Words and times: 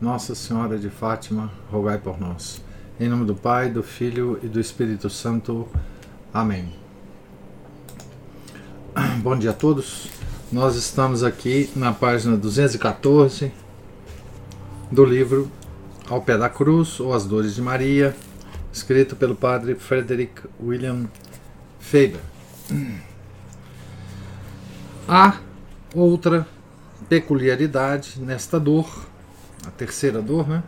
Nossa 0.00 0.32
Senhora 0.32 0.78
de 0.78 0.88
Fátima, 0.88 1.50
rogai 1.72 1.98
por 1.98 2.20
nós. 2.20 2.62
Em 3.00 3.08
nome 3.08 3.24
do 3.24 3.34
Pai, 3.34 3.68
do 3.68 3.82
Filho 3.82 4.38
e 4.44 4.46
do 4.46 4.60
Espírito 4.60 5.10
Santo. 5.10 5.66
Amém. 6.32 6.72
Bom 9.24 9.36
dia 9.36 9.50
a 9.50 9.52
todos. 9.52 10.08
Nós 10.52 10.76
estamos 10.76 11.24
aqui 11.24 11.68
na 11.74 11.92
página 11.92 12.36
214 12.36 13.50
do 14.88 15.04
livro 15.04 15.50
Ao 16.08 16.22
Pé 16.22 16.38
da 16.38 16.48
Cruz 16.48 17.00
ou 17.00 17.12
As 17.12 17.26
Dores 17.26 17.56
de 17.56 17.60
Maria, 17.60 18.14
escrito 18.72 19.16
pelo 19.16 19.34
padre 19.34 19.74
Frederick 19.74 20.42
William 20.62 21.06
Faber. 21.80 22.20
Há 25.08 25.38
outra 25.92 26.46
peculiaridade 27.08 28.20
nesta 28.20 28.60
dor 28.60 29.07
a 29.68 29.70
terceira 29.70 30.22
dor, 30.22 30.48
né? 30.48 30.62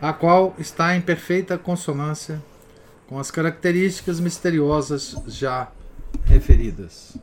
a 0.00 0.12
qual 0.12 0.54
está 0.58 0.96
em 0.96 1.00
perfeita 1.00 1.56
consonância 1.56 2.42
com 3.06 3.18
as 3.18 3.30
características 3.30 4.18
misteriosas 4.18 5.14
já 5.26 5.70
referidas. 6.24 7.16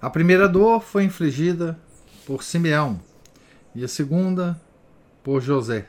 A 0.00 0.10
primeira 0.10 0.46
dor 0.48 0.82
foi 0.82 1.04
infligida 1.04 1.78
por 2.26 2.42
Simeão 2.42 3.00
e 3.74 3.82
a 3.82 3.88
segunda 3.88 4.60
por 5.24 5.40
José. 5.40 5.86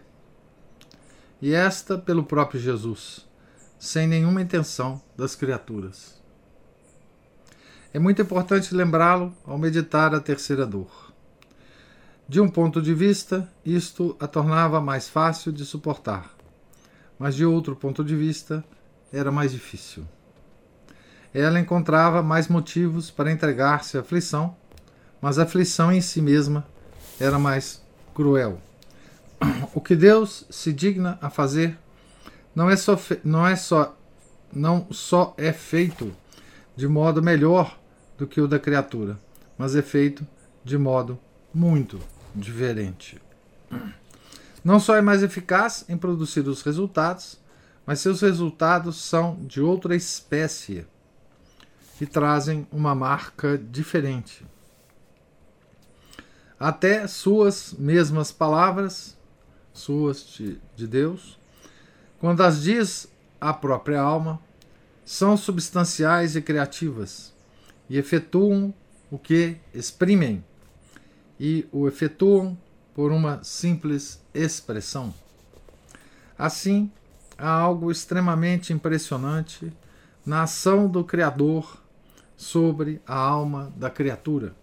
E 1.42 1.54
esta 1.54 1.98
pelo 1.98 2.24
próprio 2.24 2.60
Jesus, 2.60 3.28
sem 3.78 4.08
nenhuma 4.08 4.42
intenção 4.42 5.02
das 5.16 5.36
criaturas. 5.36 6.22
É 7.94 8.00
muito 8.00 8.22
importante 8.22 8.74
lembrá-lo 8.74 9.36
ao 9.46 9.58
meditar 9.58 10.16
a 10.16 10.20
terceira 10.20 10.66
dor. 10.66 11.07
De 12.30 12.42
um 12.42 12.50
ponto 12.50 12.82
de 12.82 12.94
vista, 12.94 13.50
isto 13.66 14.14
a 14.20 14.28
tornava 14.28 14.82
mais 14.82 15.08
fácil 15.08 15.50
de 15.50 15.64
suportar, 15.64 16.30
mas 17.18 17.34
de 17.34 17.46
outro 17.46 17.74
ponto 17.74 18.04
de 18.04 18.18
vista, 18.18 18.66
era 19.14 19.32
mais 19.32 19.54
difícil. 19.54 20.04
Ela 21.34 21.58
encontrava 21.58 22.22
mais 22.22 22.50
motivos 22.50 23.10
para 23.10 23.32
entregar-se 23.32 23.98
à 23.98 24.02
aflição, 24.02 24.58
mas 25.22 25.40
a 25.40 25.44
aflição 25.44 25.90
em 25.90 26.02
si 26.02 26.22
mesma 26.22 26.68
era 27.18 27.40
mais 27.40 27.82
cruel. 28.14 28.60
O 29.74 29.80
que 29.80 29.96
Deus 29.96 30.46
se 30.50 30.74
digna 30.74 31.18
a 31.22 31.30
fazer 31.30 31.78
não 32.54 32.70
é 32.70 32.76
só, 32.76 33.00
não 33.24 33.48
é 33.48 33.56
só, 33.56 33.96
não 34.52 34.88
só 34.92 35.34
é 35.38 35.54
feito 35.54 36.14
de 36.76 36.90
modo 36.90 37.24
melhor 37.24 37.80
do 38.18 38.28
que 38.28 38.42
o 38.42 38.50
da 38.50 38.60
criatura, 38.60 39.18
mas 39.58 39.78
é 39.78 39.82
feito 39.82 40.28
de 40.62 40.78
modo 40.78 41.18
muito 41.54 42.17
diferente. 42.38 43.22
Não 44.64 44.80
só 44.80 44.96
é 44.96 45.02
mais 45.02 45.24
eficaz 45.24 45.86
em 45.90 45.98
produzir 45.98 46.48
os 46.48 46.62
resultados, 46.62 47.40
mas 47.86 48.00
seus 48.00 48.22
resultados 48.22 48.98
são 48.98 49.38
de 49.46 49.62
outra 49.62 49.96
espécie 49.96 50.86
e 52.00 52.06
trazem 52.06 52.68
uma 52.72 52.94
marca 52.94 53.58
diferente. 53.58 54.46
Até 56.60 57.08
suas 57.08 57.74
mesmas 57.78 58.32
palavras, 58.32 59.18
suas 59.74 60.26
de, 60.28 60.60
de 60.76 60.88
Deus, 60.88 61.40
quando 62.20 62.42
as 62.42 62.62
diz 62.62 63.08
a 63.40 63.54
própria 63.54 64.02
alma, 64.02 64.40
são 65.06 65.38
substanciais 65.38 66.36
e 66.36 66.42
criativas 66.42 67.34
e 67.90 67.98
efetuam 67.98 68.74
o 69.10 69.18
que 69.18 69.58
exprimem 69.74 70.44
e 71.40 71.68
o 71.72 71.88
efetuam 71.88 72.58
por 72.94 73.12
uma 73.12 73.44
simples 73.44 74.22
expressão. 74.34 75.14
Assim, 76.38 76.92
há 77.38 77.50
algo 77.50 77.92
extremamente 77.92 78.74
impressionante 78.74 79.72
na 80.26 80.44
ação 80.44 80.88
do 80.88 81.04
Criador 81.04 81.82
sobre 82.36 83.02
a 83.06 83.16
alma 83.16 83.74
da 83.76 83.90
criatura. 83.90 84.56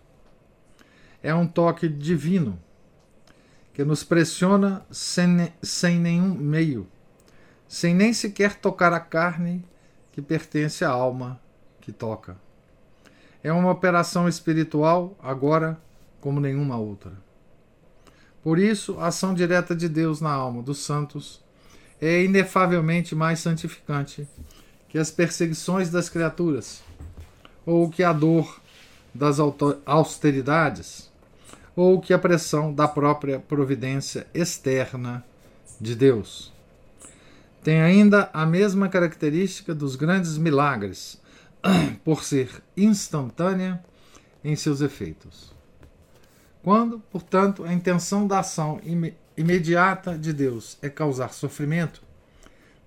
É 1.22 1.34
um 1.34 1.46
toque 1.46 1.88
divino 1.88 2.58
que 3.72 3.84
nos 3.84 4.04
pressiona 4.04 4.86
sem, 4.90 5.52
sem 5.62 5.98
nenhum 5.98 6.34
meio, 6.34 6.86
sem 7.66 7.94
nem 7.94 8.12
sequer 8.12 8.54
tocar 8.56 8.92
a 8.92 9.00
carne 9.00 9.64
que 10.12 10.22
pertence 10.22 10.84
à 10.84 10.90
alma 10.90 11.40
que 11.80 11.90
toca. 11.90 12.36
É 13.42 13.52
uma 13.52 13.70
operação 13.70 14.28
espiritual, 14.28 15.16
agora 15.20 15.82
como 16.24 16.40
nenhuma 16.40 16.78
outra. 16.78 17.12
Por 18.42 18.58
isso, 18.58 18.98
a 18.98 19.08
ação 19.08 19.34
direta 19.34 19.76
de 19.76 19.90
Deus 19.90 20.22
na 20.22 20.32
alma 20.32 20.62
dos 20.62 20.78
santos 20.78 21.38
é 22.00 22.24
inefavelmente 22.24 23.14
mais 23.14 23.40
santificante 23.40 24.26
que 24.88 24.96
as 24.96 25.10
perseguições 25.10 25.90
das 25.90 26.08
criaturas, 26.08 26.82
ou 27.66 27.90
que 27.90 28.02
a 28.02 28.10
dor 28.10 28.58
das 29.12 29.36
austeridades, 29.84 31.12
ou 31.76 32.00
que 32.00 32.14
a 32.14 32.18
pressão 32.18 32.72
da 32.72 32.88
própria 32.88 33.38
providência 33.38 34.26
externa 34.32 35.22
de 35.78 35.94
Deus. 35.94 36.54
Tem 37.62 37.82
ainda 37.82 38.30
a 38.32 38.46
mesma 38.46 38.88
característica 38.88 39.74
dos 39.74 39.94
grandes 39.94 40.38
milagres, 40.38 41.20
por 42.02 42.24
ser 42.24 42.62
instantânea 42.74 43.84
em 44.42 44.56
seus 44.56 44.80
efeitos. 44.80 45.53
Quando, 46.64 46.98
portanto, 47.12 47.62
a 47.62 47.75
intenção 47.75 48.26
da 48.26 48.38
ação 48.38 48.80
imediata 49.36 50.16
de 50.16 50.32
Deus 50.32 50.78
é 50.80 50.88
causar 50.88 51.34
sofrimento, 51.34 52.02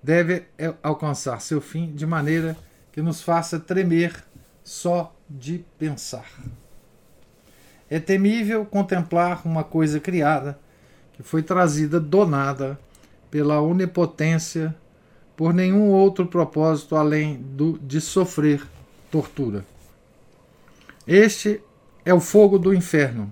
deve 0.01 0.45
é, 0.57 0.73
alcançar 0.81 1.39
seu 1.41 1.61
fim 1.61 1.93
de 1.93 2.03
maneira 2.03 2.57
que 2.91 3.03
nos 3.03 3.21
faça 3.21 3.59
tremer 3.59 4.25
só 4.63 5.15
de 5.29 5.63
pensar. 5.77 6.25
É 7.88 7.99
temível 7.99 8.65
contemplar 8.65 9.45
uma 9.45 9.63
coisa 9.63 9.99
criada 9.99 10.59
que 11.13 11.21
foi 11.21 11.44
trazida 11.44 11.99
do 11.99 12.25
nada 12.25 12.79
pela 13.29 13.61
onipotência 13.61 14.75
por 15.35 15.53
nenhum 15.53 15.91
outro 15.91 16.25
propósito 16.25 16.95
além 16.95 17.38
do 17.38 17.77
de 17.77 18.01
sofrer 18.01 18.65
tortura. 19.11 19.63
Este 21.05 21.61
é 22.03 22.11
o 22.11 22.19
fogo 22.19 22.57
do 22.57 22.73
inferno, 22.73 23.31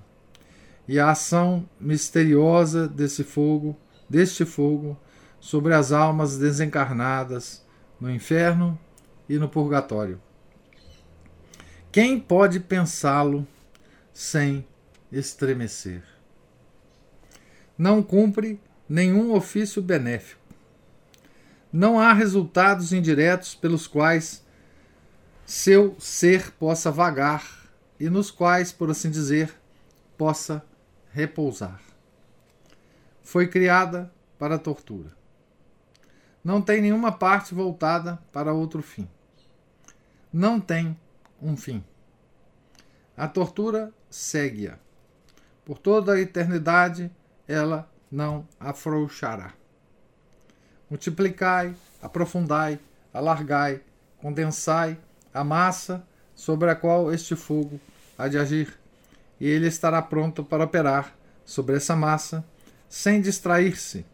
e 0.87 0.99
a 0.99 1.09
ação 1.11 1.67
misteriosa 1.79 2.87
desse 2.87 3.23
fogo, 3.23 3.75
deste 4.09 4.45
fogo, 4.45 4.97
sobre 5.39 5.73
as 5.73 5.91
almas 5.91 6.37
desencarnadas 6.37 7.63
no 7.99 8.09
inferno 8.09 8.77
e 9.27 9.37
no 9.37 9.49
purgatório. 9.49 10.21
Quem 11.91 12.19
pode 12.19 12.59
pensá-lo 12.59 13.47
sem 14.13 14.65
estremecer? 15.11 16.03
Não 17.77 18.01
cumpre 18.03 18.59
nenhum 18.87 19.33
ofício 19.33 19.81
benéfico. 19.81 20.41
Não 21.71 21.99
há 21.99 22.13
resultados 22.13 22.93
indiretos 22.93 23.53
pelos 23.55 23.87
quais 23.87 24.43
seu 25.45 25.95
ser 25.99 26.51
possa 26.51 26.89
vagar 26.89 27.69
e 27.99 28.09
nos 28.09 28.31
quais, 28.31 28.71
por 28.71 28.89
assim 28.89 29.09
dizer, 29.09 29.53
possa 30.17 30.63
repousar. 31.15 31.79
Foi 33.21 33.47
criada 33.47 34.11
para 34.37 34.55
a 34.55 34.59
tortura. 34.59 35.15
Não 36.43 36.61
tem 36.61 36.81
nenhuma 36.81 37.09
parte 37.09 37.55
voltada 37.55 38.19
para 38.33 38.53
outro 38.53 38.81
fim. 38.81 39.07
Não 40.31 40.59
tem 40.59 40.99
um 41.41 41.55
fim. 41.55 41.81
A 43.15 43.29
tortura 43.29 43.93
segue-a. 44.09 44.77
Por 45.63 45.77
toda 45.77 46.15
a 46.15 46.19
eternidade 46.19 47.09
ela 47.47 47.89
não 48.11 48.45
afrouxará. 48.59 49.53
Multiplicai, 50.89 51.73
aprofundai, 52.01 52.77
alargai, 53.13 53.81
condensai 54.17 54.99
a 55.33 55.45
massa 55.45 56.05
sobre 56.35 56.69
a 56.69 56.75
qual 56.75 57.13
este 57.13 57.37
fogo 57.37 57.79
há 58.17 58.27
de 58.27 58.37
agir 58.37 58.77
e 59.39 59.47
ele 59.47 59.67
estará 59.67 60.01
pronto 60.01 60.43
para 60.43 60.63
operar 60.63 61.15
sobre 61.43 61.75
essa 61.75 61.95
massa, 61.95 62.45
sem 62.89 63.21
distrair-se, 63.21 64.05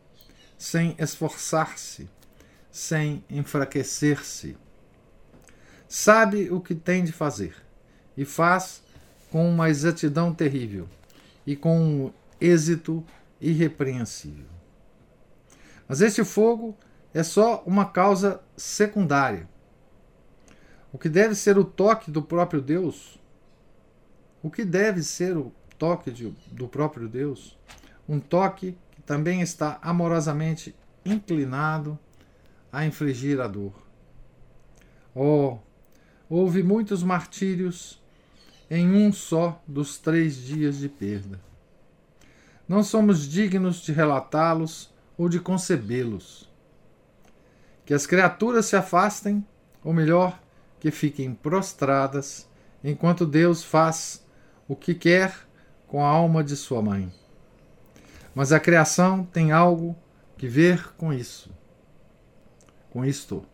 sem 0.57 0.95
esforçar-se, 0.97 2.09
sem 2.71 3.23
enfraquecer-se. 3.29 4.57
Sabe 5.88 6.50
o 6.51 6.62
que 6.62 6.73
tem 6.73 7.03
de 7.03 7.12
fazer 7.12 7.56
e 8.15 8.25
faz 8.25 8.81
com 9.29 9.50
uma 9.50 9.69
exatidão 9.69 10.33
terrível 10.33 10.88
e 11.45 11.56
com 11.56 11.79
um 11.79 12.13
êxito 12.39 13.03
irrepreensível. 13.39 14.45
Mas 15.88 16.01
este 16.01 16.23
fogo 16.23 16.77
é 17.13 17.23
só 17.23 17.63
uma 17.65 17.85
causa 17.85 18.41
secundária. 18.56 19.50
O 20.94 20.97
que 20.97 21.09
deve 21.09 21.35
ser 21.35 21.57
o 21.57 21.63
toque 21.63 22.12
do 22.12 22.21
próprio 22.21 22.62
Deus, 22.62 23.20
o 24.44 24.50
que 24.50 24.66
deve 24.66 25.04
ser 25.04 25.38
o 25.38 25.52
toque 25.78 26.12
de, 26.12 26.30
do 26.52 26.68
próprio 26.68 27.08
Deus, 27.08 27.58
um 28.08 28.20
toque 28.20 28.78
que 28.92 29.02
também 29.02 29.42
está 29.42 29.80
amorosamente 29.82 30.76
inclinado 31.06 31.98
a 32.72 32.86
infligir 32.86 33.40
a 33.40 33.48
dor. 33.48 33.74
Oh, 35.14 35.58
houve 36.30 36.64
muitos 36.64 37.04
martírios 37.04 38.02
em 38.70 38.90
um 38.90 39.12
só 39.12 39.62
dos 39.68 39.98
três 39.98 40.38
dias 40.38 40.78
de 40.78 40.88
perda. 40.88 41.40
Não 42.68 42.84
somos 42.84 43.28
dignos 43.28 43.82
de 43.82 43.92
relatá-los 43.92 44.94
ou 45.18 45.28
de 45.28 45.40
concebê-los. 45.40 46.50
Que 47.86 47.94
as 47.94 48.08
criaturas 48.08 48.68
se 48.68 48.78
afastem, 48.78 49.46
ou 49.84 49.94
melhor, 49.94 50.42
que 50.80 50.90
fiquem 50.90 51.34
prostradas, 51.34 52.48
enquanto 52.82 53.26
Deus 53.26 53.62
faz 53.64 54.26
o 54.71 54.75
que 54.77 54.95
quer 54.95 55.35
com 55.85 56.01
a 56.01 56.07
alma 56.07 56.41
de 56.41 56.56
sua 56.56 56.81
mãe. 56.81 57.12
Mas 58.33 58.53
a 58.53 58.59
criação 58.59 59.25
tem 59.25 59.51
algo 59.51 59.97
que 60.38 60.47
ver 60.47 60.94
com 60.94 61.12
isso. 61.12 61.51
Com 62.89 63.03
isto. 63.03 63.45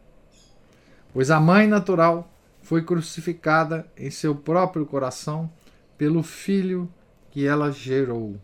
Pois 1.12 1.32
a 1.32 1.40
mãe 1.40 1.66
natural 1.66 2.32
foi 2.62 2.84
crucificada 2.84 3.92
em 3.98 4.12
seu 4.12 4.36
próprio 4.36 4.86
coração 4.86 5.52
pelo 5.98 6.22
filho 6.22 6.88
que 7.32 7.48
ela 7.48 7.72
gerou. 7.72 8.40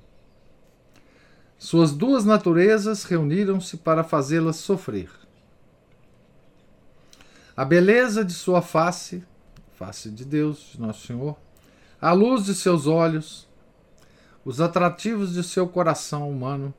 Suas 1.60 1.94
duas 1.94 2.26
naturezas 2.26 3.04
reuniram-se 3.04 3.78
para 3.78 4.04
fazê-la 4.04 4.52
sofrer. 4.52 5.12
A 7.56 7.64
beleza 7.64 8.26
de 8.26 8.34
sua 8.34 8.64
face, 8.64 9.24
face 9.74 10.10
de 10.10 10.26
Deus, 10.26 10.72
de 10.74 10.82
Nosso 10.82 11.06
Senhor, 11.06 11.38
a 12.04 12.12
luz 12.12 12.46
de 12.46 12.54
seus 12.54 12.86
olhos, 12.86 13.48
os 14.44 14.60
atrativos 14.60 15.34
de 15.34 15.44
seu 15.44 15.68
coração 15.68 16.30
humano, 16.30 16.74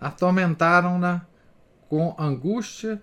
atormentaram-na 0.00 1.26
com 1.88 2.14
angústia 2.18 3.02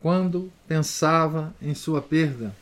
quando 0.00 0.50
pensava 0.66 1.54
em 1.60 1.74
sua 1.74 2.00
perda 2.00 2.54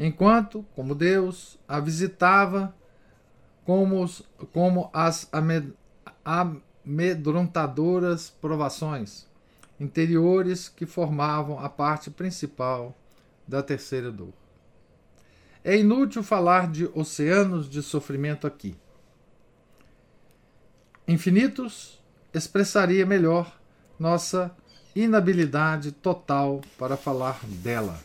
enquanto, 0.00 0.64
como 0.74 0.94
Deus, 0.94 1.58
a 1.68 1.78
visitava 1.78 2.74
como, 3.66 4.10
como 4.50 4.88
as 4.94 5.30
amedrontadoras 6.24 8.30
provações 8.30 9.28
interiores 9.78 10.70
que 10.70 10.86
formavam 10.86 11.58
a 11.58 11.68
parte 11.68 12.10
principal 12.10 12.96
da 13.46 13.62
terceira 13.62 14.10
dor. 14.10 14.39
É 15.62 15.76
inútil 15.76 16.22
falar 16.22 16.70
de 16.70 16.88
oceanos 16.94 17.68
de 17.68 17.82
sofrimento 17.82 18.46
aqui. 18.46 18.74
Infinitos 21.06 22.00
expressaria 22.32 23.04
melhor 23.04 23.60
nossa 23.98 24.54
inabilidade 24.94 25.92
total 25.92 26.60
para 26.78 26.96
falar 26.96 27.40
dela. 27.44 28.00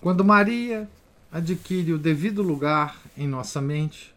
Quando 0.00 0.24
Maria 0.24 0.88
adquire 1.32 1.92
o 1.92 1.98
devido 1.98 2.42
lugar 2.42 3.00
em 3.16 3.26
nossa 3.26 3.60
mente, 3.60 4.14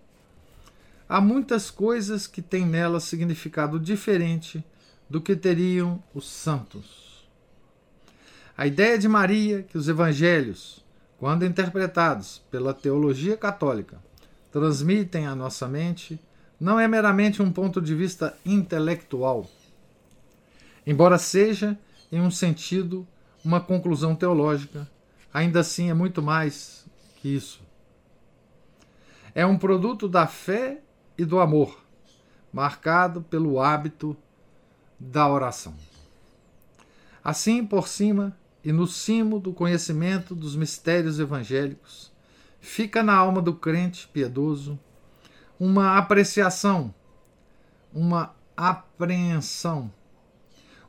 há 1.08 1.20
muitas 1.20 1.72
coisas 1.72 2.28
que 2.28 2.42
têm 2.42 2.66
nela 2.66 3.00
significado 3.00 3.80
diferente 3.80 4.64
do 5.10 5.20
que 5.20 5.36
teriam 5.36 6.04
os 6.14 6.30
santos. 6.30 7.28
A 8.56 8.68
ideia 8.68 9.00
de 9.00 9.08
Maria 9.08 9.64
que 9.64 9.78
os 9.78 9.88
evangelhos, 9.88 10.84
quando 11.20 11.46
interpretados 11.46 12.42
pela 12.50 12.74
teologia 12.74 13.36
católica, 13.36 14.02
transmitem 14.52 15.28
à 15.28 15.36
nossa 15.36 15.68
mente, 15.68 16.20
não 16.60 16.80
é 16.80 16.88
meramente 16.88 17.42
um 17.42 17.52
ponto 17.52 17.82
de 17.82 17.94
vista 17.94 18.38
intelectual. 18.46 19.46
Embora 20.88 21.18
seja, 21.18 21.78
em 22.12 22.22
um 22.22 22.32
sentido, 22.32 23.06
uma 23.44 23.60
conclusão 23.60 24.16
teológica 24.16 24.90
ainda 25.34 25.60
assim 25.60 25.90
é 25.90 25.94
muito 25.94 26.22
mais 26.22 26.86
que 27.18 27.36
isso. 27.36 27.62
É 29.36 29.46
um 29.46 29.58
produto 29.58 30.08
da 30.08 30.26
fé 30.26 30.82
e 31.18 31.26
do 31.26 31.40
amor, 31.40 31.84
marcado 32.52 33.22
pelo 33.22 33.60
hábito 33.60 34.16
da 35.00 35.28
oração. 35.28 35.76
Assim, 37.24 37.66
por 37.66 37.88
cima 37.88 38.36
e 38.70 38.72
no 38.72 38.86
cimo 38.86 39.40
do 39.40 39.52
conhecimento 39.52 40.36
dos 40.36 40.56
mistérios 40.56 41.20
evangélicos, 41.20 42.12
fica 42.62 43.02
na 43.02 43.16
alma 43.16 43.42
do 43.42 43.56
crente 43.56 44.08
piedoso 44.08 44.80
uma 45.60 45.98
apreciação, 45.98 46.94
uma 47.92 48.36
apreensão, 48.56 49.92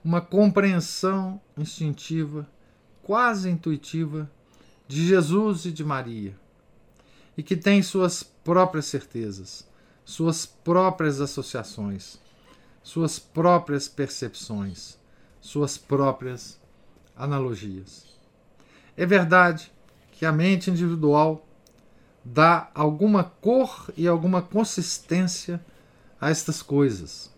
uma 0.05 0.21
compreensão 0.21 1.41
instintiva 1.57 2.47
quase 3.03 3.49
intuitiva 3.49 4.31
de 4.87 5.07
Jesus 5.07 5.65
e 5.65 5.73
de 5.73 5.83
Maria, 5.83 6.39
e 7.35 7.43
que 7.43 7.57
tem 7.57 7.83
suas 7.83 8.23
próprias 8.23 8.85
certezas, 8.85 9.67
suas 10.05 10.45
próprias 10.45 11.19
associações, 11.19 12.21
suas 12.83 13.19
próprias 13.19 13.89
percepções, 13.89 14.99
suas 15.41 15.79
próprias 15.79 16.60
analogias. 17.21 18.07
É 18.97 19.05
verdade 19.05 19.71
que 20.13 20.25
a 20.25 20.33
mente 20.33 20.71
individual 20.71 21.47
dá 22.25 22.71
alguma 22.75 23.25
cor 23.25 23.91
e 23.97 24.07
alguma 24.07 24.43
consistência 24.43 25.65
a 26.21 26.31
estas 26.31 26.63
coisas. 26.63 27.31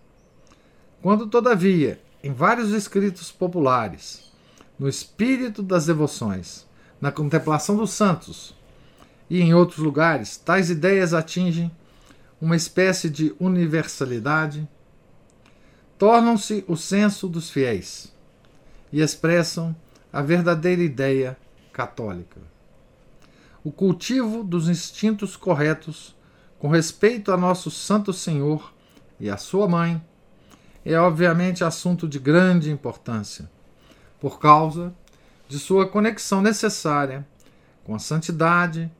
Quando, 1.01 1.27
todavia, 1.27 2.01
em 2.23 2.33
vários 2.33 2.71
escritos 2.71 3.31
populares, 3.31 4.33
no 4.79 4.89
espírito 4.89 5.63
das 5.63 5.87
devoções, 5.87 6.67
na 7.01 7.11
contemplação 7.11 7.77
dos 7.77 7.91
santos 7.91 8.55
e 9.29 9.41
em 9.41 9.55
outros 9.55 9.79
lugares, 9.79 10.37
tais 10.37 10.71
ideias 10.71 11.13
atingem 11.13 11.71
uma 12.41 12.57
espécie 12.57 13.09
de 13.09 13.35
universalidade, 13.39 14.69
tornam-se 15.99 16.65
o 16.67 16.77
senso 16.77 17.29
dos 17.29 17.51
fiéis 17.51 18.12
e 18.93 19.01
expressam 19.01 19.75
a 20.13 20.21
verdadeira 20.21 20.83
ideia 20.83 21.37
católica. 21.73 22.41
O 23.65 23.73
cultivo 23.73 24.45
dos 24.45 24.69
instintos 24.69 25.37
corretos 25.37 26.15
com 26.59 26.69
respeito 26.69 27.33
a 27.33 27.37
nosso 27.37 27.71
Santo 27.71 28.13
Senhor 28.13 28.73
e 29.19 29.31
a 29.31 29.37
sua 29.37 29.69
mãe 29.69 30.03
é 30.85 30.99
obviamente 30.99 31.65
assunto 31.65 32.09
de 32.09 32.19
grande 32.19 32.71
importância 32.71 33.51
por 34.21 34.39
causa 34.39 34.93
de 35.49 35.59
sua 35.59 35.89
conexão 35.89 36.43
necessária 36.43 37.27
com 37.85 37.95
a 37.95 37.99
santidade 37.99 38.91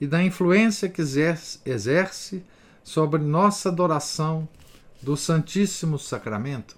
e 0.00 0.06
da 0.06 0.22
influência 0.22 0.88
que 0.88 1.00
exerce 1.00 2.44
sobre 2.82 3.22
nossa 3.22 3.68
adoração 3.68 4.48
do 5.00 5.16
Santíssimo 5.16 5.98
Sacramento, 5.98 6.76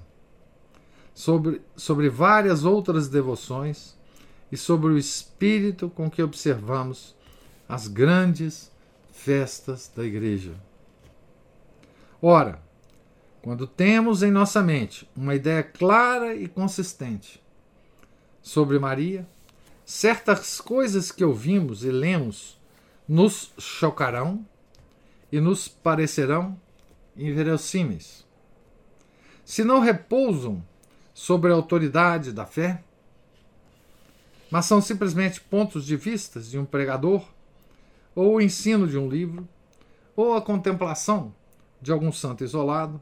sobre, 1.14 1.62
sobre 1.76 2.08
várias 2.08 2.64
outras 2.64 3.08
devoções 3.08 3.96
e 4.50 4.56
sobre 4.56 4.92
o 4.92 4.98
espírito 4.98 5.88
com 5.88 6.10
que 6.10 6.22
observamos 6.22 7.14
as 7.68 7.86
grandes 7.86 8.70
festas 9.12 9.90
da 9.94 10.04
Igreja. 10.04 10.54
Ora, 12.20 12.60
quando 13.40 13.66
temos 13.66 14.22
em 14.22 14.30
nossa 14.30 14.62
mente 14.62 15.08
uma 15.14 15.34
ideia 15.34 15.62
clara 15.62 16.34
e 16.34 16.48
consistente 16.48 17.42
sobre 18.42 18.78
Maria, 18.78 19.26
certas 19.84 20.60
coisas 20.60 21.12
que 21.12 21.24
ouvimos 21.24 21.84
e 21.84 21.90
lemos 21.90 22.58
nos 23.06 23.52
chocarão 23.58 24.44
e 25.30 25.40
nos 25.40 25.68
parecerão 25.68 26.58
inverossímeis. 27.16 28.26
Se 29.44 29.62
não 29.62 29.80
repousam 29.80 30.64
sobre 31.14 31.52
a 31.52 31.54
autoridade 31.54 32.32
da 32.32 32.44
fé, 32.44 32.82
mas 34.50 34.66
são 34.66 34.82
simplesmente 34.82 35.40
pontos 35.40 35.86
de 35.86 35.96
vista 35.96 36.40
de 36.40 36.58
um 36.58 36.64
pregador, 36.64 37.26
ou 38.14 38.34
o 38.34 38.40
ensino 38.40 38.86
de 38.86 38.98
um 38.98 39.08
livro, 39.08 39.48
ou 40.14 40.36
a 40.36 40.42
contemplação 40.42 41.34
de 41.80 41.92
algum 41.92 42.12
santo 42.12 42.44
isolado, 42.44 43.00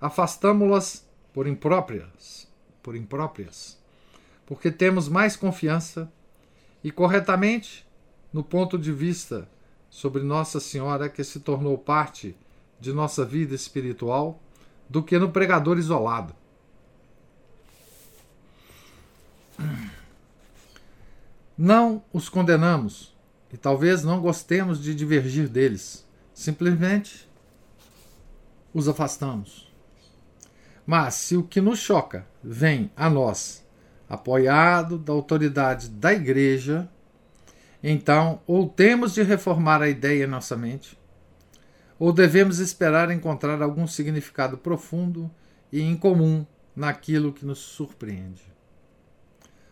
afastamo-las 0.00 1.06
por 1.32 1.46
impróprias, 1.46 2.48
por 2.82 2.96
impróprias, 2.96 3.78
porque 4.46 4.70
temos 4.70 5.08
mais 5.08 5.36
confiança 5.36 6.10
e 6.82 6.90
corretamente 6.90 7.86
no 8.32 8.42
ponto 8.42 8.78
de 8.78 8.92
vista 8.92 9.48
sobre 9.90 10.22
Nossa 10.22 10.60
Senhora 10.60 11.08
que 11.08 11.24
se 11.24 11.40
tornou 11.40 11.76
parte 11.76 12.36
de 12.80 12.92
nossa 12.92 13.24
vida 13.24 13.54
espiritual 13.54 14.40
do 14.88 15.02
que 15.02 15.18
no 15.18 15.30
pregador 15.30 15.78
isolado. 15.78 16.34
Não 21.56 22.02
os 22.12 22.28
condenamos 22.28 23.14
e 23.52 23.56
talvez 23.56 24.04
não 24.04 24.20
gostemos 24.20 24.82
de 24.82 24.94
divergir 24.94 25.48
deles. 25.48 26.06
Simplesmente 26.32 27.28
os 28.72 28.88
afastamos. 28.88 29.72
Mas 30.86 31.14
se 31.14 31.36
o 31.36 31.42
que 31.42 31.60
nos 31.60 31.78
choca 31.78 32.26
vem 32.42 32.90
a 32.96 33.10
nós, 33.10 33.66
apoiado 34.08 34.96
da 34.96 35.12
autoridade 35.12 35.88
da 35.88 36.12
Igreja, 36.12 36.88
então 37.82 38.40
ou 38.46 38.68
temos 38.68 39.14
de 39.14 39.22
reformar 39.22 39.82
a 39.82 39.88
ideia 39.88 40.24
em 40.24 40.28
nossa 40.28 40.56
mente, 40.56 40.98
ou 41.98 42.12
devemos 42.12 42.58
esperar 42.58 43.10
encontrar 43.10 43.60
algum 43.60 43.86
significado 43.86 44.56
profundo 44.56 45.30
e 45.72 45.82
incomum 45.82 46.46
naquilo 46.74 47.32
que 47.32 47.44
nos 47.44 47.58
surpreende. 47.58 48.57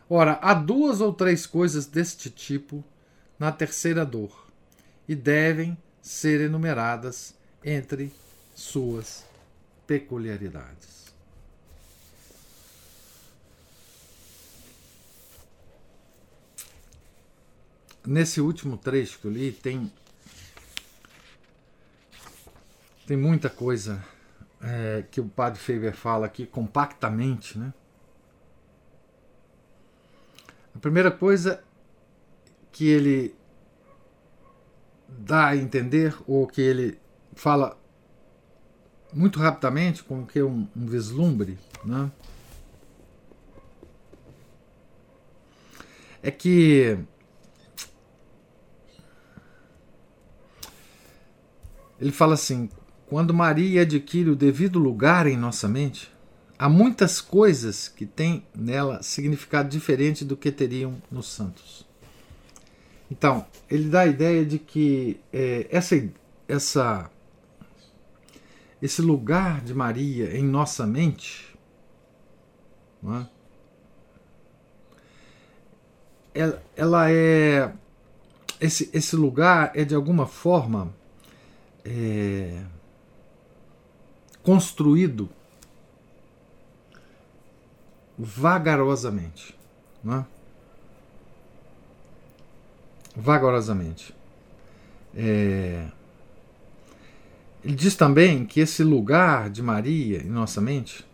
Ora, 0.08 0.38
há 0.40 0.54
duas 0.54 1.00
ou 1.00 1.12
três 1.12 1.46
coisas 1.46 1.86
deste 1.86 2.30
tipo 2.30 2.84
na 3.38 3.50
terceira 3.50 4.04
dor 4.04 4.46
e 5.08 5.14
devem 5.14 5.76
ser 6.00 6.40
enumeradas 6.40 7.34
entre 7.64 8.12
suas 8.54 9.24
peculiaridades. 9.86 11.06
Nesse 18.06 18.40
último 18.40 18.78
trecho 18.78 19.18
que 19.18 19.24
eu 19.24 19.32
li, 19.32 19.50
tem, 19.50 19.92
tem 23.04 23.16
muita 23.16 23.50
coisa 23.50 24.04
é, 24.60 25.04
que 25.10 25.20
o 25.20 25.28
padre 25.28 25.58
Faber 25.58 25.92
fala 25.92 26.26
aqui 26.26 26.46
compactamente, 26.46 27.58
né? 27.58 27.74
A 30.76 30.78
primeira 30.78 31.10
coisa 31.10 31.64
que 32.70 32.86
ele 32.86 33.34
dá 35.08 35.46
a 35.46 35.56
entender, 35.56 36.14
ou 36.26 36.46
que 36.46 36.60
ele 36.60 36.98
fala 37.34 37.78
muito 39.10 39.38
rapidamente, 39.38 40.04
como 40.04 40.26
que 40.26 40.42
um, 40.42 40.68
um 40.76 40.84
vislumbre, 40.84 41.58
né? 41.82 42.12
é 46.22 46.30
que 46.30 46.98
ele 51.98 52.12
fala 52.12 52.34
assim: 52.34 52.68
quando 53.06 53.32
Maria 53.32 53.80
adquire 53.80 54.28
o 54.28 54.36
devido 54.36 54.78
lugar 54.78 55.26
em 55.26 55.38
nossa 55.38 55.66
mente, 55.66 56.14
há 56.58 56.68
muitas 56.68 57.20
coisas 57.20 57.88
que 57.88 58.06
têm 58.06 58.46
nela 58.54 59.02
significado 59.02 59.68
diferente 59.68 60.24
do 60.24 60.36
que 60.36 60.50
teriam 60.50 61.00
nos 61.10 61.28
santos. 61.28 61.86
Então, 63.10 63.46
ele 63.70 63.88
dá 63.88 64.00
a 64.00 64.06
ideia 64.06 64.44
de 64.44 64.58
que 64.58 65.20
é, 65.32 65.66
essa, 65.70 66.08
essa, 66.48 67.10
esse 68.82 69.00
lugar 69.00 69.60
de 69.60 69.72
Maria 69.74 70.36
em 70.36 70.44
nossa 70.44 70.86
mente, 70.86 71.56
é? 73.04 73.26
ela, 76.34 76.62
ela, 76.76 77.10
é. 77.10 77.72
Esse, 78.60 78.90
esse 78.92 79.14
lugar 79.14 79.70
é 79.74 79.84
de 79.84 79.94
alguma 79.94 80.26
forma 80.26 80.94
é, 81.84 82.62
construído 84.42 85.28
vagarosamente. 88.18 89.56
Não 90.02 90.18
é? 90.18 90.26
Vagarosamente. 93.14 94.14
É... 95.14 95.88
Ele 97.64 97.74
diz 97.74 97.96
também 97.96 98.46
que 98.46 98.60
esse 98.60 98.84
lugar 98.84 99.50
de 99.50 99.62
Maria 99.62 100.22
em 100.22 100.28
nossa 100.28 100.60
mente 100.60 101.04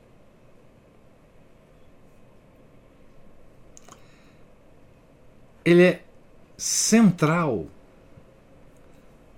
ele 5.64 5.82
é 5.82 6.04
central 6.56 7.66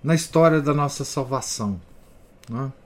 na 0.03 0.13
história 0.13 0.61
da 0.61 0.73
nossa 0.73 1.03
salvação. 1.03 1.79
Não 2.49 2.65
é? 2.65 2.85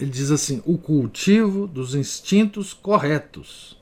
Ele 0.00 0.10
diz 0.10 0.30
assim: 0.30 0.62
o 0.64 0.78
cultivo 0.78 1.66
dos 1.66 1.94
instintos 1.94 2.72
corretos, 2.72 3.78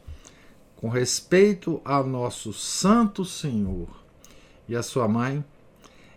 com 0.75 0.89
respeito 0.89 1.81
ao 1.85 2.05
nosso 2.05 2.53
Santo 2.53 3.25
Senhor 3.25 3.89
e 4.69 4.75
à 4.75 4.83
sua 4.83 5.07
mãe, 5.07 5.45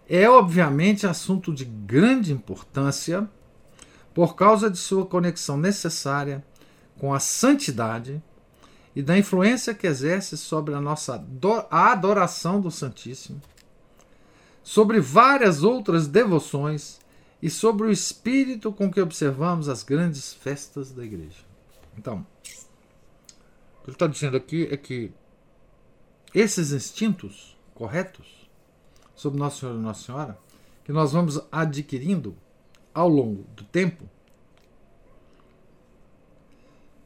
é 0.10 0.28
obviamente 0.28 1.06
assunto 1.06 1.54
de 1.54 1.64
grande 1.64 2.34
importância 2.34 3.30
por 4.12 4.36
causa 4.36 4.72
de 4.72 4.78
sua 4.78 5.06
conexão 5.06 5.56
necessária 5.56 6.44
com 6.98 7.14
a 7.14 7.20
santidade 7.20 8.22
e 8.96 9.02
da 9.02 9.18
influência 9.18 9.74
que 9.74 9.88
exerce 9.88 10.36
sobre 10.36 10.74
a 10.74 10.82
nossa 10.82 11.24
a 11.70 11.92
adoração 11.92 12.60
do 12.60 12.72
Santíssimo, 12.72 13.40
sobre 14.64 15.00
várias 15.00 15.64
outras 15.64 16.08
devoções 16.08 17.00
e 17.42 17.50
sobre 17.50 17.88
o 17.88 17.92
espírito 17.92 18.72
com 18.72 18.92
que 18.92 19.02
observamos 19.02 19.68
as 19.68 19.84
grandes 19.84 20.34
festas 20.34 20.92
da 20.92 21.04
igreja. 21.04 21.44
Então, 21.98 22.26
o 23.80 23.84
que 23.84 23.90
ele 23.90 23.96
está 23.96 24.08
dizendo 24.08 24.38
aqui 24.38 24.68
é 24.72 24.78
que 24.78 25.12
esses 26.34 26.72
instintos 26.72 27.58
corretos 27.74 28.50
sobre 29.16 29.40
Nosso 29.40 29.60
Senhor 29.60 29.76
e 29.76 29.80
Nossa 29.80 30.06
Senhora, 30.06 30.40
que 30.84 30.92
nós 30.92 31.12
vamos 31.12 31.40
adquirindo 31.52 32.38
ao 32.94 33.10
longo 33.10 33.44
do 33.56 33.64
tempo, 33.64 34.10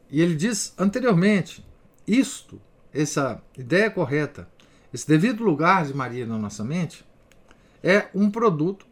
e 0.08 0.20
ele 0.20 0.36
diz 0.36 0.72
anteriormente, 0.78 1.64
isto, 2.06 2.60
essa 2.92 3.42
ideia 3.56 3.90
correta, 3.90 4.48
esse 4.92 5.06
devido 5.06 5.42
lugar 5.42 5.84
de 5.84 5.94
Maria 5.94 6.26
na 6.26 6.38
nossa 6.38 6.62
mente, 6.62 7.04
é 7.82 8.08
um 8.14 8.30
produto 8.30 8.86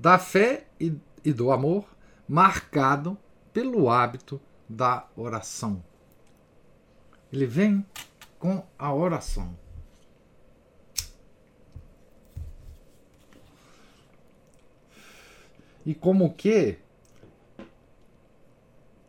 da 0.00 0.18
fé 0.18 0.66
e, 0.80 0.96
e 1.22 1.30
do 1.30 1.52
amor, 1.52 1.84
marcado 2.26 3.18
pelo 3.52 3.90
hábito 3.90 4.40
da 4.66 5.06
oração. 5.14 5.84
Ele 7.30 7.44
vem 7.44 7.84
com 8.38 8.64
a 8.78 8.94
oração. 8.94 9.54
E 15.84 15.94
como 15.94 16.32
que 16.32 16.78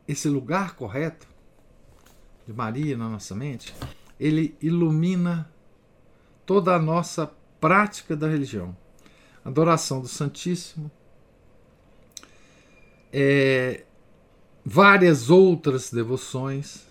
esse 0.06 0.28
lugar 0.28 0.76
correto 0.76 1.26
de 2.46 2.52
Maria 2.52 2.98
na 2.98 3.08
nossa 3.08 3.34
mente, 3.34 3.74
ele 4.20 4.58
ilumina 4.62 5.50
toda 6.46 6.76
a 6.76 6.80
nossa 6.80 7.32
prática 7.62 8.14
da 8.14 8.28
religião 8.28 8.76
adoração 9.44 10.02
do 10.02 10.08
Santíssimo, 10.08 10.92
é, 13.12 13.84
várias 14.66 15.30
outras 15.30 15.92
devoções. 15.92 16.86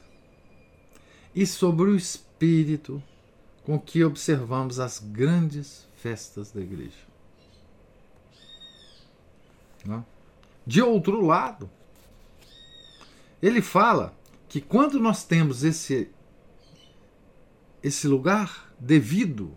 E 1.35 1.47
sobre 1.47 1.89
o 1.89 1.97
espírito 1.97 3.01
com 3.65 3.79
que 3.79 4.03
observamos 4.03 4.81
as 4.81 4.99
grandes 4.99 5.87
festas 5.95 6.51
da 6.51 6.61
igreja. 6.61 7.11
De 10.67 10.83
outro 10.83 11.25
lado, 11.25 11.71
ele 13.43 13.63
fala 13.63 14.15
que 14.49 14.61
quando 14.61 14.99
nós 14.99 15.25
temos 15.25 15.65
esse 15.65 16.11
esse 17.83 18.07
lugar 18.07 18.75
devido 18.79 19.57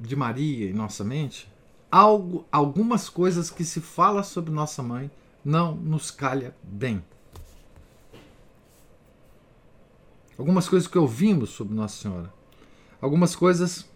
de 0.00 0.16
Maria 0.16 0.70
em 0.70 0.72
nossa 0.72 1.04
mente, 1.04 1.50
algo, 1.90 2.46
algumas 2.50 3.08
coisas 3.08 3.50
que 3.50 3.64
se 3.64 3.80
fala 3.80 4.22
sobre 4.22 4.50
nossa 4.50 4.82
mãe 4.82 5.10
não 5.44 5.74
nos 5.74 6.10
calha 6.10 6.54
bem. 6.62 7.04
Algumas 10.38 10.66
coisas 10.68 10.88
que 10.88 10.98
ouvimos 10.98 11.50
sobre 11.50 11.74
Nossa 11.74 12.00
Senhora. 12.00 12.32
algumas 13.00 13.36
coisas 13.36 13.86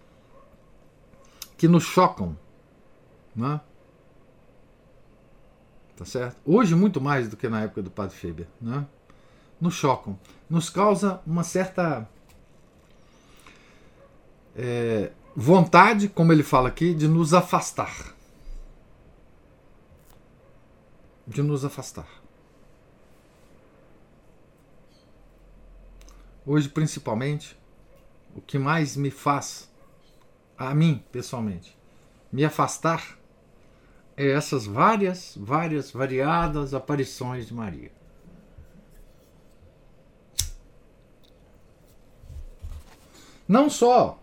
que 1.56 1.66
nos 1.66 1.84
chocam, 1.84 2.36
né? 3.34 3.60
Tá 5.96 6.04
certo? 6.04 6.36
Hoje 6.44 6.74
muito 6.74 7.00
mais 7.00 7.28
do 7.28 7.36
que 7.36 7.48
na 7.48 7.62
época 7.62 7.82
do 7.82 7.90
Padre 7.90 8.16
Faber, 8.16 8.46
né? 8.60 8.86
Nos 9.58 9.74
chocam, 9.74 10.18
nos 10.50 10.68
causa 10.68 11.22
uma 11.26 11.42
certa 11.42 12.06
é, 14.54 15.12
vontade, 15.34 16.08
como 16.08 16.32
ele 16.32 16.42
fala 16.42 16.68
aqui, 16.68 16.94
de 16.94 17.08
nos 17.08 17.34
afastar. 17.34 18.14
De 21.26 21.42
nos 21.42 21.64
afastar. 21.64 22.08
Hoje, 26.46 26.68
principalmente, 26.68 27.58
o 28.36 28.40
que 28.40 28.58
mais 28.58 28.96
me 28.96 29.10
faz, 29.10 29.70
a 30.58 30.74
mim 30.74 31.02
pessoalmente, 31.10 31.76
me 32.30 32.44
afastar 32.44 33.18
é 34.16 34.30
essas 34.30 34.66
várias, 34.66 35.36
várias, 35.36 35.90
variadas 35.90 36.74
aparições 36.74 37.46
de 37.46 37.54
Maria. 37.54 37.90
Não 43.48 43.68
só 43.68 44.18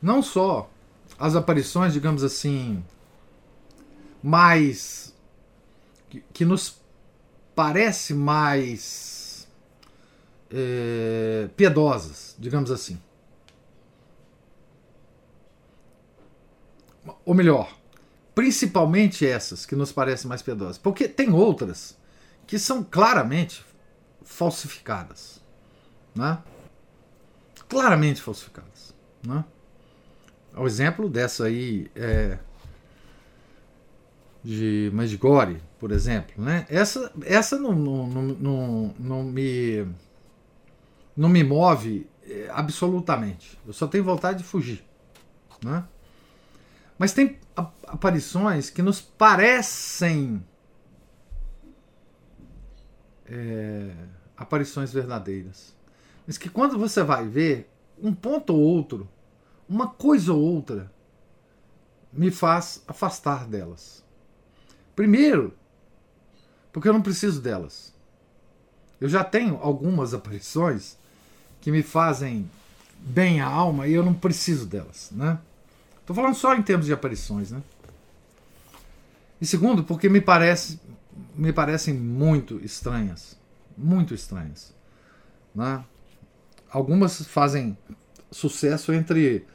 não 0.00 0.22
só 0.22 0.70
as 1.18 1.36
aparições, 1.36 1.92
digamos 1.92 2.22
assim, 2.24 2.82
mais 4.22 5.14
que, 6.08 6.24
que 6.32 6.44
nos 6.44 6.80
parece 7.54 8.14
mais 8.14 9.48
é, 10.50 11.48
piedosas, 11.56 12.34
digamos 12.38 12.70
assim. 12.70 13.00
Ou 17.24 17.34
melhor, 17.34 17.76
principalmente 18.34 19.26
essas 19.26 19.66
que 19.66 19.76
nos 19.76 19.92
parecem 19.92 20.28
mais 20.28 20.42
piedosas, 20.42 20.78
porque 20.78 21.08
tem 21.08 21.30
outras 21.32 21.96
que 22.46 22.58
são 22.58 22.82
claramente 22.82 23.64
falsificadas, 24.22 25.40
né? 26.14 26.42
Claramente 27.68 28.20
falsificadas, 28.20 28.94
né? 29.22 29.44
O 30.56 30.66
exemplo 30.66 31.08
dessa 31.08 31.44
aí 31.44 31.90
é 31.94 32.38
de 34.42 34.90
Medjugorje, 34.92 35.62
por 35.78 35.92
exemplo, 35.92 36.42
né? 36.42 36.66
Essa, 36.68 37.12
essa 37.24 37.58
não, 37.58 37.72
não, 37.72 38.06
não, 38.08 38.94
não, 38.98 39.22
me 39.22 39.86
não 41.16 41.28
me 41.28 41.44
move 41.44 42.08
é, 42.22 42.48
absolutamente. 42.50 43.58
Eu 43.66 43.72
só 43.72 43.86
tenho 43.86 44.02
vontade 44.02 44.38
de 44.38 44.44
fugir, 44.44 44.84
né? 45.62 45.84
Mas 46.98 47.12
tem 47.12 47.38
aparições 47.86 48.70
que 48.70 48.82
nos 48.82 49.00
parecem 49.00 50.44
é, 53.26 53.90
aparições 54.36 54.92
verdadeiras, 54.92 55.74
mas 56.26 56.36
que 56.36 56.48
quando 56.48 56.78
você 56.78 57.02
vai 57.02 57.26
ver 57.26 57.70
um 58.02 58.14
ponto 58.14 58.54
ou 58.54 58.60
outro 58.60 59.08
uma 59.70 59.86
coisa 59.86 60.32
ou 60.32 60.42
outra 60.42 60.90
me 62.12 62.28
faz 62.32 62.82
afastar 62.88 63.46
delas. 63.46 64.04
Primeiro, 64.96 65.54
porque 66.72 66.88
eu 66.88 66.92
não 66.92 67.00
preciso 67.00 67.40
delas. 67.40 67.94
Eu 69.00 69.08
já 69.08 69.22
tenho 69.22 69.56
algumas 69.62 70.12
aparições 70.12 70.98
que 71.60 71.70
me 71.70 71.84
fazem 71.84 72.50
bem 72.98 73.40
a 73.40 73.46
alma 73.46 73.86
e 73.86 73.92
eu 73.92 74.04
não 74.04 74.12
preciso 74.12 74.66
delas, 74.66 75.08
né? 75.12 75.38
Tô 76.04 76.12
falando 76.12 76.34
só 76.34 76.54
em 76.54 76.62
termos 76.62 76.86
de 76.86 76.92
aparições, 76.92 77.52
né? 77.52 77.62
E 79.40 79.46
segundo, 79.46 79.84
porque 79.84 80.08
me 80.08 80.20
parece 80.20 80.80
me 81.34 81.52
parecem 81.52 81.94
muito 81.94 82.60
estranhas, 82.64 83.38
muito 83.76 84.14
estranhas, 84.14 84.74
né? 85.54 85.84
Algumas 86.70 87.22
fazem 87.22 87.76
sucesso 88.30 88.92
entre 88.92 89.46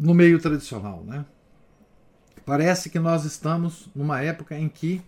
no 0.00 0.14
meio 0.14 0.40
tradicional, 0.40 1.04
né? 1.04 1.26
Parece 2.46 2.88
que 2.88 2.98
nós 2.98 3.26
estamos 3.26 3.86
numa 3.94 4.22
época 4.22 4.58
em 4.58 4.66
que 4.66 5.02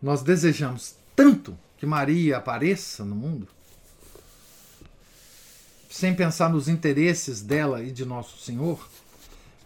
nós 0.00 0.22
desejamos 0.22 0.94
tanto 1.16 1.58
que 1.76 1.84
Maria 1.84 2.36
apareça 2.36 3.04
no 3.04 3.16
mundo, 3.16 3.48
sem 5.90 6.14
pensar 6.14 6.48
nos 6.48 6.68
interesses 6.68 7.42
dela 7.42 7.82
e 7.82 7.90
de 7.90 8.04
nosso 8.04 8.38
Senhor, 8.38 8.88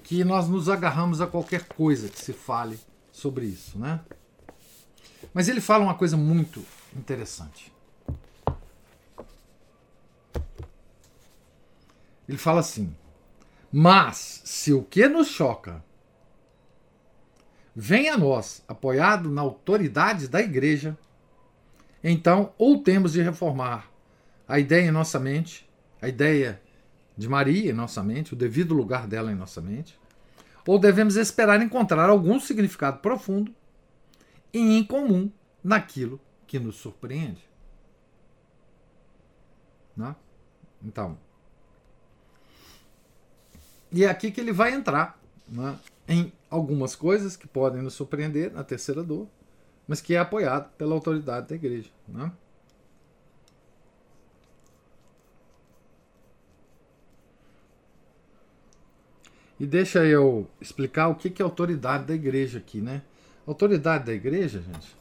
que 0.03 0.24
nós 0.24 0.48
nos 0.48 0.70
agarramos 0.70 1.20
a 1.20 1.26
qualquer 1.26 1.64
coisa 1.64 2.09
que 2.09 2.18
se 2.18 2.33
fale 2.33 2.81
sobre 3.12 3.44
isso, 3.44 3.79
né? 3.79 4.00
Mas 5.35 5.48
ele 5.48 5.61
fala 5.61 5.85
uma 5.85 5.94
coisa 5.94 6.16
muito 6.16 6.64
interessante. 6.96 7.70
Ele 12.26 12.38
fala 12.38 12.61
assim: 12.61 12.94
mas, 13.73 14.43
se 14.45 14.73
o 14.73 14.83
que 14.83 15.09
nos 15.09 15.29
choca 15.29 15.85
vem 17.75 18.09
a 18.09 18.19
nós 18.19 18.65
apoiado 18.67 19.31
na 19.31 19.43
autoridade 19.43 20.27
da 20.27 20.41
igreja, 20.41 20.99
então 22.03 22.53
ou 22.59 22.83
temos 22.83 23.13
de 23.13 23.23
reformar 23.23 23.89
a 24.49 24.59
ideia 24.59 24.89
em 24.89 24.91
nossa 24.91 25.21
mente, 25.21 25.69
a 26.03 26.09
ideia 26.09 26.61
de 27.17 27.29
Maria 27.29 27.71
em 27.71 27.75
nossa 27.75 28.03
mente, 28.03 28.33
o 28.33 28.37
devido 28.37 28.75
lugar 28.75 29.07
dela 29.07 29.31
em 29.31 29.37
nossa 29.37 29.61
mente, 29.61 29.99
ou 30.67 30.79
devemos 30.79 31.17
esperar 31.17 31.63
encontrar 31.63 32.09
algum 32.09 32.41
significado 32.41 32.99
profundo 32.99 33.55
e 34.53 34.79
incomum 34.79 35.31
naquilo 35.63 36.21
que 36.47 36.59
nos 36.59 36.77
surpreende. 36.77 37.49
Né? 39.97 40.17
Então, 40.83 41.19
e 43.92 44.05
é 44.05 44.09
aqui 44.09 44.31
que 44.31 44.40
ele 44.40 44.53
vai 44.53 44.72
entrar 44.72 45.20
né, 45.48 45.79
em 46.09 46.33
algumas 46.48 46.94
coisas 46.94 47.37
que 47.37 47.46
podem 47.46 47.83
nos 47.83 47.94
surpreender 47.94 48.53
na 48.53 48.62
terceira 48.62 49.03
dor, 49.03 49.26
mas 49.87 50.00
que 50.00 50.14
é 50.14 50.18
apoiado 50.18 50.70
pela 50.76 50.94
autoridade 50.94 51.48
da 51.48 51.55
igreja. 51.55 51.90
Né? 52.07 52.31
E 59.59 59.66
deixa 59.66 60.05
eu 60.07 60.48
explicar 60.61 61.09
o 61.09 61.14
que 61.14 61.42
é 61.42 61.44
autoridade 61.44 62.05
da 62.05 62.14
igreja 62.14 62.59
aqui, 62.59 62.81
né? 62.81 63.03
autoridade 63.46 64.07
da 64.07 64.12
igreja, 64.12 64.62
gente, 64.62 64.96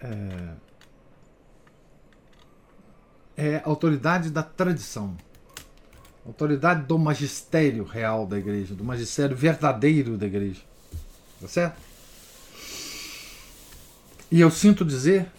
é, 0.00 0.54
é 3.36 3.62
autoridade 3.64 4.30
da 4.30 4.42
tradição 4.42 5.16
autoridade 6.26 6.84
do 6.84 6.98
magistério 6.98 7.84
real 7.84 8.26
da 8.26 8.38
igreja, 8.38 8.74
do 8.74 8.84
magistério 8.84 9.36
verdadeiro 9.36 10.16
da 10.16 10.26
igreja. 10.26 10.60
Tá 11.40 11.48
certo? 11.48 11.76
E 14.30 14.40
eu 14.40 14.50
sinto 14.50 14.84
dizer 14.84 15.30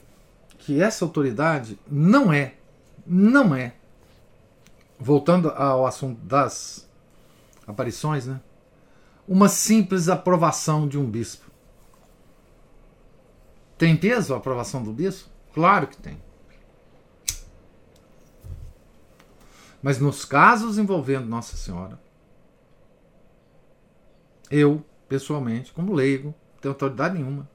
que 0.60 0.82
essa 0.82 1.04
autoridade 1.04 1.80
não 1.90 2.32
é, 2.32 2.56
não 3.06 3.56
é, 3.56 3.74
voltando 5.00 5.50
ao 5.50 5.86
assunto 5.86 6.20
das 6.22 6.88
aparições, 7.66 8.28
né? 8.28 8.40
Uma 9.28 9.48
simples 9.48 10.10
aprovação 10.10 10.88
de 10.88 10.98
um 10.98 11.10
bispo. 11.10 11.50
Tem 13.78 13.96
peso 13.96 14.34
a 14.34 14.38
aprovação 14.38 14.84
do 14.84 14.92
bispo? 14.92 15.30
Claro 15.54 15.88
que 15.88 15.98
tem. 15.98 16.18
Mas 19.84 20.00
nos 20.00 20.24
casos 20.24 20.78
envolvendo 20.78 21.28
Nossa 21.28 21.58
Senhora, 21.58 22.00
eu, 24.50 24.84
pessoalmente, 25.10 25.74
como 25.74 25.94
leigo, 25.94 26.28
não 26.54 26.62
tenho 26.62 26.74
autoridade 26.74 27.16
nenhuma. 27.16 27.50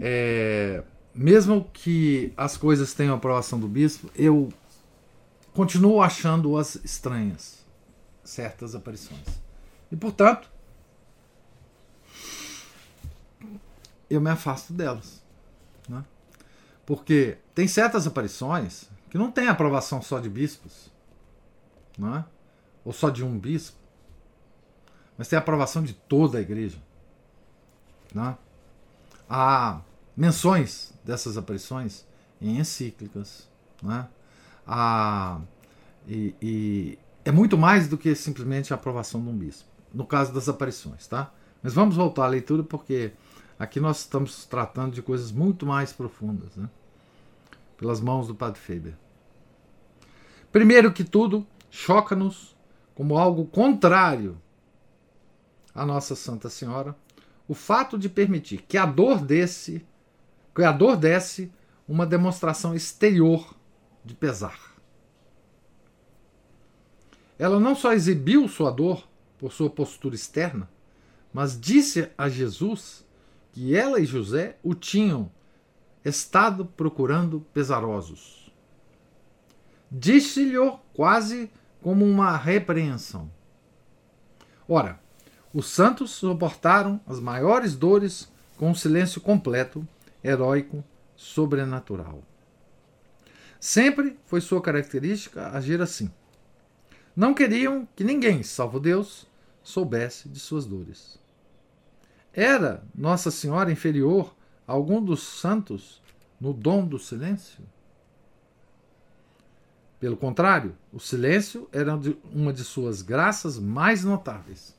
É, 0.00 0.84
mesmo 1.12 1.68
que 1.72 2.32
as 2.36 2.56
coisas 2.56 2.94
tenham 2.94 3.16
aprovação 3.16 3.58
do 3.58 3.66
bispo, 3.66 4.08
eu 4.14 4.52
continuo 5.52 6.00
achando-as 6.00 6.76
estranhas, 6.76 7.66
certas 8.22 8.76
aparições. 8.76 9.26
E, 9.90 9.96
portanto, 9.96 10.48
eu 14.08 14.20
me 14.20 14.30
afasto 14.30 14.72
delas. 14.72 15.20
Porque 16.90 17.38
tem 17.54 17.68
certas 17.68 18.04
aparições 18.04 18.90
que 19.10 19.16
não 19.16 19.30
tem 19.30 19.46
aprovação 19.46 20.02
só 20.02 20.18
de 20.18 20.28
bispos, 20.28 20.90
não 21.96 22.16
é? 22.16 22.24
ou 22.84 22.92
só 22.92 23.10
de 23.10 23.24
um 23.24 23.38
bispo, 23.38 23.76
mas 25.16 25.28
tem 25.28 25.38
aprovação 25.38 25.84
de 25.84 25.92
toda 25.92 26.38
a 26.38 26.40
igreja. 26.40 26.78
Não 28.12 28.30
é? 28.30 28.38
Há 29.28 29.80
menções 30.16 30.92
dessas 31.04 31.38
aparições 31.38 32.04
em 32.40 32.58
encíclicas, 32.58 33.48
não 33.80 33.94
é? 33.94 34.08
a, 34.66 35.40
e, 36.08 36.34
e 36.42 36.98
é 37.24 37.30
muito 37.30 37.56
mais 37.56 37.86
do 37.86 37.96
que 37.96 38.16
simplesmente 38.16 38.72
a 38.72 38.76
aprovação 38.76 39.22
de 39.22 39.28
um 39.28 39.38
bispo, 39.38 39.68
no 39.94 40.04
caso 40.04 40.34
das 40.34 40.48
aparições, 40.48 41.06
tá? 41.06 41.32
Mas 41.62 41.72
vamos 41.72 41.94
voltar 41.94 42.24
à 42.24 42.28
leitura 42.28 42.64
porque 42.64 43.12
aqui 43.56 43.78
nós 43.78 44.00
estamos 44.00 44.44
tratando 44.44 44.92
de 44.92 45.02
coisas 45.02 45.30
muito 45.30 45.64
mais 45.64 45.92
profundas, 45.92 46.56
né? 46.56 46.68
Pelas 47.80 47.98
mãos 47.98 48.28
do 48.28 48.34
Padre 48.34 48.60
Faber. 48.60 48.94
Primeiro 50.52 50.92
que 50.92 51.02
tudo, 51.02 51.46
choca-nos 51.70 52.54
como 52.94 53.16
algo 53.16 53.46
contrário 53.46 54.38
à 55.74 55.86
Nossa 55.86 56.14
Santa 56.14 56.50
Senhora 56.50 56.94
o 57.48 57.54
fato 57.54 57.96
de 57.96 58.10
permitir 58.10 58.60
que 58.68 58.76
a 58.76 58.84
dor 58.84 59.22
desse, 59.22 59.82
que 60.54 60.62
a 60.62 60.70
dor 60.72 60.94
desse 60.94 61.50
uma 61.88 62.04
demonstração 62.04 62.74
exterior 62.74 63.56
de 64.04 64.14
pesar. 64.14 64.76
Ela 67.38 67.58
não 67.58 67.74
só 67.74 67.94
exibiu 67.94 68.46
sua 68.46 68.70
dor 68.70 69.08
por 69.38 69.52
sua 69.52 69.70
postura 69.70 70.14
externa, 70.14 70.68
mas 71.32 71.58
disse 71.58 72.10
a 72.18 72.28
Jesus 72.28 73.06
que 73.52 73.74
ela 73.74 73.98
e 73.98 74.04
José 74.04 74.58
o 74.62 74.74
tinham 74.74 75.32
estado 76.04 76.64
procurando 76.64 77.40
pesarosos. 77.52 78.52
Disse-lhe 79.90 80.56
quase 80.94 81.50
como 81.82 82.04
uma 82.04 82.36
repreensão. 82.36 83.30
Ora, 84.68 85.00
os 85.52 85.66
santos 85.68 86.12
suportaram 86.12 87.00
as 87.06 87.18
maiores 87.18 87.74
dores 87.74 88.30
com 88.56 88.70
um 88.70 88.74
silêncio 88.74 89.20
completo, 89.20 89.86
heróico, 90.22 90.84
sobrenatural. 91.16 92.22
Sempre 93.58 94.18
foi 94.24 94.40
sua 94.40 94.62
característica 94.62 95.48
agir 95.48 95.82
assim. 95.82 96.10
Não 97.14 97.34
queriam 97.34 97.86
que 97.96 98.04
ninguém, 98.04 98.42
salvo 98.42 98.78
Deus, 98.78 99.26
soubesse 99.62 100.28
de 100.28 100.38
suas 100.38 100.64
dores. 100.64 101.18
Era 102.32 102.84
Nossa 102.94 103.30
Senhora 103.30 103.72
inferior 103.72 104.34
algum 104.70 105.02
dos 105.02 105.20
santos 105.22 106.00
no 106.40 106.52
dom 106.52 106.86
do 106.86 106.98
silêncio? 106.98 107.64
Pelo 109.98 110.16
contrário, 110.16 110.76
o 110.92 111.00
silêncio 111.00 111.68
era 111.72 111.98
uma 112.32 112.52
de 112.52 112.62
suas 112.62 113.02
graças 113.02 113.58
mais 113.58 114.04
notáveis. 114.04 114.74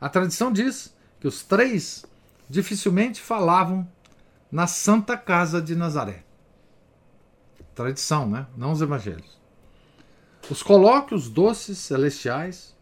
A 0.00 0.08
tradição 0.08 0.52
diz 0.52 0.94
que 1.20 1.26
os 1.26 1.42
três 1.42 2.06
dificilmente 2.48 3.20
falavam 3.20 3.86
na 4.50 4.68
Santa 4.68 5.16
Casa 5.16 5.60
de 5.60 5.74
Nazaré. 5.74 6.24
Tradição, 7.74 8.30
né? 8.30 8.46
Não 8.56 8.70
os 8.70 8.80
evangelhos. 8.80 9.36
Os 10.48 10.62
colóquios 10.62 11.28
doces 11.28 11.78
celestiais, 11.78 12.74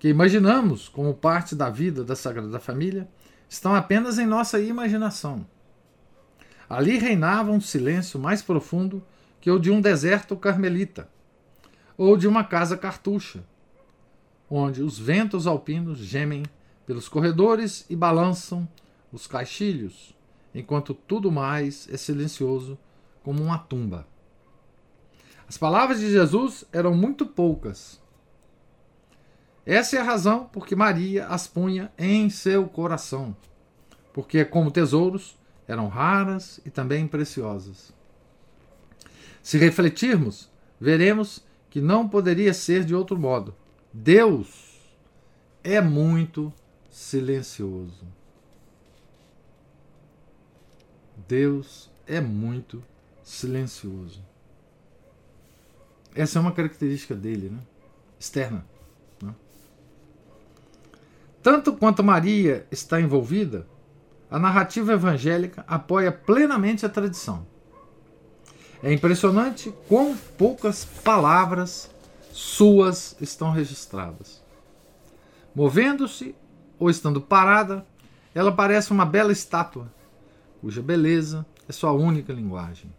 que 0.00 0.08
imaginamos 0.08 0.88
como 0.88 1.14
parte 1.14 1.54
da 1.54 1.70
vida 1.70 2.02
da 2.02 2.16
Sagrada 2.16 2.58
Família, 2.58 3.08
estão 3.48 3.74
apenas 3.74 4.18
em 4.18 4.26
nossa 4.26 4.60
imaginação. 4.60 5.46
Ali 6.72 6.96
reinava 6.96 7.50
um 7.50 7.60
silêncio 7.60 8.18
mais 8.18 8.40
profundo 8.40 9.04
que 9.42 9.50
o 9.50 9.58
de 9.58 9.70
um 9.70 9.78
deserto 9.78 10.34
carmelita, 10.34 11.06
ou 11.98 12.16
de 12.16 12.26
uma 12.26 12.44
casa 12.44 12.78
cartucha, 12.78 13.44
onde 14.48 14.82
os 14.82 14.98
ventos 14.98 15.46
alpinos 15.46 15.98
gemem 15.98 16.42
pelos 16.86 17.10
corredores 17.10 17.84
e 17.90 17.94
balançam 17.94 18.66
os 19.12 19.26
caixilhos, 19.26 20.16
enquanto 20.54 20.94
tudo 20.94 21.30
mais 21.30 21.86
é 21.92 21.98
silencioso 21.98 22.78
como 23.22 23.42
uma 23.42 23.58
tumba. 23.58 24.06
As 25.46 25.58
palavras 25.58 26.00
de 26.00 26.10
Jesus 26.10 26.64
eram 26.72 26.94
muito 26.94 27.26
poucas. 27.26 28.00
Essa 29.66 29.96
é 29.96 30.00
a 30.00 30.04
razão 30.04 30.46
por 30.46 30.66
que 30.66 30.74
Maria 30.74 31.26
as 31.26 31.46
punha 31.46 31.92
em 31.98 32.30
seu 32.30 32.66
coração, 32.66 33.36
porque, 34.14 34.42
como 34.42 34.70
tesouros, 34.70 35.36
eram 35.72 35.88
raras 35.88 36.60
e 36.64 36.70
também 36.70 37.06
preciosas. 37.06 37.92
Se 39.42 39.58
refletirmos, 39.58 40.50
veremos 40.80 41.42
que 41.70 41.80
não 41.80 42.08
poderia 42.08 42.52
ser 42.52 42.84
de 42.84 42.94
outro 42.94 43.18
modo. 43.18 43.54
Deus 43.92 44.78
é 45.64 45.80
muito 45.80 46.52
silencioso. 46.90 48.06
Deus 51.26 51.90
é 52.06 52.20
muito 52.20 52.84
silencioso. 53.22 54.22
Essa 56.14 56.38
é 56.38 56.42
uma 56.42 56.52
característica 56.52 57.14
dele, 57.14 57.48
né? 57.48 57.60
externa. 58.20 58.66
Né? 59.22 59.34
Tanto 61.42 61.72
quanto 61.72 62.04
Maria 62.04 62.66
está 62.70 63.00
envolvida, 63.00 63.66
a 64.32 64.38
narrativa 64.38 64.94
evangélica 64.94 65.62
apoia 65.68 66.10
plenamente 66.10 66.86
a 66.86 66.88
tradição. 66.88 67.46
É 68.82 68.90
impressionante 68.90 69.70
quão 69.86 70.16
poucas 70.38 70.86
palavras 70.86 71.90
suas 72.32 73.14
estão 73.20 73.50
registradas. 73.50 74.42
Movendo-se 75.54 76.34
ou 76.78 76.88
estando 76.88 77.20
parada, 77.20 77.86
ela 78.34 78.50
parece 78.50 78.90
uma 78.90 79.04
bela 79.04 79.32
estátua, 79.32 79.92
cuja 80.62 80.80
beleza 80.80 81.44
é 81.68 81.72
sua 81.72 81.92
única 81.92 82.32
linguagem. 82.32 82.90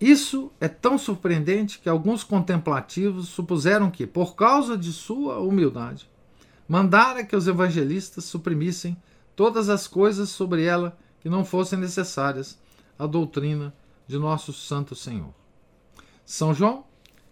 Isso 0.00 0.52
é 0.60 0.68
tão 0.68 0.96
surpreendente 0.96 1.80
que 1.80 1.88
alguns 1.88 2.22
contemplativos 2.22 3.28
supuseram 3.28 3.90
que, 3.90 4.06
por 4.06 4.36
causa 4.36 4.78
de 4.78 4.92
sua 4.92 5.40
humildade, 5.40 6.08
mandara 6.68 7.24
que 7.24 7.34
os 7.34 7.48
evangelistas 7.48 8.24
suprimissem 8.24 8.96
todas 9.40 9.70
as 9.70 9.86
coisas 9.86 10.28
sobre 10.28 10.64
ela 10.64 10.98
que 11.20 11.30
não 11.30 11.46
fossem 11.46 11.78
necessárias 11.78 12.58
à 12.98 13.06
doutrina 13.06 13.72
de 14.06 14.18
nosso 14.18 14.52
Santo 14.52 14.94
Senhor. 14.94 15.32
São 16.26 16.52
João, 16.52 16.84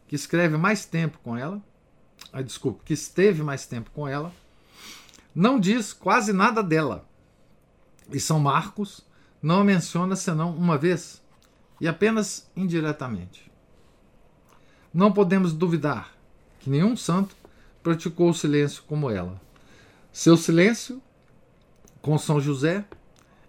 que 0.06 0.16
escreve 0.16 0.56
mais 0.56 0.86
tempo 0.86 1.18
com 1.22 1.36
ela, 1.36 1.62
ah, 2.32 2.42
que 2.82 2.94
esteve 2.94 3.42
mais 3.42 3.66
tempo 3.66 3.90
com 3.90 4.08
ela, 4.08 4.32
não 5.34 5.60
diz 5.60 5.92
quase 5.92 6.32
nada 6.32 6.62
dela. 6.62 7.06
E 8.10 8.18
São 8.18 8.40
Marcos 8.40 9.04
não 9.42 9.60
a 9.60 9.64
menciona 9.64 10.16
senão 10.16 10.56
uma 10.56 10.78
vez, 10.78 11.22
e 11.78 11.86
apenas 11.86 12.50
indiretamente. 12.56 13.52
Não 14.94 15.12
podemos 15.12 15.52
duvidar 15.52 16.14
que 16.58 16.70
nenhum 16.70 16.96
santo 16.96 17.36
praticou 17.82 18.30
o 18.30 18.34
silêncio 18.34 18.82
como 18.84 19.10
ela. 19.10 19.38
Seu 20.10 20.38
silêncio 20.38 21.02
com 22.00 22.16
São 22.18 22.40
José 22.40 22.84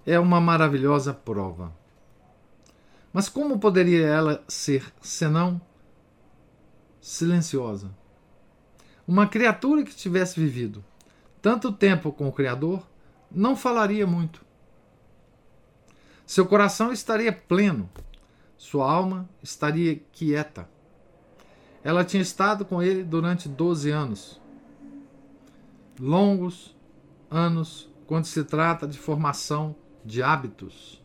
é 0.06 0.20
uma 0.20 0.40
maravilhosa 0.40 1.14
prova. 1.14 1.74
Mas 3.12 3.28
como 3.28 3.60
poderia 3.60 4.06
ela 4.06 4.44
ser 4.48 4.94
senão 5.02 5.60
silenciosa? 7.02 7.90
Uma 9.08 9.28
criatura 9.28 9.84
que 9.84 9.96
tivesse 9.96 10.40
vivido 10.40 10.84
tanto 11.42 11.72
tempo 11.72 12.12
com 12.12 12.28
o 12.28 12.34
Criador 12.34 12.86
não 13.32 13.56
falaria 13.56 14.06
muito. 14.06 14.46
Seu 16.26 16.46
coração 16.46 16.92
estaria 16.92 17.32
pleno 17.32 17.90
sua 18.60 18.92
alma 18.92 19.28
estaria 19.42 19.96
quieta. 20.12 20.70
Ela 21.82 22.04
tinha 22.04 22.22
estado 22.22 22.66
com 22.66 22.84
ele 22.84 23.06
durante 23.06 23.48
12 23.48 23.90
anos. 23.90 24.42
Longos 25.98 26.76
anos 27.32 27.89
quando 28.10 28.26
se 28.26 28.44
trata 28.44 28.88
de 28.88 28.98
formação 28.98 29.76
de 30.04 30.24
hábitos. 30.24 31.00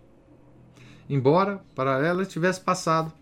Embora 1.07 1.62
para 1.75 2.03
ela 2.03 2.25
tivesse 2.25 2.62
passado 2.62 3.12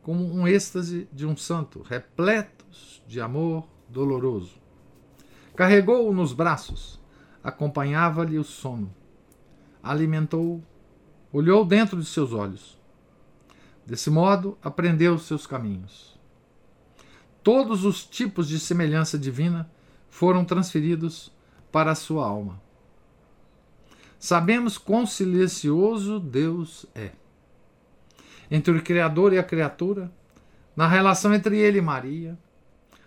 como 0.00 0.24
um 0.32 0.46
êxtase 0.46 1.08
de 1.12 1.26
um 1.26 1.36
santo, 1.36 1.82
repletos 1.82 3.02
de 3.04 3.20
amor 3.20 3.66
doloroso. 3.88 4.62
Carregou-o 5.56 6.14
nos 6.14 6.32
braços, 6.32 7.00
acompanhava-lhe 7.42 8.38
o 8.38 8.44
sono, 8.44 8.94
alimentou-o, 9.82 10.62
olhou 11.32 11.64
dentro 11.64 11.98
de 11.98 12.06
seus 12.06 12.32
olhos 12.32 12.80
Desse 13.84 14.10
modo, 14.10 14.56
aprendeu 14.62 15.18
seus 15.18 15.44
caminhos. 15.44 16.16
Todos 17.42 17.84
os 17.84 18.04
tipos 18.04 18.46
de 18.46 18.60
semelhança 18.60 19.18
divina 19.18 19.68
foram 20.08 20.44
transferidos 20.44 21.32
para 21.72 21.90
a 21.90 21.96
sua 21.96 22.24
alma. 22.24 22.61
Sabemos 24.22 24.78
quão 24.78 25.04
silencioso 25.04 26.20
Deus 26.20 26.86
é. 26.94 27.10
Entre 28.48 28.72
o 28.72 28.80
Criador 28.80 29.32
e 29.32 29.38
a 29.38 29.42
criatura, 29.42 30.12
na 30.76 30.86
relação 30.86 31.34
entre 31.34 31.58
ele 31.58 31.78
e 31.78 31.82
Maria, 31.82 32.38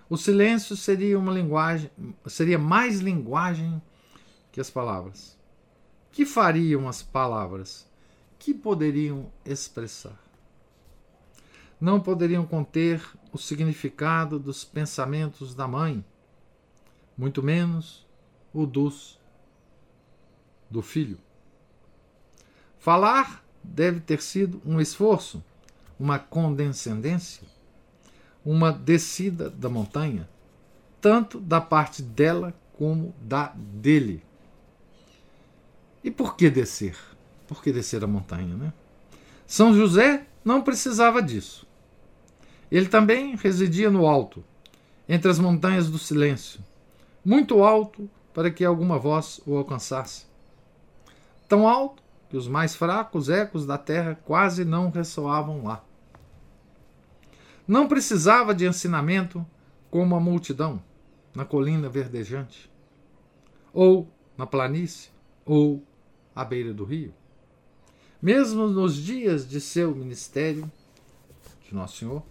o 0.10 0.18
silêncio 0.18 0.76
seria 0.76 1.18
uma 1.18 1.32
linguagem, 1.32 1.90
seria 2.28 2.60
mais 2.60 3.00
linguagem 3.00 3.82
que 4.52 4.60
as 4.60 4.70
palavras. 4.70 5.38
Que 6.12 6.26
fariam 6.26 6.86
as 6.90 7.02
palavras? 7.02 7.90
Que 8.38 8.54
poderiam 8.54 9.32
expressar? 9.46 10.20
não 11.80 12.00
poderiam 12.00 12.46
conter 12.46 13.02
o 13.32 13.38
significado 13.38 14.40
dos 14.40 14.64
pensamentos 14.64 15.54
da 15.54 15.68
mãe, 15.68 16.04
muito 17.18 17.44
menos 17.44 18.08
o 18.54 18.66
dos 18.66 19.15
do 20.76 20.82
filho. 20.82 21.18
Falar 22.78 23.44
deve 23.64 24.02
ter 24.02 24.22
sido 24.22 24.62
um 24.66 24.80
esforço, 24.80 25.42
uma 25.98 26.20
condescendência, 26.20 27.48
uma 28.46 28.72
descida 28.72 29.50
da 29.50 29.70
montanha, 29.70 30.30
tanto 31.00 31.40
da 31.40 31.62
parte 31.62 32.04
dela 32.04 32.54
como 32.78 33.16
da 33.22 33.54
dele. 33.56 34.22
E 36.04 36.12
por 36.12 36.36
que 36.36 36.50
descer? 36.50 36.98
Por 37.48 37.64
que 37.64 37.72
descer 37.72 38.04
a 38.04 38.08
montanha, 38.08 38.56
né? 38.56 38.74
São 39.48 39.74
José 39.74 40.28
não 40.44 40.62
precisava 40.62 41.22
disso. 41.22 41.66
Ele 42.70 42.88
também 42.88 43.36
residia 43.36 43.90
no 43.90 44.06
alto, 44.06 44.44
entre 45.08 45.32
as 45.32 45.40
montanhas 45.40 45.90
do 45.90 45.98
silêncio, 45.98 46.60
muito 47.24 47.64
alto 47.64 48.10
para 48.34 48.52
que 48.52 48.66
alguma 48.66 49.00
voz 49.00 49.40
o 49.46 49.56
alcançasse. 49.56 50.26
Tão 51.48 51.68
alto 51.68 52.04
que 52.30 52.38
os 52.38 52.48
mais 52.48 52.76
fracos 52.76 53.30
ecos 53.30 53.66
da 53.66 53.78
terra 53.78 54.16
quase 54.26 54.66
não 54.66 54.90
ressoavam 54.90 55.64
lá. 55.64 55.84
Não 57.68 57.88
precisava 57.88 58.54
de 58.54 58.68
ensinamento 58.68 59.46
como 59.90 60.16
a 60.16 60.20
multidão 60.20 60.82
na 61.34 61.44
colina 61.44 61.90
verdejante, 61.90 62.72
ou 63.74 64.10
na 64.38 64.48
planície, 64.48 65.10
ou 65.46 65.84
à 66.36 66.46
beira 66.46 66.74
do 66.74 66.86
rio. 66.86 67.14
Mesmo 68.22 68.68
nos 68.68 68.96
dias 68.96 69.48
de 69.48 69.60
seu 69.60 69.94
ministério, 69.94 70.72
de 71.64 71.76
Nosso 71.76 71.98
Senhor, 71.98 72.24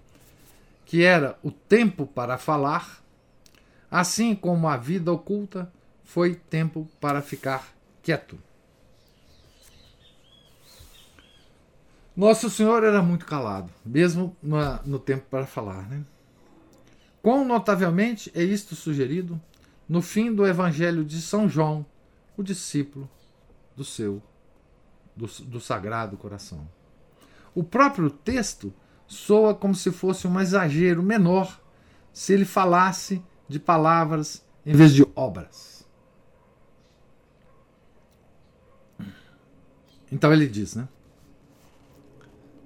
que 0.85 1.03
era 1.03 1.38
o 1.42 1.50
tempo 1.50 2.07
para 2.07 2.38
falar, 2.38 3.03
assim 3.90 4.35
como 4.35 4.68
a 4.68 4.77
vida 4.77 5.12
oculta 5.12 5.72
foi 6.03 6.35
tempo 6.35 6.88
para 7.00 7.22
ficar 7.22 7.74
quieto. 8.03 8.38
Nosso 12.16 12.48
Senhor 12.48 12.85
era 12.85 13.03
muito 13.03 13.27
calado, 13.27 13.70
mesmo 13.85 14.37
no, 14.42 14.57
no 14.85 14.98
tempo 14.98 15.27
para 15.29 15.46
falar. 15.46 15.88
Né? 15.88 16.05
Quão 17.20 17.44
notavelmente 17.44 18.31
é 18.35 18.42
isto 18.42 18.77
sugerido 18.77 19.40
no 19.88 20.00
fim 20.00 20.33
do 20.33 20.46
Evangelho 20.46 21.05
de 21.05 21.20
São 21.20 21.48
João, 21.48 21.85
o 22.37 22.42
discípulo 22.42 23.11
do 23.77 23.85
seu, 23.85 24.22
do, 25.16 25.27
do 25.27 25.61
Sagrado 25.61 26.16
Coração. 26.16 26.68
O 27.55 27.62
próprio 27.62 28.11
texto 28.11 28.72
soa 29.07 29.55
como 29.55 29.74
se 29.74 29.90
fosse 29.90 30.27
um 30.27 30.40
exagero 30.40 31.03
menor 31.03 31.61
se 32.12 32.33
ele 32.33 32.44
falasse 32.44 33.22
de 33.48 33.59
palavras 33.59 34.44
em 34.64 34.72
vez 34.72 34.94
de 34.94 35.07
obras. 35.14 35.87
Então 40.11 40.33
ele 40.33 40.46
diz, 40.46 40.74
né? 40.77 40.88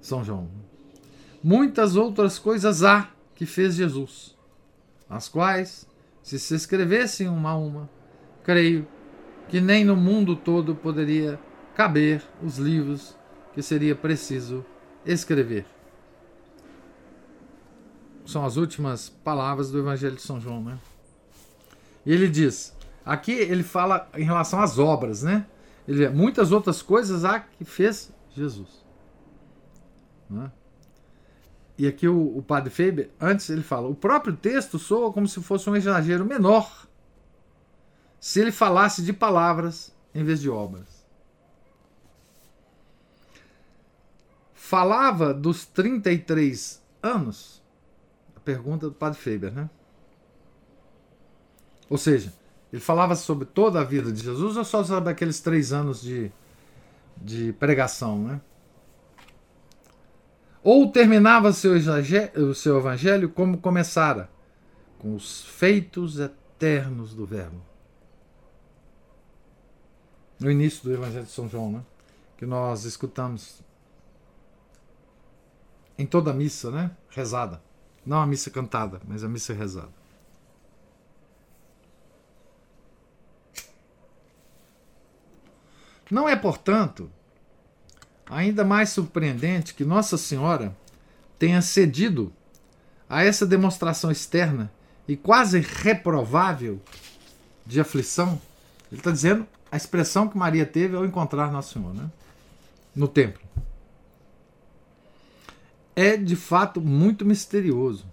São 0.09 0.23
João. 0.23 0.49
Muitas 1.43 1.95
outras 1.95 2.37
coisas 2.39 2.83
há 2.83 3.09
que 3.35 3.45
fez 3.45 3.75
Jesus, 3.75 4.35
as 5.09 5.29
quais, 5.29 5.87
se 6.21 6.37
se 6.37 6.55
escrevessem 6.55 7.29
uma 7.29 7.51
a 7.51 7.55
uma, 7.55 7.89
creio 8.43 8.87
que 9.47 9.61
nem 9.61 9.85
no 9.85 9.95
mundo 9.95 10.35
todo 10.35 10.75
poderia 10.75 11.39
caber 11.75 12.23
os 12.43 12.57
livros 12.57 13.15
que 13.53 13.61
seria 13.61 13.95
preciso 13.95 14.65
escrever. 15.05 15.65
São 18.25 18.43
as 18.43 18.57
últimas 18.57 19.09
palavras 19.09 19.71
do 19.71 19.79
Evangelho 19.79 20.15
de 20.15 20.21
São 20.21 20.41
João, 20.41 20.61
né? 20.61 20.77
E 22.05 22.11
ele 22.11 22.27
diz, 22.27 22.75
aqui 23.05 23.31
ele 23.31 23.63
fala 23.63 24.09
em 24.15 24.23
relação 24.23 24.61
às 24.61 24.77
obras, 24.77 25.23
né? 25.23 25.45
Ele, 25.87 26.09
muitas 26.09 26.51
outras 26.51 26.81
coisas 26.81 27.23
há 27.23 27.39
que 27.39 27.63
fez 27.63 28.11
Jesus. 28.35 28.88
Né? 30.29 30.51
E 31.77 31.87
aqui 31.87 32.07
o, 32.07 32.37
o 32.37 32.43
padre 32.43 32.69
Faber, 32.69 33.09
antes 33.19 33.49
ele 33.49 33.63
fala: 33.63 33.87
o 33.87 33.95
próprio 33.95 34.35
texto 34.35 34.77
soa 34.77 35.13
como 35.13 35.27
se 35.27 35.41
fosse 35.41 35.69
um 35.69 35.75
exagero 35.75 36.25
menor 36.25 36.87
se 38.19 38.41
ele 38.41 38.51
falasse 38.51 39.01
de 39.01 39.13
palavras 39.13 39.95
em 40.13 40.23
vez 40.23 40.41
de 40.41 40.49
obras. 40.49 41.05
Falava 44.53 45.33
dos 45.33 45.65
33 45.65 46.81
anos? 47.01 47.63
A 48.35 48.39
pergunta 48.41 48.87
do 48.87 48.93
padre 48.93 49.17
Faber, 49.17 49.51
né? 49.51 49.69
Ou 51.89 51.97
seja, 51.97 52.33
ele 52.71 52.81
falava 52.81 53.15
sobre 53.15 53.45
toda 53.45 53.79
a 53.79 53.83
vida 53.83 54.11
de 54.11 54.21
Jesus 54.21 54.57
ou 54.57 54.63
só 54.63 54.83
sobre 54.83 55.09
aqueles 55.09 55.39
três 55.39 55.73
anos 55.73 56.01
de, 56.01 56.31
de 57.17 57.53
pregação, 57.53 58.21
né? 58.21 58.41
Ou 60.63 60.91
terminava 60.91 61.53
seu 61.53 61.73
o 62.35 62.53
seu 62.53 62.77
evangelho 62.77 63.29
como 63.29 63.57
começara, 63.57 64.29
com 64.97 65.15
os 65.15 65.45
feitos 65.45 66.19
eternos 66.19 67.13
do 67.13 67.25
Verbo. 67.25 67.61
No 70.39 70.49
início 70.49 70.83
do 70.83 70.93
Evangelho 70.93 71.25
de 71.25 71.31
São 71.31 71.49
João, 71.49 71.71
né? 71.71 71.83
que 72.37 72.45
nós 72.45 72.85
escutamos 72.85 73.61
em 75.97 76.05
toda 76.05 76.31
a 76.31 76.33
missa, 76.33 76.71
né? 76.71 76.91
rezada. 77.09 77.61
Não 78.05 78.21
a 78.21 78.25
missa 78.25 78.49
cantada, 78.49 79.01
mas 79.05 79.23
a 79.23 79.27
missa 79.27 79.53
rezada. 79.53 79.99
Não 86.09 86.27
é, 86.27 86.35
portanto, 86.35 87.11
Ainda 88.29 88.63
mais 88.63 88.89
surpreendente 88.89 89.73
que 89.73 89.83
Nossa 89.83 90.17
Senhora 90.17 90.75
tenha 91.39 91.61
cedido 91.61 92.31
a 93.09 93.23
essa 93.23 93.45
demonstração 93.45 94.11
externa 94.11 94.71
e 95.07 95.17
quase 95.17 95.59
reprovável 95.59 96.79
de 97.65 97.79
aflição. 97.79 98.39
Ele 98.91 98.99
está 98.99 99.09
dizendo 99.09 99.47
a 99.71 99.77
expressão 99.77 100.27
que 100.27 100.37
Maria 100.37 100.65
teve 100.65 100.95
ao 100.95 101.05
encontrar 101.05 101.51
Nossa 101.51 101.73
Senhora 101.73 101.93
né? 101.95 102.11
no 102.95 103.07
templo. 103.07 103.41
É 105.95 106.15
de 106.15 106.35
fato 106.35 106.79
muito 106.79 107.25
misterioso. 107.25 108.05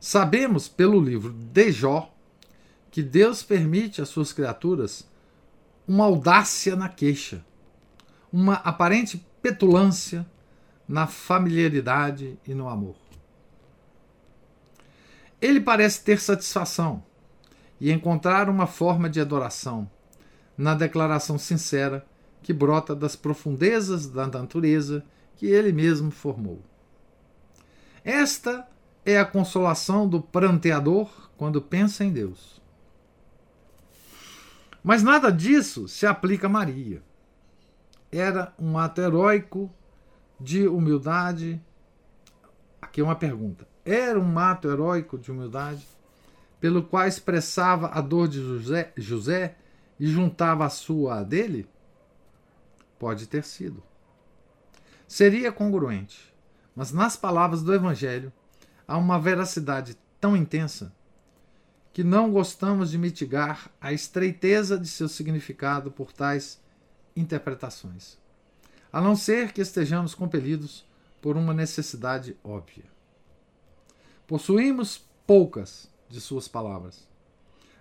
Sabemos 0.00 0.68
pelo 0.68 1.00
livro 1.00 1.32
de 1.32 1.70
Jó 1.70 2.12
que 2.90 3.02
Deus 3.02 3.42
permite 3.42 4.00
às 4.02 4.08
suas 4.08 4.32
criaturas 4.32 5.06
uma 5.86 6.04
audácia 6.04 6.76
na 6.76 6.88
queixa, 6.88 7.44
uma 8.32 8.54
aparente 8.54 9.24
petulância 9.42 10.26
na 10.88 11.06
familiaridade 11.06 12.38
e 12.46 12.54
no 12.54 12.68
amor. 12.68 12.96
Ele 15.40 15.60
parece 15.60 16.02
ter 16.02 16.20
satisfação 16.20 17.02
e 17.80 17.92
encontrar 17.92 18.48
uma 18.48 18.66
forma 18.66 19.08
de 19.08 19.20
adoração 19.20 19.88
na 20.56 20.74
declaração 20.74 21.38
sincera 21.38 22.04
que 22.42 22.52
brota 22.52 22.94
das 22.94 23.14
profundezas 23.14 24.06
da 24.06 24.26
natureza 24.26 25.04
que 25.36 25.46
ele 25.46 25.72
mesmo 25.72 26.10
formou. 26.10 26.60
Esta 28.04 28.66
é 29.04 29.18
a 29.18 29.24
consolação 29.24 30.08
do 30.08 30.20
pranteador 30.20 31.30
quando 31.36 31.62
pensa 31.62 32.04
em 32.04 32.12
Deus. 32.12 32.60
Mas 34.82 35.02
nada 35.02 35.30
disso 35.30 35.86
se 35.86 36.06
aplica 36.06 36.46
a 36.46 36.50
Maria 36.50 37.02
era 38.10 38.52
um 38.58 38.78
ato 38.78 39.00
heróico 39.00 39.70
de 40.40 40.66
humildade. 40.66 41.60
Aqui 42.80 43.00
é 43.00 43.04
uma 43.04 43.16
pergunta. 43.16 43.66
Era 43.84 44.18
um 44.18 44.38
ato 44.38 44.68
heróico 44.68 45.18
de 45.18 45.30
humildade 45.30 45.86
pelo 46.60 46.82
qual 46.82 47.06
expressava 47.06 47.88
a 47.88 48.00
dor 48.00 48.28
de 48.28 48.40
José, 48.40 48.92
José 48.96 49.56
e 49.98 50.06
juntava 50.06 50.64
a 50.64 50.70
sua 50.70 51.20
a 51.20 51.22
dele? 51.22 51.68
Pode 52.98 53.26
ter 53.26 53.44
sido. 53.44 53.82
Seria 55.06 55.52
congruente, 55.52 56.34
mas 56.74 56.92
nas 56.92 57.16
palavras 57.16 57.62
do 57.62 57.72
Evangelho 57.72 58.32
há 58.86 58.96
uma 58.96 59.18
veracidade 59.18 59.96
tão 60.20 60.36
intensa 60.36 60.92
que 61.92 62.04
não 62.04 62.30
gostamos 62.30 62.90
de 62.90 62.98
mitigar 62.98 63.70
a 63.80 63.92
estreiteza 63.92 64.78
de 64.78 64.88
seu 64.88 65.08
significado 65.08 65.90
por 65.90 66.12
tais 66.12 66.60
interpretações, 67.18 68.16
a 68.92 69.00
não 69.00 69.16
ser 69.16 69.52
que 69.52 69.60
estejamos 69.60 70.14
compelidos 70.14 70.86
por 71.20 71.36
uma 71.36 71.52
necessidade 71.52 72.36
óbvia. 72.42 72.84
Possuímos 74.26 75.04
poucas 75.26 75.90
de 76.08 76.20
suas 76.20 76.46
palavras. 76.46 77.06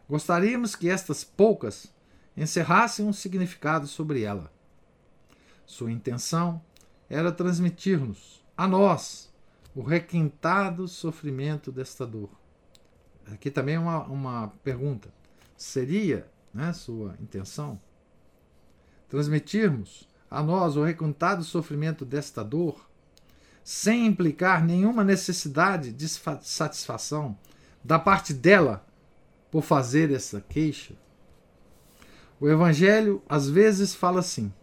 Gostaríamos 0.10 0.76
que 0.76 0.90
estas 0.90 1.24
poucas 1.24 1.94
encerrassem 2.36 3.06
um 3.06 3.14
significado 3.14 3.88
sobre 3.88 4.24
ela. 4.24 4.52
Sua 5.66 5.92
intenção 5.92 6.62
era 7.10 7.32
transmitir-nos, 7.32 8.44
a 8.56 8.68
nós, 8.68 9.34
o 9.76 9.82
requintado 9.82 10.88
sofrimento 10.88 11.72
desta 11.72 12.06
dor. 12.06 12.30
Aqui 13.32 13.52
também 13.52 13.78
uma, 13.78 14.04
uma 14.06 14.48
pergunta. 14.64 15.14
Seria 15.56 16.30
né, 16.54 16.72
sua 16.74 17.16
intenção 17.20 17.80
transmitirmos 19.10 20.08
a 20.30 20.44
nós 20.44 20.76
o 20.76 20.84
requintado 20.84 21.44
sofrimento 21.44 22.06
desta 22.06 22.44
dor, 22.44 22.88
sem 23.64 24.06
implicar 24.06 24.64
nenhuma 24.64 25.04
necessidade 25.04 25.92
de 25.92 26.08
satisfação 26.08 27.38
da 27.84 27.98
parte 27.98 28.34
dela 28.34 28.86
por 29.52 29.64
fazer 29.64 30.12
essa 30.12 30.42
queixa? 30.42 30.94
O 32.40 32.48
Evangelho 32.48 33.22
às 33.28 33.50
vezes 33.50 33.96
fala 33.96 34.20
assim. 34.20 34.54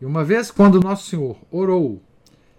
E 0.00 0.04
uma 0.04 0.24
vez, 0.24 0.50
quando 0.50 0.80
Nosso 0.80 1.08
Senhor 1.08 1.38
orou 1.50 2.02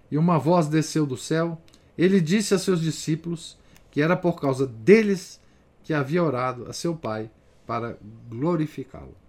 e 0.10 0.18
uma 0.18 0.40
voz 0.40 0.68
desceu 0.68 1.06
do 1.06 1.18
céu, 1.18 1.62
ele 1.98 2.20
disse 2.20 2.54
a 2.54 2.60
seus 2.60 2.82
discípulos 2.82 3.58
que 3.92 4.02
era 4.02 4.16
por 4.16 4.40
causa 4.40 4.66
deles 4.66 5.40
que 5.84 5.94
havia 5.94 6.24
orado 6.24 6.68
a 6.70 6.74
seu 6.74 6.96
Pai 6.96 7.30
para 7.68 7.98
glorificá-lo. 8.30 9.23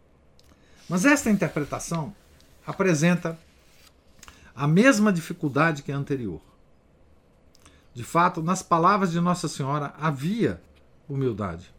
Mas 0.88 1.05
esta 1.05 1.31
interpretação 1.31 2.14
apresenta 2.66 3.38
a 4.55 4.68
mesma 4.68 5.12
dificuldade 5.12 5.83
que 5.83 5.90
a 5.90 5.97
anterior. 5.97 6.40
De 7.92 8.05
fato, 8.05 8.42
nas 8.42 8.62
palavras 8.62 9.12
de 9.12 9.20
Nossa 9.20 9.49
Senhora 9.49 9.94
havia 9.99 10.61
humildade. 11.09 11.73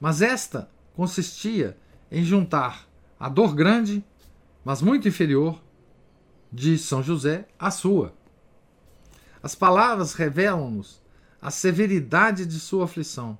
Mas 0.00 0.20
esta 0.20 0.68
consistia 0.94 1.76
em 2.10 2.24
juntar 2.24 2.86
a 3.18 3.28
dor 3.28 3.54
grande, 3.54 4.04
mas 4.64 4.82
muito 4.82 5.08
inferior, 5.08 5.60
de 6.52 6.78
São 6.78 7.02
José 7.02 7.46
à 7.58 7.70
sua. 7.70 8.14
As 9.42 9.54
palavras 9.54 10.14
revelam-nos 10.14 11.00
a 11.40 11.50
severidade 11.50 12.46
de 12.46 12.58
sua 12.58 12.84
aflição, 12.84 13.38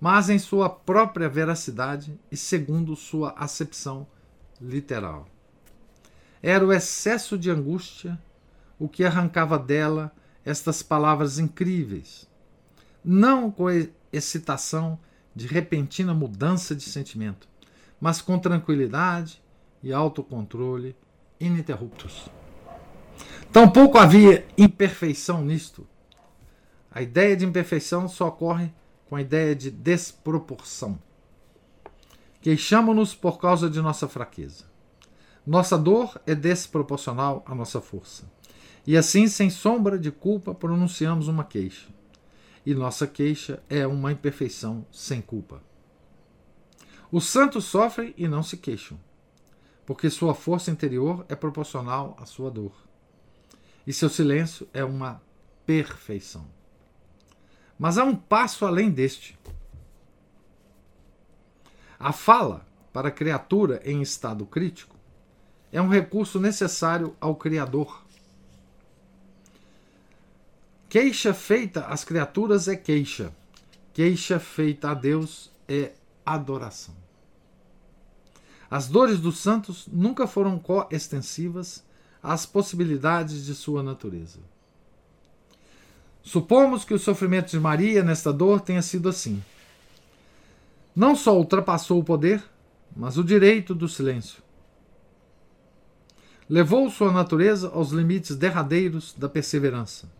mas 0.00 0.28
em 0.28 0.38
sua 0.38 0.68
própria 0.68 1.28
veracidade 1.28 2.18
e 2.30 2.36
segundo 2.36 2.94
sua 2.94 3.30
acepção 3.36 4.06
literal. 4.60 5.26
Era 6.42 6.64
o 6.64 6.72
excesso 6.72 7.38
de 7.38 7.50
angústia 7.50 8.18
o 8.78 8.88
que 8.88 9.04
arrancava 9.04 9.58
dela 9.58 10.12
estas 10.44 10.82
palavras 10.82 11.38
incríveis, 11.38 12.28
não 13.04 13.50
com 13.50 13.66
excitação 14.12 14.98
de 15.34 15.46
repentina 15.46 16.14
mudança 16.14 16.74
de 16.74 16.84
sentimento, 16.84 17.48
mas 18.00 18.20
com 18.20 18.38
tranquilidade 18.38 19.42
e 19.82 19.92
autocontrole 19.92 20.94
ininterruptos. 21.40 22.28
Tampouco 23.52 23.98
havia 23.98 24.46
imperfeição 24.56 25.42
nisto. 25.42 25.86
A 26.90 27.02
ideia 27.02 27.36
de 27.36 27.44
imperfeição 27.44 28.08
só 28.08 28.28
ocorre 28.28 28.72
com 29.08 29.16
a 29.16 29.20
ideia 29.20 29.54
de 29.54 29.70
desproporção. 29.70 30.98
Queixamos-nos 32.40 33.14
por 33.14 33.38
causa 33.38 33.68
de 33.70 33.80
nossa 33.80 34.08
fraqueza. 34.08 34.64
Nossa 35.46 35.78
dor 35.78 36.20
é 36.26 36.34
desproporcional 36.34 37.44
à 37.46 37.54
nossa 37.54 37.80
força. 37.80 38.30
E 38.86 38.96
assim, 38.96 39.26
sem 39.26 39.50
sombra 39.50 39.98
de 39.98 40.10
culpa, 40.10 40.54
pronunciamos 40.54 41.28
uma 41.28 41.44
queixa 41.44 41.96
e 42.66 42.74
nossa 42.74 43.06
queixa 43.06 43.62
é 43.70 43.86
uma 43.86 44.10
imperfeição 44.10 44.84
sem 44.90 45.22
culpa. 45.22 45.62
Os 47.12 47.26
santos 47.26 47.64
sofrem 47.64 48.12
e 48.16 48.26
não 48.26 48.42
se 48.42 48.56
queixam, 48.56 48.98
porque 49.86 50.10
sua 50.10 50.34
força 50.34 50.72
interior 50.72 51.24
é 51.28 51.36
proporcional 51.36 52.16
à 52.20 52.26
sua 52.26 52.50
dor. 52.50 52.74
E 53.86 53.92
seu 53.92 54.08
silêncio 54.08 54.68
é 54.74 54.84
uma 54.84 55.22
perfeição. 55.64 56.44
Mas 57.78 57.98
há 57.98 58.04
um 58.04 58.16
passo 58.16 58.64
além 58.64 58.90
deste. 58.90 59.38
A 61.98 62.12
fala 62.12 62.66
para 62.92 63.08
a 63.08 63.12
criatura 63.12 63.80
em 63.84 64.00
estado 64.02 64.46
crítico 64.46 64.96
é 65.72 65.80
um 65.80 65.88
recurso 65.88 66.40
necessário 66.40 67.14
ao 67.20 67.34
Criador 67.36 68.06
Queixa 70.88 71.34
feita 71.34 71.84
às 71.86 72.04
criaturas 72.04 72.68
é 72.68 72.76
queixa. 72.76 73.30
Queixa 73.92 74.38
feita 74.38 74.90
a 74.90 74.94
Deus 74.94 75.50
é 75.68 75.92
adoração. 76.24 76.94
As 78.70 78.88
dores 78.88 79.20
dos 79.20 79.38
santos 79.38 79.86
nunca 79.92 80.26
foram 80.26 80.58
coextensivas 80.58 81.84
às 82.22 82.46
possibilidades 82.46 83.44
de 83.44 83.54
sua 83.54 83.82
natureza. 83.82 84.38
Supomos 86.26 86.84
que 86.84 86.92
o 86.92 86.98
sofrimento 86.98 87.50
de 87.50 87.58
Maria 87.58 88.02
nesta 88.02 88.30
dor 88.32 88.60
tenha 88.60 88.82
sido 88.82 89.08
assim. 89.08 89.42
Não 90.94 91.16
só 91.16 91.34
ultrapassou 91.34 91.98
o 91.98 92.04
poder, 92.04 92.42
mas 92.94 93.16
o 93.16 93.24
direito 93.24 93.74
do 93.74 93.88
silêncio. 93.88 94.42
Levou 96.48 96.90
sua 96.90 97.10
natureza 97.10 97.70
aos 97.72 97.92
limites 97.92 98.36
derradeiros 98.36 99.14
da 99.16 99.28
perseverança 99.28 100.14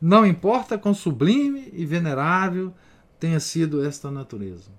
não 0.00 0.26
importa 0.26 0.78
quão 0.78 0.92
sublime 0.92 1.70
e 1.72 1.84
venerável 1.86 2.72
tenha 3.18 3.40
sido 3.40 3.84
esta 3.84 4.10
natureza. 4.10 4.70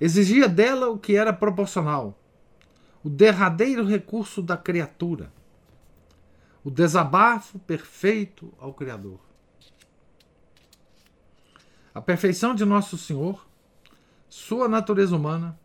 Exigia 0.00 0.48
dela 0.48 0.90
o 0.90 0.98
que 0.98 1.16
era 1.16 1.32
proporcional, 1.32 2.18
o 3.02 3.08
derradeiro 3.08 3.86
recurso 3.86 4.42
da 4.42 4.56
criatura, 4.56 5.32
o 6.62 6.70
desabafo 6.70 7.58
perfeito 7.60 8.52
ao 8.58 8.74
Criador. 8.74 9.18
A 11.94 12.00
perfeição 12.00 12.54
de 12.54 12.64
Nosso 12.64 12.96
Senhor, 12.96 13.46
sua 14.28 14.68
natureza 14.68 15.14
humana, 15.14 15.58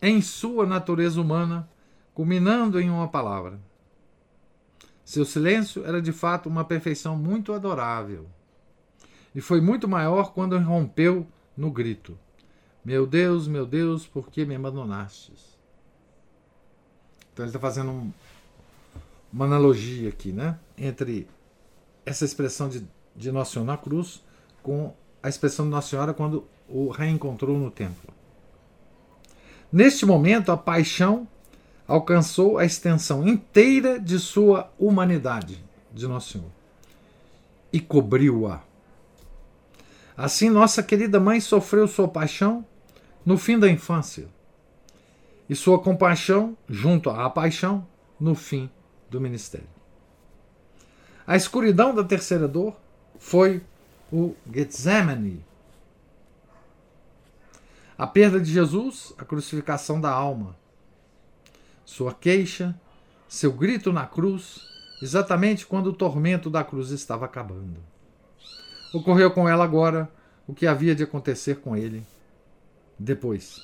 em 0.00 0.20
sua 0.20 0.66
natureza 0.66 1.20
humana, 1.20 1.68
culminando 2.12 2.80
em 2.80 2.90
uma 2.90 3.08
palavra 3.08 3.58
seu 5.04 5.24
silêncio 5.24 5.84
era 5.84 6.00
de 6.00 6.12
fato 6.12 6.48
uma 6.48 6.64
perfeição 6.64 7.16
muito 7.16 7.52
adorável. 7.52 8.26
E 9.34 9.40
foi 9.40 9.60
muito 9.60 9.88
maior 9.88 10.32
quando 10.32 10.58
rompeu 10.58 11.26
no 11.56 11.70
grito: 11.70 12.18
Meu 12.84 13.06
Deus, 13.06 13.48
meu 13.48 13.66
Deus, 13.66 14.06
por 14.06 14.30
que 14.30 14.44
me 14.44 14.54
abandonastes? 14.54 15.58
Então 17.32 17.44
ele 17.44 17.50
está 17.50 17.58
fazendo 17.58 17.90
um, 17.90 18.12
uma 19.32 19.46
analogia 19.46 20.08
aqui, 20.08 20.32
né? 20.32 20.58
Entre 20.76 21.26
essa 22.06 22.24
expressão 22.24 22.68
de, 22.68 22.86
de 23.16 23.32
Nossa 23.32 23.52
Senhora 23.52 23.72
na 23.72 23.78
cruz 23.78 24.22
com 24.62 24.94
a 25.22 25.28
expressão 25.28 25.64
de 25.64 25.70
Nossa 25.70 25.88
Senhora 25.88 26.14
quando 26.14 26.46
o 26.68 26.88
reencontrou 26.88 27.58
no 27.58 27.70
templo. 27.70 28.12
Neste 29.72 30.04
momento, 30.04 30.52
a 30.52 30.56
paixão 30.56 31.26
alcançou 31.86 32.58
a 32.58 32.64
extensão 32.64 33.26
inteira 33.26 33.98
de 33.98 34.18
sua 34.18 34.70
humanidade, 34.78 35.62
de 35.92 36.06
Nosso 36.06 36.32
Senhor, 36.32 36.50
e 37.72 37.80
cobriu-a. 37.80 38.62
Assim, 40.16 40.50
nossa 40.50 40.82
querida 40.82 41.18
mãe 41.18 41.40
sofreu 41.40 41.88
sua 41.88 42.06
paixão 42.06 42.64
no 43.24 43.38
fim 43.38 43.58
da 43.58 43.68
infância, 43.68 44.28
e 45.48 45.54
sua 45.54 45.78
compaixão, 45.78 46.56
junto 46.68 47.10
à 47.10 47.28
paixão, 47.28 47.86
no 48.18 48.34
fim 48.34 48.70
do 49.10 49.20
ministério. 49.20 49.68
A 51.26 51.36
escuridão 51.36 51.94
da 51.94 52.02
terceira 52.02 52.48
dor 52.48 52.76
foi 53.18 53.62
o 54.12 54.36
Getsemane. 54.52 55.44
A 57.96 58.06
perda 58.06 58.38
de 58.38 58.52
Jesus, 58.52 59.14
a 59.16 59.24
crucificação 59.24 60.00
da 60.00 60.10
alma, 60.10 60.56
sua 61.84 62.12
queixa, 62.12 62.78
seu 63.28 63.52
grito 63.52 63.92
na 63.92 64.06
cruz, 64.06 64.60
exatamente 65.00 65.66
quando 65.66 65.86
o 65.88 65.92
tormento 65.92 66.50
da 66.50 66.62
cruz 66.62 66.90
estava 66.90 67.24
acabando. 67.24 67.80
Ocorreu 68.92 69.30
com 69.30 69.48
ela 69.48 69.64
agora 69.64 70.10
o 70.46 70.52
que 70.54 70.66
havia 70.66 70.94
de 70.94 71.02
acontecer 71.02 71.60
com 71.60 71.74
ele 71.74 72.06
depois. 72.98 73.62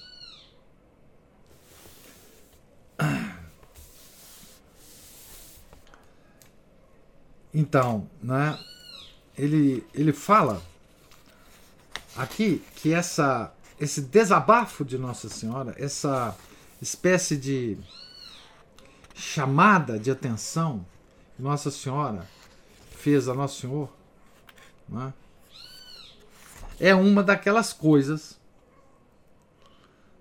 Então, 7.53 8.09
né, 8.23 8.59
ele, 9.39 9.87
ele 9.95 10.13
fala 10.13 10.61
aqui 12.17 12.63
que 12.75 12.93
essa, 12.93 13.55
esse 13.81 14.03
desabafo 14.03 14.85
de 14.85 14.99
Nossa 14.99 15.29
Senhora, 15.29 15.75
essa 15.79 16.37
espécie 16.83 17.37
de 17.37 17.79
chamada 19.15 19.99
de 19.99 20.11
atenção 20.11 20.85
que 21.37 21.43
Nossa 21.43 21.71
Senhora 21.71 22.27
fez 22.91 23.29
a 23.29 23.35
Nosso 23.35 23.61
Senhor 23.61 23.89
é? 26.81 26.89
é 26.91 26.95
uma 26.95 27.23
daquelas 27.23 27.73
coisas 27.73 28.39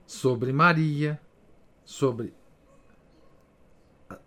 sobre 0.06 0.54
Maria, 0.54 1.20
sobre 1.86 2.34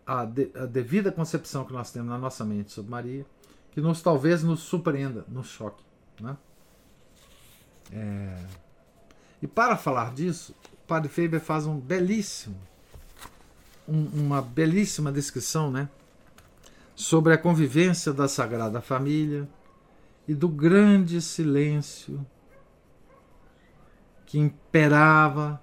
a, 0.06 0.24
de, 0.24 0.50
a 0.54 0.66
devida 0.66 1.12
concepção 1.12 1.64
que 1.64 1.72
nós 1.72 1.90
temos 1.90 2.08
na 2.08 2.18
nossa 2.18 2.44
mente 2.44 2.72
sobre 2.72 2.90
Maria, 2.90 3.26
que 3.72 3.80
nos 3.80 4.02
talvez 4.02 4.42
nos 4.42 4.60
surpreenda, 4.60 5.24
nos 5.28 5.48
choque. 5.48 5.82
Né? 6.20 6.36
É... 7.92 8.36
E 9.42 9.46
para 9.46 9.76
falar 9.76 10.12
disso, 10.12 10.54
o 10.72 10.86
Padre 10.86 11.08
Faber 11.08 11.40
faz 11.40 11.66
um 11.66 11.78
belíssimo, 11.78 12.56
um, 13.88 14.04
uma 14.24 14.42
belíssima 14.42 15.10
descrição, 15.10 15.70
né, 15.70 15.88
sobre 16.94 17.32
a 17.32 17.38
convivência 17.38 18.12
da 18.12 18.28
Sagrada 18.28 18.80
Família 18.80 19.48
e 20.28 20.34
do 20.34 20.48
grande 20.48 21.22
silêncio 21.22 22.24
que 24.26 24.38
imperava 24.38 25.60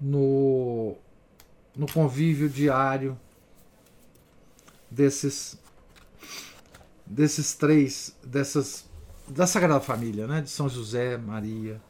no, 0.00 0.96
no 1.74 1.86
convívio 1.92 2.48
diário 2.48 3.18
desses 4.90 5.58
desses 7.06 7.54
três 7.54 8.16
dessas 8.24 8.84
da 9.28 9.46
Sagrada 9.46 9.80
Família, 9.80 10.26
né, 10.26 10.40
de 10.40 10.50
São 10.50 10.68
José, 10.68 11.16
Maria 11.16 11.80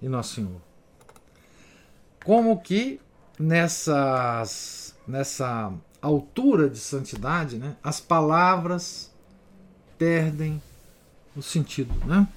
e 0.00 0.08
Nosso 0.08 0.34
Senhor. 0.34 0.60
Como 2.24 2.60
que 2.60 3.00
nessas 3.38 4.94
nessa 5.06 5.72
altura 6.00 6.68
de 6.68 6.78
santidade, 6.78 7.58
né, 7.58 7.76
as 7.82 8.00
palavras 8.00 9.10
perdem 9.98 10.62
o 11.36 11.42
sentido, 11.42 11.94
né? 12.06 12.28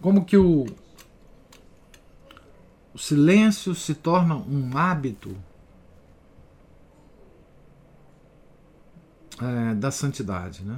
Como 0.00 0.24
que 0.24 0.36
o, 0.36 0.66
o 2.94 2.98
silêncio 2.98 3.74
se 3.74 3.94
torna 3.94 4.36
um 4.36 4.76
hábito 4.76 5.36
é, 9.40 9.74
da 9.74 9.90
santidade, 9.90 10.64
né? 10.64 10.76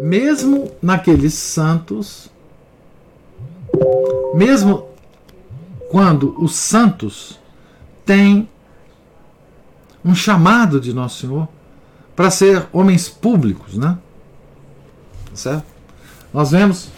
Mesmo 0.00 0.70
naqueles 0.80 1.34
santos, 1.34 2.30
mesmo 4.34 4.88
quando 5.90 6.40
os 6.42 6.54
santos 6.54 7.38
têm 8.04 8.48
um 10.04 10.14
chamado 10.14 10.80
de 10.80 10.92
Nosso 10.92 11.26
Senhor 11.26 11.48
para 12.16 12.30
ser 12.30 12.66
homens 12.72 13.08
públicos, 13.08 13.76
né? 13.76 13.98
Certo? 15.34 15.66
Nós 16.32 16.50
vemos 16.50 16.90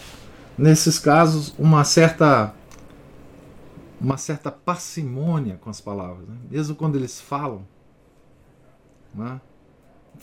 nesses 0.57 0.99
casos 0.99 1.53
uma 1.57 1.83
certa 1.83 2.53
uma 3.99 4.17
certa 4.17 4.51
parcimônia 4.51 5.57
com 5.61 5.69
as 5.69 5.79
palavras, 5.79 6.27
né? 6.27 6.35
mesmo 6.51 6.75
quando 6.75 6.97
eles 6.97 7.21
falam, 7.21 7.65
né? 9.15 9.39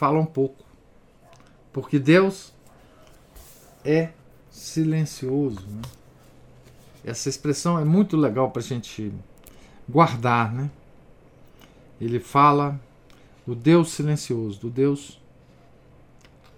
Falam 0.01 0.25
pouco, 0.25 0.65
porque 1.75 1.99
Deus 1.99 2.55
é 3.85 4.09
silencioso. 4.51 5.61
Né? 5.69 5.83
Essa 7.05 7.29
expressão 7.29 7.79
é 7.79 7.85
muito 7.85 8.17
legal 8.17 8.51
para 8.51 8.63
a 8.63 8.65
gente 8.65 9.13
guardar, 9.87 10.55
né? 10.55 10.71
Ele 12.01 12.19
fala 12.19 12.81
do 13.47 13.55
Deus 13.55 13.91
silencioso, 13.91 14.59
do 14.61 14.71
Deus 14.71 15.21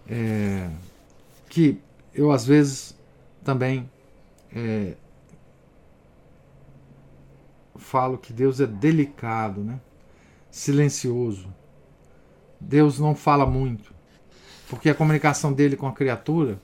é, 0.07 0.71
que 1.49 1.81
eu 2.15 2.31
às 2.31 2.47
vezes 2.47 2.97
também 3.43 3.91
é, 4.55 4.95
falo 7.75 8.19
que 8.19 8.33
Deus 8.33 8.61
é 8.61 8.69
delicado, 8.69 9.65
né? 9.65 9.81
silencioso. 10.49 11.53
Deus 12.63 12.99
não 12.99 13.15
fala 13.15 13.45
muito, 13.45 13.93
porque 14.69 14.89
a 14.89 14.95
comunicação 14.95 15.53
dele 15.53 15.77
com 15.77 15.87
a 15.87 15.93
criatura, 15.93 16.61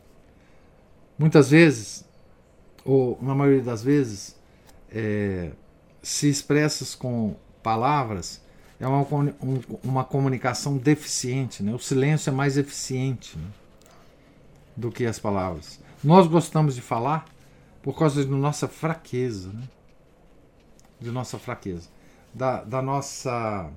muitas 1.19 1.51
vezes, 1.51 2.05
ou 2.85 3.19
na 3.21 3.35
maioria 3.35 3.63
das 3.63 3.83
vezes, 3.83 4.37
é, 4.91 5.51
se 6.03 6.29
expressas 6.29 6.95
com 6.95 7.37
palavras 7.63 8.41
é 8.81 8.87
uma, 8.87 9.01
um, 9.43 9.61
uma 9.83 10.05
comunicação 10.05 10.77
deficiente. 10.77 11.63
Né? 11.63 11.75
O 11.75 11.79
silêncio 11.79 12.31
é 12.31 12.33
mais 12.33 12.57
eficiente 12.57 13.37
né? 13.37 13.49
do 14.77 14.91
que 14.91 15.05
as 15.05 15.19
palavras. 15.19 15.81
Nós 16.03 16.27
gostamos 16.27 16.75
de 16.75 16.81
falar 16.81 17.27
por 17.83 17.99
causa 17.99 18.25
da 18.25 18.37
nossa 18.37 18.69
fraqueza. 18.69 19.49
Né? 19.53 19.65
De 21.01 21.11
nossa 21.11 21.39
fraqueza. 21.39 21.89
Da, 22.33 22.63
da 22.63 22.81
nossa. 22.81 23.71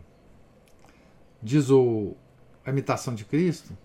Diz 1.41 1.69
o, 1.69 2.15
a 2.65 2.69
imitação 2.69 3.15
de 3.15 3.25
Cristo. 3.25 3.75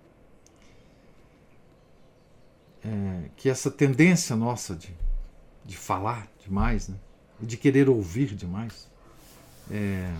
É, 2.85 3.31
que 3.37 3.49
essa 3.49 3.71
tendência 3.71 4.37
nossa 4.37 4.75
de, 4.77 4.95
de 5.65 5.77
falar 5.77 6.29
demais, 6.45 6.89
né? 6.89 6.97
E 7.41 7.47
de 7.47 7.57
querer 7.57 7.89
ouvir 7.89 8.35
demais. 8.35 8.89
É, 9.71 10.13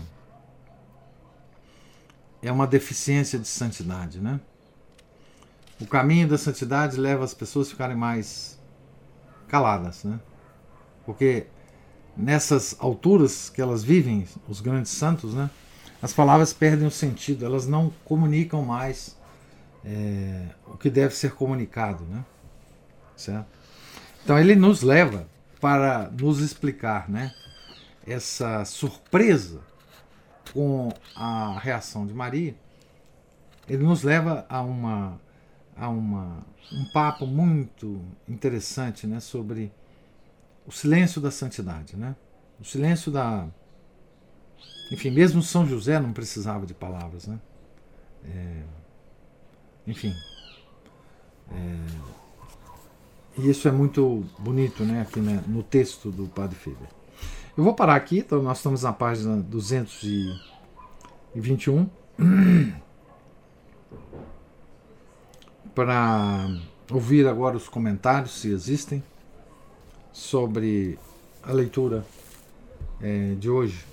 é 2.41 2.51
uma 2.51 2.67
deficiência 2.67 3.39
de 3.39 3.47
santidade, 3.47 4.19
né? 4.19 4.39
O 5.79 5.85
caminho 5.85 6.27
da 6.27 6.37
santidade 6.37 6.97
leva 6.97 7.23
as 7.23 7.33
pessoas 7.33 7.67
a 7.67 7.71
ficarem 7.71 7.95
mais 7.95 8.59
caladas, 9.47 10.03
né? 10.03 10.19
Porque 11.05 11.47
nessas 12.15 12.75
alturas 12.79 13.49
que 13.49 13.61
elas 13.61 13.83
vivem, 13.83 14.27
os 14.47 14.59
grandes 14.59 14.91
santos, 14.91 15.33
né? 15.33 15.49
As 16.01 16.13
palavras 16.13 16.53
perdem 16.53 16.87
o 16.87 16.91
sentido, 16.91 17.45
elas 17.45 17.65
não 17.65 17.91
comunicam 18.05 18.61
mais 18.61 19.17
é, 19.83 20.47
o 20.67 20.77
que 20.77 20.89
deve 20.89 21.15
ser 21.15 21.33
comunicado, 21.33 22.03
né? 22.05 22.23
Certo? 23.15 23.47
Então 24.23 24.37
ele 24.37 24.55
nos 24.55 24.81
leva 24.81 25.27
para 25.59 26.09
nos 26.11 26.39
explicar, 26.39 27.09
né? 27.09 27.33
Essa 28.05 28.63
surpresa 28.65 29.61
com 30.53 30.91
a 31.15 31.57
reação 31.59 32.05
de 32.05 32.13
Maria, 32.13 32.55
ele 33.67 33.83
nos 33.83 34.03
leva 34.03 34.45
a 34.47 34.61
uma 34.61 35.19
a 35.75 35.89
uma 35.89 36.45
um 36.71 36.85
papo 36.91 37.25
muito 37.25 38.01
interessante, 38.27 39.07
né, 39.07 39.19
sobre 39.21 39.71
o 40.65 40.71
silêncio 40.71 41.21
da 41.21 41.31
santidade, 41.31 41.95
né? 41.95 42.15
O 42.59 42.65
silêncio 42.65 43.11
da 43.11 43.47
enfim, 44.91 45.09
mesmo 45.09 45.41
São 45.41 45.65
José 45.65 45.99
não 45.99 46.13
precisava 46.13 46.65
de 46.65 46.73
palavras, 46.73 47.27
né? 47.27 47.39
É, 48.25 48.63
enfim, 49.85 50.13
é, 51.51 51.77
e 53.37 53.49
isso 53.49 53.67
é 53.67 53.71
muito 53.71 54.23
bonito, 54.39 54.83
né, 54.83 55.01
aqui 55.01 55.19
né, 55.19 55.43
no 55.47 55.61
texto 55.61 56.09
do 56.09 56.25
Padre 56.27 56.55
Feber. 56.55 56.87
Eu 57.55 57.63
vou 57.63 57.71
parar 57.73 57.95
aqui, 57.95 58.17
então 58.19 58.41
nós 58.41 58.57
estamos 58.57 58.81
na 58.83 58.93
página 58.93 59.37
221. 59.37 61.89
Para 65.73 66.59
ouvir 66.91 67.25
agora 67.27 67.55
os 67.55 67.69
comentários, 67.69 68.39
se 68.39 68.49
existem, 68.49 69.01
sobre 70.11 70.99
a 71.43 71.51
leitura 71.51 72.03
é, 72.99 73.35
de 73.35 73.47
hoje. 73.49 73.85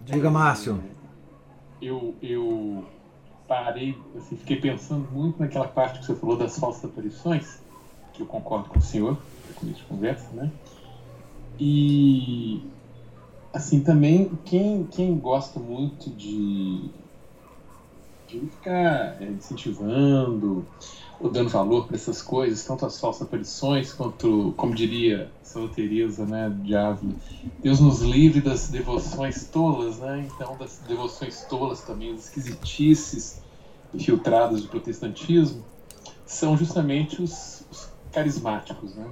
Diga, 0.00 0.30
Márcio 0.30 0.82
eu, 1.84 2.14
eu 2.22 2.84
parei, 3.46 3.98
assim, 4.16 4.36
fiquei 4.36 4.56
pensando 4.56 5.06
muito 5.12 5.38
naquela 5.38 5.68
parte 5.68 5.98
que 5.98 6.06
você 6.06 6.14
falou 6.14 6.36
das 6.36 6.58
falsas 6.58 6.84
aparições, 6.84 7.58
que 8.12 8.22
eu 8.22 8.26
concordo 8.26 8.68
com 8.68 8.78
o 8.78 8.82
senhor, 8.82 9.18
com 9.56 9.66
isso 9.68 9.84
conversa, 9.86 10.26
né? 10.34 10.50
E 11.58 12.62
assim 13.52 13.80
também 13.80 14.30
quem, 14.44 14.84
quem 14.84 15.16
gosta 15.18 15.60
muito 15.60 16.10
de, 16.10 16.90
de 18.26 18.40
ficar 18.40 19.22
é, 19.22 19.26
incentivando 19.26 20.66
ou 21.20 21.30
dando 21.30 21.48
valor 21.48 21.86
para 21.86 21.96
essas 21.96 22.20
coisas, 22.20 22.64
tanto 22.64 22.84
as 22.84 22.98
falsas 22.98 23.22
aparições 23.22 23.92
quanto, 23.92 24.52
como 24.56 24.74
diria 24.74 25.30
Santa 25.42 25.74
Teresa, 25.74 26.26
né, 26.26 26.52
de 26.62 26.74
Ávila, 26.74 27.14
Deus 27.62 27.80
nos 27.80 28.00
livre 28.00 28.40
das 28.40 28.68
devoções 28.68 29.46
tolas, 29.46 29.98
né? 29.98 30.28
Então 30.34 30.56
das 30.56 30.80
devoções 30.86 31.42
tolas 31.42 31.82
também, 31.82 32.12
as 32.12 32.24
esquisitices 32.24 33.40
infiltradas 33.94 34.62
do 34.62 34.68
protestantismo, 34.68 35.64
são 36.26 36.56
justamente 36.56 37.22
os, 37.22 37.64
os 37.70 37.88
carismáticos, 38.12 38.94
né? 38.94 39.06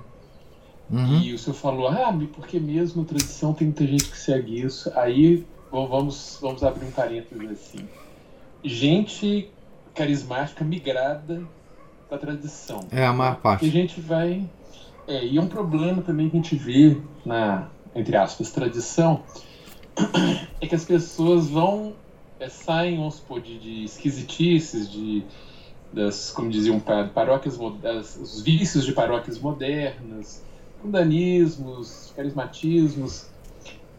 Uhum. 0.90 1.20
E 1.20 1.32
o 1.32 1.38
senhor 1.38 1.56
falou, 1.56 1.88
ah, 1.88 2.14
porque 2.34 2.60
mesmo 2.60 3.02
a 3.02 3.04
tradição 3.04 3.54
tem 3.54 3.68
muita 3.68 3.86
gente 3.86 4.10
que 4.10 4.18
segue 4.18 4.60
isso. 4.60 4.92
Aí 4.94 5.46
vamos, 5.70 6.38
vamos 6.40 6.62
abrir 6.62 6.84
um 6.84 6.90
parênteses 6.90 7.50
assim. 7.50 7.88
Gente 8.62 9.50
carismática 9.94 10.64
migrada 10.64 11.42
da 12.12 12.18
tradição. 12.18 12.86
É 12.90 13.06
a 13.06 13.12
maior 13.12 13.36
parte. 13.36 13.64
E 13.64 13.68
a 13.68 13.72
gente 13.72 14.00
vai. 14.00 14.44
É, 15.08 15.24
e 15.24 15.38
é 15.38 15.40
um 15.40 15.48
problema 15.48 16.02
também 16.02 16.28
que 16.28 16.36
a 16.36 16.40
gente 16.40 16.54
vê 16.54 17.00
na, 17.24 17.68
entre 17.94 18.16
aspas, 18.16 18.50
tradição, 18.52 19.22
é 20.60 20.66
que 20.66 20.74
as 20.74 20.84
pessoas 20.84 21.48
vão. 21.48 21.94
É, 22.38 22.48
saem, 22.48 22.96
vamos 22.96 23.14
supor, 23.14 23.40
de, 23.40 23.58
de 23.58 23.84
esquisitices, 23.84 24.90
de 24.90 25.24
das, 25.92 26.30
como 26.30 26.50
diziam 26.50 26.80
paróquias, 26.80 27.58
das, 27.80 28.16
os 28.16 28.42
vícios 28.42 28.84
de 28.84 28.92
paróquias 28.92 29.38
modernas, 29.38 30.42
mundanismos, 30.82 32.12
carismatismos, 32.16 33.26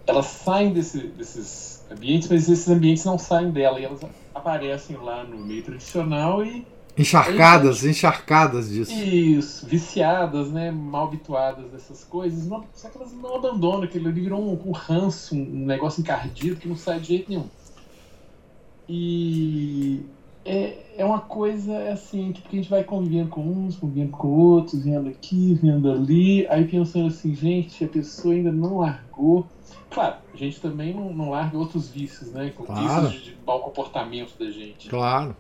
elas 0.06 0.26
saem 0.26 0.74
desse, 0.74 1.00
desses 1.08 1.86
ambientes, 1.90 2.28
mas 2.28 2.50
esses 2.50 2.68
ambientes 2.68 3.06
não 3.06 3.18
saem 3.18 3.52
dela 3.52 3.80
e 3.80 3.86
elas 3.86 4.02
aparecem 4.34 4.98
lá 4.98 5.24
no 5.24 5.38
meio 5.38 5.64
tradicional 5.64 6.44
e 6.44 6.66
encharcadas, 6.98 7.84
encharcadas 7.84 8.70
disso. 8.70 8.94
Isso, 8.94 9.66
viciadas, 9.66 10.52
né, 10.52 10.72
mal 10.72 11.08
habituadas 11.08 11.72
dessas 11.72 12.04
coisas, 12.04 12.48
não, 12.48 12.64
só 12.74 12.90
que 12.90 12.98
elas 12.98 13.12
não 13.14 13.36
abandonam, 13.36 13.84
aquilo 13.84 14.08
ali 14.08 14.22
virou 14.22 14.42
um, 14.42 14.70
um 14.70 14.72
ranço, 14.72 15.36
um 15.36 15.66
negócio 15.66 16.02
encardido 16.02 16.58
que 16.58 16.68
não 16.68 16.76
sai 16.76 17.00
de 17.00 17.08
jeito 17.08 17.30
nenhum. 17.30 17.48
E 18.88 20.06
é, 20.46 20.78
é 20.98 21.06
uma 21.06 21.22
coisa 21.22 21.92
assim, 21.92 22.32
tipo, 22.32 22.50
que 22.50 22.58
a 22.58 22.60
gente 22.62 22.70
vai 22.70 22.84
convivendo 22.84 23.30
com 23.30 23.42
uns, 23.42 23.78
convivendo 23.78 24.12
com 24.12 24.28
outros, 24.28 24.84
vendo 24.84 25.10
aqui, 25.10 25.58
vendo 25.62 25.90
ali, 25.90 26.46
aí 26.48 26.66
pensando 26.66 27.08
assim, 27.08 27.34
gente, 27.34 27.84
a 27.84 27.88
pessoa 27.88 28.34
ainda 28.34 28.52
não 28.52 28.80
largou. 28.80 29.48
Claro, 29.90 30.18
a 30.34 30.38
gente 30.38 30.60
também 30.60 30.94
não, 30.94 31.14
não 31.14 31.30
larga 31.30 31.58
outros 31.58 31.90
vícios, 31.90 32.32
né? 32.32 32.52
Claro. 32.56 33.08
Vícios 33.08 33.24
de, 33.24 33.32
de 33.32 33.38
mau 33.46 33.60
comportamento 33.62 34.38
da 34.38 34.50
gente. 34.50 34.90
Claro. 34.90 35.36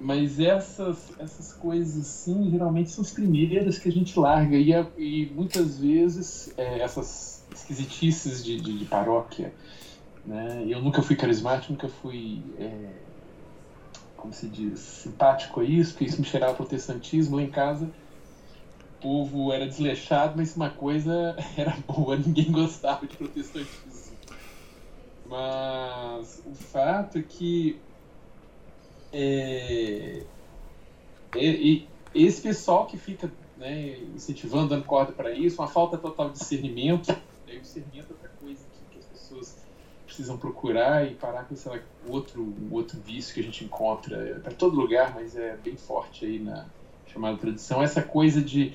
Mas 0.00 0.40
essas, 0.40 1.12
essas 1.18 1.52
coisas, 1.52 1.96
assim, 1.96 2.50
geralmente 2.50 2.90
são 2.90 3.02
as 3.02 3.10
primeiras 3.10 3.78
que 3.78 3.88
a 3.88 3.92
gente 3.92 4.18
larga. 4.18 4.56
E, 4.56 4.70
e 4.98 5.32
muitas 5.34 5.78
vezes 5.78 6.52
é, 6.56 6.80
essas 6.80 7.44
esquisitices 7.54 8.44
de, 8.44 8.60
de, 8.60 8.78
de, 8.78 8.84
paróquia. 8.84 9.52
Né? 10.26 10.64
Eu 10.68 10.82
nunca 10.82 11.00
fui 11.02 11.16
carismático, 11.16 11.72
nunca 11.72 11.88
fui. 11.88 12.42
É, 12.58 12.90
como 14.16 14.32
se 14.32 14.48
diz, 14.48 14.80
simpático 14.80 15.60
a 15.60 15.64
isso, 15.64 15.92
porque 15.92 16.04
isso 16.04 16.18
me 16.18 16.26
cheirava 16.26 16.54
protestantismo 16.54 17.36
lá 17.36 17.42
em 17.42 17.50
casa. 17.50 17.90
O 18.98 19.02
povo 19.02 19.52
era 19.52 19.66
desleixado, 19.66 20.34
mas 20.36 20.56
uma 20.56 20.70
coisa 20.70 21.36
era 21.56 21.76
boa, 21.86 22.16
ninguém 22.24 22.50
gostava 22.50 23.06
de 23.06 23.16
protestantismo. 23.16 24.14
Mas 25.26 26.42
o 26.46 26.54
fato 26.54 27.18
é 27.18 27.22
que 27.22 27.78
é, 29.14 30.22
é, 31.36 31.82
esse 32.12 32.42
pessoal 32.42 32.86
que 32.86 32.98
fica 32.98 33.30
né, 33.56 33.98
incentivando, 34.14 34.70
dando 34.70 34.84
corda 34.84 35.12
para 35.12 35.30
isso, 35.30 35.62
uma 35.62 35.68
falta 35.68 35.96
total 35.96 36.30
de 36.30 36.38
discernimento, 36.38 37.12
né, 37.46 37.56
o 37.56 37.60
discernimento 37.60 38.10
é 38.10 38.12
outra 38.12 38.30
coisa 38.40 38.60
que, 38.72 38.94
que 38.94 38.98
as 38.98 39.04
pessoas 39.04 39.56
precisam 40.04 40.36
procurar 40.36 41.06
e 41.06 41.14
parar 41.14 41.44
com 41.44 41.54
esse 41.54 41.68
outro, 42.08 42.54
outro 42.70 42.98
vício 43.00 43.32
que 43.32 43.40
a 43.40 43.42
gente 43.44 43.64
encontra 43.64 44.40
para 44.42 44.52
todo 44.52 44.76
lugar, 44.76 45.14
mas 45.14 45.36
é 45.36 45.56
bem 45.56 45.76
forte 45.76 46.26
aí 46.26 46.40
na 46.40 46.66
chamada 47.06 47.36
tradição, 47.36 47.80
essa 47.80 48.02
coisa 48.02 48.42
de 48.42 48.74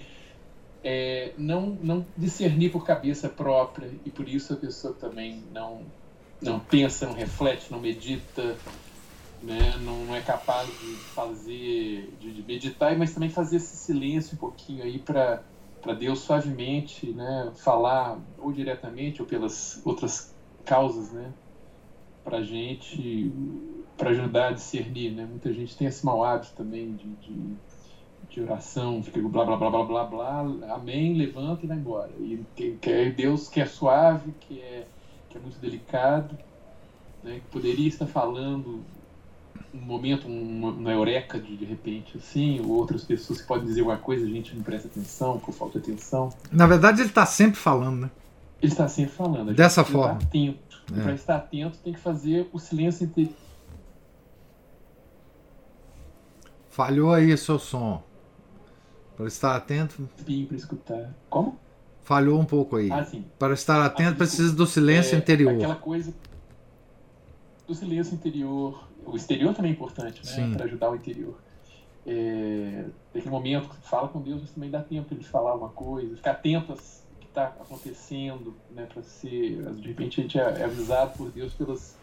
é, 0.82 1.34
não, 1.38 1.78
não 1.82 2.06
discernir 2.18 2.72
por 2.72 2.86
cabeça 2.86 3.28
própria 3.28 3.92
e 4.06 4.10
por 4.10 4.30
isso 4.30 4.54
a 4.54 4.56
pessoa 4.56 4.94
também 4.94 5.44
não, 5.54 5.82
não 6.42 6.60
pensa, 6.60 7.06
não 7.06 7.14
reflete, 7.14 7.70
não 7.70 7.80
medita, 7.80 8.56
né? 9.42 9.78
não 9.78 10.14
é 10.16 10.22
capaz 10.22 10.78
de 10.78 10.98
fazer, 11.14 12.16
de, 12.20 12.34
de 12.34 12.44
meditar, 12.44 12.98
mas 12.98 13.14
também 13.14 13.30
fazer 13.30 13.58
esse 13.58 13.78
silêncio 13.78 14.36
um 14.36 14.40
pouquinho 14.40 14.84
aí 14.84 15.00
para 15.00 15.44
para 15.82 15.94
Deus 15.94 16.20
suavemente, 16.20 17.14
né, 17.14 17.52
falar 17.56 18.20
ou 18.38 18.52
diretamente 18.52 19.22
ou 19.22 19.28
pelas 19.28 19.82
outras 19.86 20.36
causas, 20.66 21.12
né? 21.12 21.34
Pra 22.24 22.42
gente, 22.44 23.32
para 23.98 24.10
ajudar 24.12 24.50
a 24.50 24.52
discernir, 24.52 25.12
né? 25.12 25.26
Muita 25.26 25.54
gente 25.54 25.76
tem 25.78 25.88
esse 25.88 26.06
mau 26.06 26.24
hábito 26.24 26.54
também 26.54 26.96
de, 26.96 27.16
de, 27.16 27.58
de 28.30 28.42
oração, 28.42 29.02
fica 29.02 29.22
blá 29.22 29.46
blá 29.46 29.56
blá 29.58 29.70
blá 29.70 29.84
blá 29.84 30.04
blá, 30.06 30.76
amém, 30.76 31.16
levanta 31.16 31.66
e 31.66 31.68
vai 31.68 31.78
embora. 31.78 32.12
E 32.20 32.46
que, 32.56 32.78
que 32.78 32.90
é 32.92 33.12
Deus 33.12 33.48
que 33.48 33.62
é 33.62 33.66
suave, 33.66 34.34
que 34.34 34.62
é, 34.62 34.90
que 35.30 35.38
é 35.38 35.42
muito 35.42 35.60
delicado, 35.60 36.38
né? 37.24 37.40
Que 37.40 37.48
poderia 37.48 37.88
estar 37.88 38.08
falando 38.08 38.86
um 39.74 39.80
momento, 39.80 40.28
uma, 40.28 40.70
uma 40.70 40.92
eureka 40.92 41.40
de, 41.40 41.56
de 41.56 41.66
repente, 41.66 42.18
assim, 42.18 42.60
ou 42.62 42.72
outras 42.72 43.04
pessoas 43.04 43.42
que 43.42 43.48
podem 43.48 43.66
dizer 43.66 43.82
alguma 43.82 43.98
coisa, 43.98 44.26
a 44.26 44.30
gente 44.30 44.56
não 44.56 44.64
presta 44.64 44.88
atenção, 44.88 45.40
por 45.40 45.54
falta 45.54 45.80
de 45.80 45.92
atenção. 45.92 46.30
Na 46.52 46.66
verdade, 46.66 47.02
ele 47.02 47.10
está 47.10 47.26
sempre 47.26 47.60
falando, 47.60 48.02
né? 48.02 48.12
Ele 48.62 48.72
está 48.72 48.88
sempre 48.88 49.14
falando. 49.14 49.54
Dessa 49.54 49.84
forma. 49.84 50.18
Estar 50.18 50.28
atento. 50.28 50.84
É. 50.98 51.02
Para 51.02 51.14
estar 51.14 51.36
atento, 51.36 51.78
tem 51.80 51.94
que 51.94 52.00
fazer 52.00 52.50
o 52.52 52.60
silêncio 52.60 53.06
entre. 53.06 53.34
Falhou 56.70 57.14
aí 57.14 57.36
seu 57.38 57.60
som. 57.60 58.04
Para 59.16 59.28
estar 59.28 59.56
atento. 59.56 60.10
Sim, 60.26 60.46
para 60.46 60.58
escutar. 60.58 61.14
Como? 61.30 61.58
Falhou 62.02 62.40
um 62.40 62.46
pouco 62.46 62.76
aí. 62.78 62.92
Ah, 62.92 63.04
sim. 63.04 63.24
Para 63.38 63.54
estar 63.54 63.86
atento, 63.86 64.14
ah, 64.14 64.16
precisa 64.16 64.54
do 64.54 64.66
silêncio 64.66 65.16
é, 65.16 65.20
interior. 65.20 65.54
Aquela 65.54 65.76
coisa 65.76 66.14
do 67.68 67.76
silêncio 67.76 68.16
interior. 68.16 68.89
O 69.12 69.16
exterior 69.16 69.54
também 69.54 69.72
é 69.72 69.74
importante, 69.74 70.22
né? 70.26 70.54
Para 70.56 70.66
ajudar 70.66 70.90
o 70.92 70.96
interior. 70.96 71.38
É, 72.06 72.86
tem 73.12 73.20
aquele 73.20 73.30
momento 73.30 73.70
que 73.70 73.88
fala 73.88 74.08
com 74.08 74.22
Deus, 74.22 74.42
mas 74.42 74.52
também 74.52 74.70
dá 74.70 74.82
tempo 74.82 75.14
de 75.14 75.26
falar 75.28 75.56
uma 75.56 75.70
coisa, 75.70 76.16
ficar 76.16 76.32
atento 76.32 76.74
às 76.74 77.00
está 77.30 77.46
acontecendo, 77.62 78.56
né, 78.72 78.88
para 78.92 79.02
ser, 79.02 79.62
de 79.76 79.88
repente 79.88 80.20
a 80.20 80.24
gente 80.24 80.40
é, 80.40 80.42
é 80.42 80.64
avisado 80.66 81.18
por 81.18 81.32
Deus 81.32 81.54
pelas, 81.54 81.96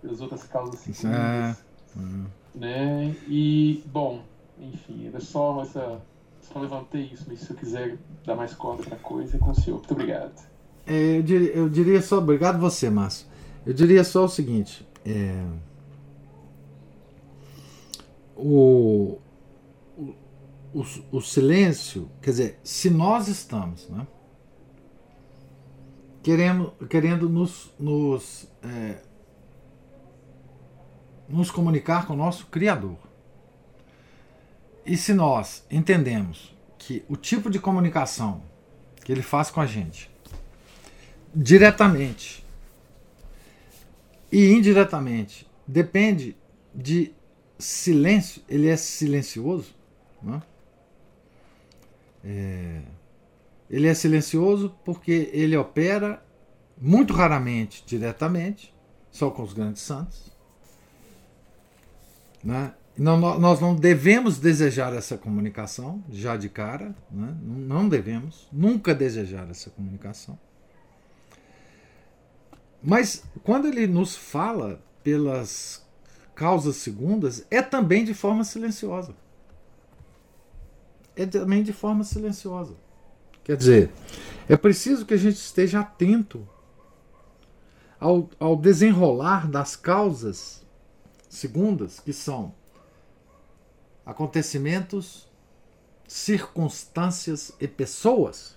pelas 0.00 0.20
outras 0.20 0.44
causas 0.44 0.78
secundas, 0.80 1.18
é. 1.18 1.56
Uhum. 1.96 2.26
né? 2.54 3.16
E 3.28 3.82
bom, 3.86 4.22
enfim, 4.58 5.08
era 5.08 5.20
só 5.20 5.62
essa, 5.62 6.00
só 6.40 6.60
levantei 6.60 7.10
isso, 7.12 7.24
mas 7.26 7.40
se 7.40 7.50
eu 7.50 7.56
quiser 7.56 7.96
dar 8.24 8.36
mais 8.36 8.54
corda 8.54 8.82
para 8.82 8.96
coisa, 8.98 9.36
é 9.36 9.38
com 9.38 9.50
o 9.50 9.54
senhor. 9.54 9.76
Muito 9.76 9.92
obrigado. 9.92 10.32
É, 10.86 11.18
eu, 11.18 11.22
diria, 11.22 11.50
eu, 11.52 11.68
diria, 11.68 12.02
só, 12.02 12.18
obrigado 12.18 12.58
você, 12.58 12.90
Márcio. 12.90 13.26
Eu 13.64 13.72
diria 13.72 14.04
só 14.04 14.24
o 14.24 14.28
seguinte, 14.28 14.86
é, 15.04 15.42
o, 18.36 19.18
o, 20.72 20.84
o, 21.12 21.20
silêncio, 21.20 22.10
quer 22.20 22.30
dizer, 22.30 22.60
se 22.62 22.90
nós 22.90 23.28
estamos, 23.28 23.88
né? 23.88 24.06
querendo, 26.22 26.72
querendo 26.88 27.28
nos, 27.28 27.70
nos, 27.78 28.48
é, 28.62 29.02
nos 31.28 31.50
comunicar 31.50 32.06
com 32.06 32.14
o 32.14 32.16
nosso 32.16 32.46
Criador. 32.46 32.96
E 34.84 34.96
se 34.96 35.14
nós 35.14 35.64
entendemos 35.70 36.54
que 36.76 37.04
o 37.08 37.16
tipo 37.16 37.48
de 37.50 37.58
comunicação 37.58 38.42
que 39.04 39.12
ele 39.12 39.22
faz 39.22 39.50
com 39.50 39.60
a 39.60 39.66
gente, 39.66 40.10
diretamente 41.34 42.44
e 44.32 44.50
indiretamente, 44.52 45.46
depende 45.66 46.36
de 46.74 47.12
silêncio, 47.64 48.42
ele 48.48 48.68
é 48.68 48.76
silencioso, 48.76 49.74
né? 50.22 50.42
É, 52.22 52.82
ele 53.68 53.86
é 53.88 53.94
silencioso 53.94 54.74
porque 54.84 55.30
ele 55.32 55.56
opera 55.56 56.22
muito 56.78 57.12
raramente 57.12 57.82
diretamente, 57.86 58.74
só 59.10 59.30
com 59.30 59.42
os 59.42 59.52
grandes 59.52 59.82
santos. 59.82 60.30
Né? 62.42 62.74
Não, 62.96 63.18
nós 63.18 63.60
não 63.60 63.74
devemos 63.74 64.38
desejar 64.38 64.94
essa 64.94 65.16
comunicação 65.16 66.04
já 66.10 66.36
de 66.36 66.48
cara, 66.48 66.94
né? 67.10 67.34
não 67.42 67.88
devemos 67.88 68.46
nunca 68.52 68.94
desejar 68.94 69.50
essa 69.50 69.70
comunicação. 69.70 70.38
Mas 72.82 73.24
quando 73.42 73.66
ele 73.66 73.86
nos 73.86 74.14
fala 74.14 74.80
pelas 75.02 75.83
causas 76.34 76.76
segundas, 76.76 77.46
é 77.50 77.62
também 77.62 78.04
de 78.04 78.14
forma 78.14 78.44
silenciosa. 78.44 79.14
É 81.16 81.24
também 81.24 81.62
de 81.62 81.72
forma 81.72 82.02
silenciosa. 82.02 82.74
Quer 83.44 83.56
dizer, 83.56 83.90
é 84.48 84.56
preciso 84.56 85.06
que 85.06 85.14
a 85.14 85.18
gente 85.18 85.36
esteja 85.36 85.80
atento 85.80 86.48
ao, 88.00 88.28
ao 88.40 88.56
desenrolar 88.56 89.48
das 89.48 89.76
causas 89.76 90.64
segundas, 91.28 92.00
que 92.00 92.12
são 92.12 92.54
acontecimentos, 94.04 95.28
circunstâncias 96.06 97.52
e 97.60 97.68
pessoas. 97.68 98.56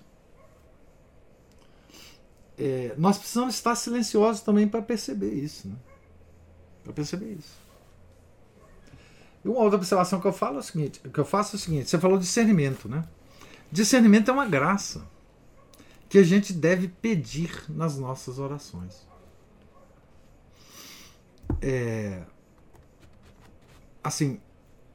É, 2.58 2.94
nós 2.98 3.18
precisamos 3.18 3.54
estar 3.54 3.74
silenciosos 3.76 4.42
também 4.42 4.66
para 4.66 4.82
perceber 4.82 5.32
isso. 5.32 5.68
Né? 5.68 5.76
Para 6.82 6.92
perceber 6.92 7.34
isso. 7.34 7.67
E 9.44 9.48
uma 9.48 9.60
outra 9.60 9.76
observação 9.76 10.20
que 10.20 10.26
eu 10.26 10.32
falo 10.32 10.56
é 10.56 10.60
o 10.60 10.62
seguinte, 10.62 11.00
que 11.00 11.18
eu 11.18 11.24
faço 11.24 11.54
é 11.54 11.58
o 11.58 11.60
seguinte, 11.60 11.88
você 11.88 11.98
falou 11.98 12.18
discernimento, 12.18 12.88
né? 12.88 13.04
Discernimento 13.70 14.30
é 14.30 14.34
uma 14.34 14.46
graça 14.46 15.06
que 16.08 16.18
a 16.18 16.22
gente 16.22 16.52
deve 16.52 16.88
pedir 16.88 17.64
nas 17.68 17.98
nossas 17.98 18.38
orações. 18.38 19.06
É, 21.60 22.22
assim, 24.02 24.40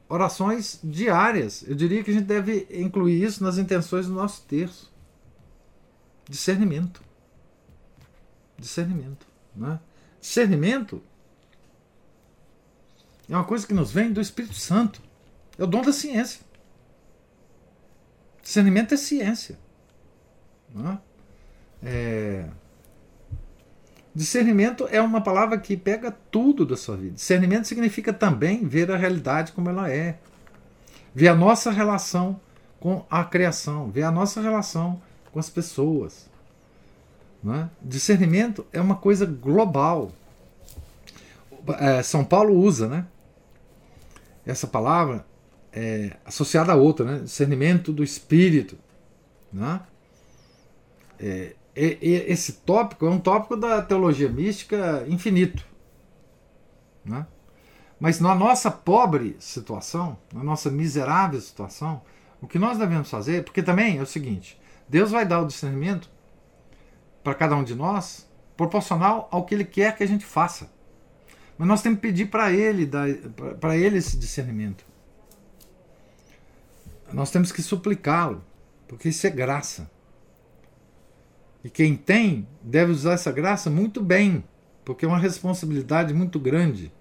orações 0.08 0.80
diárias. 0.82 1.64
Eu 1.66 1.74
diria 1.74 2.02
que 2.02 2.10
a 2.10 2.14
gente 2.14 2.26
deve 2.26 2.66
incluir 2.70 3.22
isso 3.22 3.42
nas 3.42 3.58
intenções 3.58 4.06
do 4.06 4.12
nosso 4.12 4.42
terço. 4.42 4.92
Discernimento. 6.28 7.02
Discernimento. 8.58 9.26
Né? 9.54 9.78
Discernimento 10.20 11.02
é 13.28 13.34
uma 13.34 13.44
coisa 13.44 13.66
que 13.66 13.74
nos 13.74 13.90
vem 13.90 14.12
do 14.12 14.20
Espírito 14.20 14.54
Santo. 14.54 15.00
É 15.58 15.64
o 15.64 15.66
dom 15.66 15.82
da 15.82 15.92
ciência. 15.92 16.40
Discernimento 18.42 18.92
é 18.92 18.96
ciência. 18.96 19.58
Né? 20.74 20.98
É... 21.82 22.44
Discernimento 24.14 24.86
é 24.90 25.00
uma 25.00 25.20
palavra 25.20 25.58
que 25.58 25.76
pega 25.76 26.10
tudo 26.30 26.66
da 26.66 26.76
sua 26.76 26.96
vida. 26.96 27.14
Discernimento 27.14 27.66
significa 27.66 28.12
também 28.12 28.66
ver 28.66 28.90
a 28.90 28.96
realidade 28.96 29.52
como 29.52 29.70
ela 29.70 29.90
é. 29.90 30.18
Ver 31.14 31.28
a 31.28 31.34
nossa 31.34 31.70
relação 31.70 32.40
com 32.78 33.04
a 33.10 33.24
criação, 33.24 33.90
ver 33.90 34.02
a 34.02 34.10
nossa 34.10 34.40
relação 34.40 35.00
com 35.32 35.38
as 35.38 35.48
pessoas. 35.48 36.28
Né? 37.42 37.70
Discernimento 37.80 38.66
é 38.72 38.80
uma 38.80 38.96
coisa 38.96 39.24
global. 39.24 40.12
É, 41.78 42.02
São 42.02 42.24
Paulo 42.24 42.54
usa 42.54 42.86
né? 42.86 43.06
Essa 44.46 44.66
palavra 44.66 45.26
é, 45.72 46.16
associada 46.24 46.72
a 46.72 46.76
outra, 46.76 47.04
né? 47.04 47.18
discernimento 47.20 47.92
do 47.92 48.04
espírito. 48.04 48.78
Né? 49.52 49.80
É, 51.18 51.54
esse 51.74 52.52
tópico 52.52 53.06
é 53.06 53.10
um 53.10 53.18
tópico 53.18 53.56
da 53.56 53.82
teologia 53.82 54.28
mística 54.28 55.04
infinito. 55.08 55.66
Né? 57.04 57.26
Mas 57.98 58.20
na 58.20 58.34
nossa 58.34 58.70
pobre 58.70 59.36
situação, 59.40 60.18
na 60.32 60.44
nossa 60.44 60.70
miserável 60.70 61.40
situação, 61.40 62.02
o 62.40 62.46
que 62.46 62.58
nós 62.58 62.78
devemos 62.78 63.10
fazer, 63.10 63.44
porque 63.44 63.62
também 63.62 63.98
é 63.98 64.02
o 64.02 64.06
seguinte: 64.06 64.60
Deus 64.88 65.10
vai 65.10 65.26
dar 65.26 65.40
o 65.40 65.46
discernimento 65.46 66.10
para 67.22 67.34
cada 67.34 67.56
um 67.56 67.64
de 67.64 67.74
nós 67.74 68.28
proporcional 68.56 69.28
ao 69.32 69.44
que 69.44 69.54
Ele 69.54 69.64
quer 69.64 69.96
que 69.96 70.04
a 70.04 70.08
gente 70.08 70.24
faça. 70.24 70.70
Mas 71.56 71.68
nós 71.68 71.82
temos 71.82 72.00
que 72.00 72.08
pedir 72.08 72.26
para 72.26 72.52
Ele, 72.52 72.88
para 73.60 73.76
Ele 73.76 73.98
esse 73.98 74.16
discernimento. 74.16 74.84
Nós 77.12 77.30
temos 77.30 77.52
que 77.52 77.62
suplicá-lo, 77.62 78.42
porque 78.88 79.08
isso 79.08 79.26
é 79.26 79.30
graça. 79.30 79.90
E 81.62 81.70
quem 81.70 81.96
tem 81.96 82.46
deve 82.62 82.92
usar 82.92 83.12
essa 83.12 83.30
graça 83.30 83.70
muito 83.70 84.02
bem, 84.02 84.44
porque 84.84 85.04
é 85.04 85.08
uma 85.08 85.18
responsabilidade 85.18 86.12
muito 86.12 86.38
grande 86.38 86.92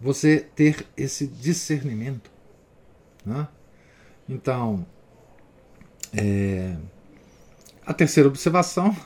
você 0.00 0.40
ter 0.54 0.86
esse 0.96 1.26
discernimento. 1.26 2.30
Né? 3.24 3.46
Então, 4.28 4.86
é, 6.12 6.76
a 7.84 7.92
terceira 7.92 8.28
observação 8.28 8.96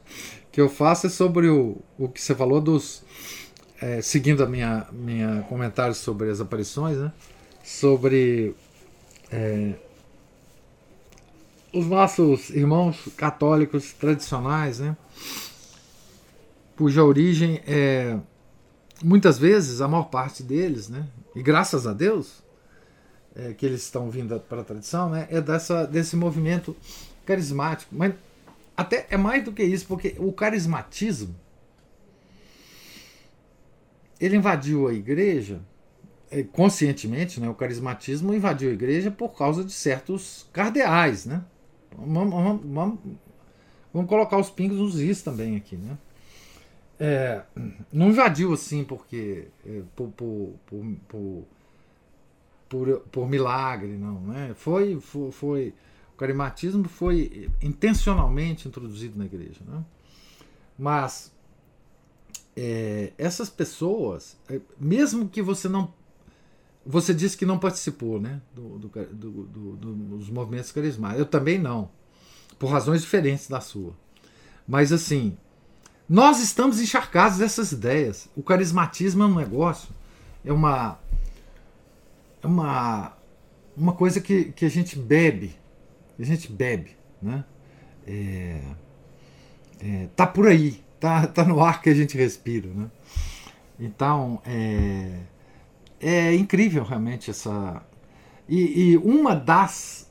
que 0.50 0.60
eu 0.60 0.68
faço 0.68 1.06
é 1.06 1.10
sobre 1.10 1.48
o, 1.48 1.78
o 1.98 2.08
que 2.08 2.20
você 2.20 2.34
falou 2.34 2.60
dos. 2.60 3.04
É, 3.86 4.00
seguindo 4.00 4.42
a 4.42 4.46
minha, 4.46 4.86
minha 4.90 5.42
comentário 5.42 5.94
sobre 5.94 6.30
as 6.30 6.40
aparições, 6.40 6.96
né? 6.96 7.12
sobre 7.62 8.56
é, 9.30 9.74
os 11.70 11.84
nossos 11.84 12.48
irmãos 12.48 13.06
católicos 13.14 13.92
tradicionais, 13.92 14.78
né? 14.78 14.96
cuja 16.74 17.04
origem 17.04 17.60
é 17.66 18.16
muitas 19.02 19.38
vezes 19.38 19.82
a 19.82 19.86
maior 19.86 20.04
parte 20.04 20.42
deles, 20.42 20.88
né? 20.88 21.06
E 21.36 21.42
graças 21.42 21.86
a 21.86 21.92
Deus 21.92 22.42
é, 23.36 23.52
que 23.52 23.66
eles 23.66 23.82
estão 23.82 24.08
vindo 24.08 24.40
para 24.40 24.62
a 24.62 24.64
tradição, 24.64 25.10
né? 25.10 25.28
É 25.30 25.42
dessa 25.42 25.84
desse 25.84 26.16
movimento 26.16 26.74
carismático, 27.26 27.94
mas 27.94 28.14
até 28.74 29.06
é 29.10 29.18
mais 29.18 29.44
do 29.44 29.52
que 29.52 29.62
isso, 29.62 29.86
porque 29.86 30.14
o 30.18 30.32
carismatismo 30.32 31.43
ele 34.24 34.36
invadiu 34.36 34.88
a 34.88 34.94
igreja 34.94 35.60
é, 36.30 36.42
conscientemente, 36.42 37.40
né? 37.40 37.48
O 37.48 37.54
carismatismo 37.54 38.34
invadiu 38.34 38.70
a 38.70 38.72
igreja 38.72 39.10
por 39.10 39.30
causa 39.36 39.64
de 39.64 39.72
certos 39.72 40.48
cardeais, 40.52 41.26
né? 41.26 41.44
Vamos, 41.96 42.30
vamos, 42.32 42.98
vamos, 43.92 44.08
colocar 44.08 44.38
os 44.38 44.50
pingos 44.50 44.78
nos 44.78 44.98
is 44.98 45.22
também 45.22 45.56
aqui, 45.56 45.76
né? 45.76 45.98
É, 46.98 47.42
não 47.92 48.08
invadiu 48.08 48.52
assim 48.52 48.84
porque 48.84 49.48
é, 49.66 49.82
por, 49.94 50.08
por, 50.08 50.54
por, 51.08 51.44
por, 52.68 53.00
por, 53.10 53.28
milagre, 53.28 53.92
não, 53.92 54.20
né? 54.20 54.52
Foi, 54.56 54.98
foi, 55.00 55.30
foi, 55.30 55.74
o 56.14 56.16
carismatismo 56.16 56.88
foi 56.88 57.50
intencionalmente 57.60 58.66
introduzido 58.66 59.18
na 59.18 59.26
igreja, 59.26 59.60
né? 59.66 59.84
Mas 60.78 61.33
é, 62.56 63.12
essas 63.18 63.50
pessoas, 63.50 64.36
é, 64.48 64.60
mesmo 64.78 65.28
que 65.28 65.42
você 65.42 65.68
não 65.68 65.92
você 66.86 67.14
disse 67.14 67.36
que 67.36 67.46
não 67.46 67.58
participou 67.58 68.20
né, 68.20 68.42
do, 68.54 68.78
do, 68.78 68.88
do, 68.88 69.76
dos 69.94 70.28
movimentos 70.28 70.70
carismáticos. 70.70 71.18
Eu 71.18 71.26
também 71.26 71.58
não, 71.58 71.90
por 72.58 72.68
razões 72.68 73.00
diferentes 73.00 73.48
da 73.48 73.60
sua. 73.60 73.96
Mas 74.68 74.92
assim, 74.92 75.36
nós 76.08 76.40
estamos 76.42 76.80
encharcados 76.80 77.38
dessas 77.38 77.72
ideias. 77.72 78.28
O 78.36 78.42
carismatismo 78.42 79.22
é 79.22 79.26
um 79.26 79.34
negócio, 79.34 79.88
é 80.44 80.52
uma, 80.52 80.98
é 82.42 82.46
uma, 82.46 83.16
uma 83.74 83.92
coisa 83.94 84.20
que, 84.20 84.52
que 84.52 84.66
a 84.66 84.70
gente 84.70 84.98
bebe, 84.98 85.56
a 86.18 86.22
gente 86.22 86.52
bebe, 86.52 86.96
né? 87.20 87.44
É, 88.06 88.60
é, 89.80 90.08
tá 90.14 90.26
por 90.26 90.46
aí, 90.46 90.83
tá, 91.04 91.26
tá 91.26 91.44
no 91.44 91.62
ar 91.62 91.82
que 91.82 91.90
a 91.90 91.94
gente 91.94 92.16
respira, 92.16 92.70
né? 92.72 92.90
Então, 93.78 94.40
é, 94.46 95.18
é 96.00 96.34
incrível 96.34 96.82
realmente 96.82 97.30
essa. 97.30 97.82
E, 98.48 98.92
e 98.92 98.96
uma 98.96 99.36
das 99.36 100.10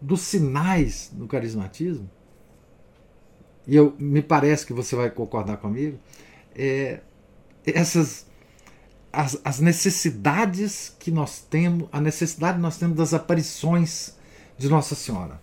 dos 0.00 0.22
sinais 0.22 1.08
do 1.12 1.28
carismatismo, 1.28 2.10
e 3.64 3.76
eu 3.76 3.94
me 3.96 4.20
parece 4.20 4.66
que 4.66 4.72
você 4.72 4.96
vai 4.96 5.08
concordar 5.08 5.58
comigo, 5.58 6.00
é 6.54 7.00
essas 7.64 8.26
as, 9.12 9.40
as 9.44 9.60
necessidades 9.60 10.96
que 10.98 11.12
nós 11.12 11.38
temos, 11.38 11.88
a 11.92 12.00
necessidade 12.00 12.56
que 12.56 12.62
nós 12.62 12.76
temos 12.76 12.96
das 12.96 13.14
aparições 13.14 14.16
de 14.58 14.68
Nossa 14.68 14.96
Senhora. 14.96 15.40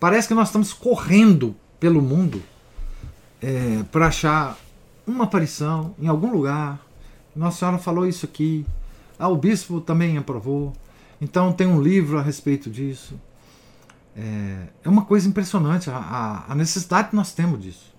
Parece 0.00 0.26
que 0.26 0.34
nós 0.34 0.48
estamos 0.48 0.72
correndo 0.72 1.54
pelo 1.78 2.00
mundo 2.00 2.42
é, 3.42 3.82
para 3.90 4.06
achar 4.06 4.56
uma 5.06 5.24
aparição 5.24 5.94
em 5.98 6.06
algum 6.06 6.30
lugar. 6.30 6.80
Nossa 7.34 7.58
Senhora 7.58 7.78
falou 7.78 8.06
isso 8.06 8.24
aqui, 8.24 8.64
ah, 9.18 9.28
o 9.28 9.36
bispo 9.36 9.80
também 9.80 10.16
aprovou. 10.16 10.72
Então 11.20 11.52
tem 11.52 11.66
um 11.66 11.80
livro 11.80 12.18
a 12.18 12.22
respeito 12.22 12.70
disso. 12.70 13.18
É, 14.16 14.66
é 14.84 14.88
uma 14.88 15.04
coisa 15.04 15.28
impressionante 15.28 15.90
a, 15.90 16.44
a, 16.48 16.54
necessidade 16.54 17.10
que 17.10 17.16
nós 17.16 17.32
temos 17.32 17.60
disso. 17.60 17.94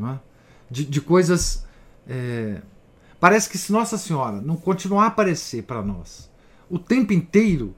É? 0.00 0.18
De, 0.70 0.84
de, 0.84 1.00
coisas. 1.00 1.66
É, 2.08 2.62
parece 3.20 3.48
que 3.48 3.58
se 3.58 3.70
Nossa 3.70 3.98
Senhora 3.98 4.40
não 4.40 4.56
continuar 4.56 5.04
a 5.04 5.06
aparecer 5.08 5.64
para 5.64 5.82
nós 5.82 6.30
o 6.70 6.78
tempo 6.78 7.12
inteiro, 7.12 7.74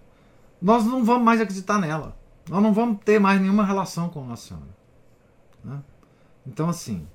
nós 0.62 0.84
não 0.84 1.04
vamos 1.04 1.24
mais 1.24 1.40
acreditar 1.40 1.78
nela. 1.78 2.16
Nós 2.48 2.62
não 2.62 2.72
vamos 2.72 3.00
ter 3.04 3.18
mais 3.18 3.40
nenhuma 3.40 3.64
relação 3.64 4.08
com 4.08 4.24
Nossa 4.24 4.48
Senhora. 4.48 5.78
É? 5.78 5.93
Então, 6.46 6.68
assim, 6.68 7.06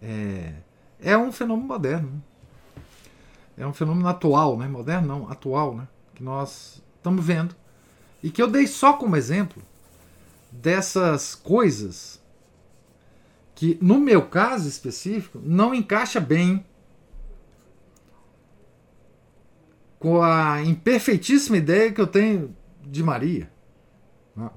é, 0.00 0.54
é 1.00 1.16
um 1.16 1.30
fenômeno 1.30 1.68
moderno. 1.68 2.10
Né? 2.10 2.20
é 3.56 3.66
um 3.66 3.72
fenômeno 3.72 4.08
atual, 4.08 4.56
né? 4.58 4.68
moderno 4.68 5.08
não, 5.08 5.30
atual, 5.30 5.74
né? 5.74 5.88
que 6.14 6.22
nós 6.22 6.82
estamos 6.96 7.24
vendo. 7.24 7.54
E 8.22 8.30
que 8.30 8.42
eu 8.42 8.48
dei 8.48 8.66
só 8.66 8.94
como 8.94 9.16
exemplo 9.16 9.62
dessas 10.52 11.34
coisas 11.34 12.20
que, 13.54 13.78
no 13.80 13.98
meu 13.98 14.26
caso 14.26 14.68
específico, 14.68 15.40
não 15.42 15.74
encaixa 15.74 16.20
bem 16.20 16.64
com 19.98 20.22
a 20.22 20.62
imperfeitíssima 20.62 21.56
ideia 21.56 21.92
que 21.92 22.00
eu 22.00 22.06
tenho 22.06 22.54
de 22.82 23.02
Maria. 23.02 23.50
Né? 24.34 24.50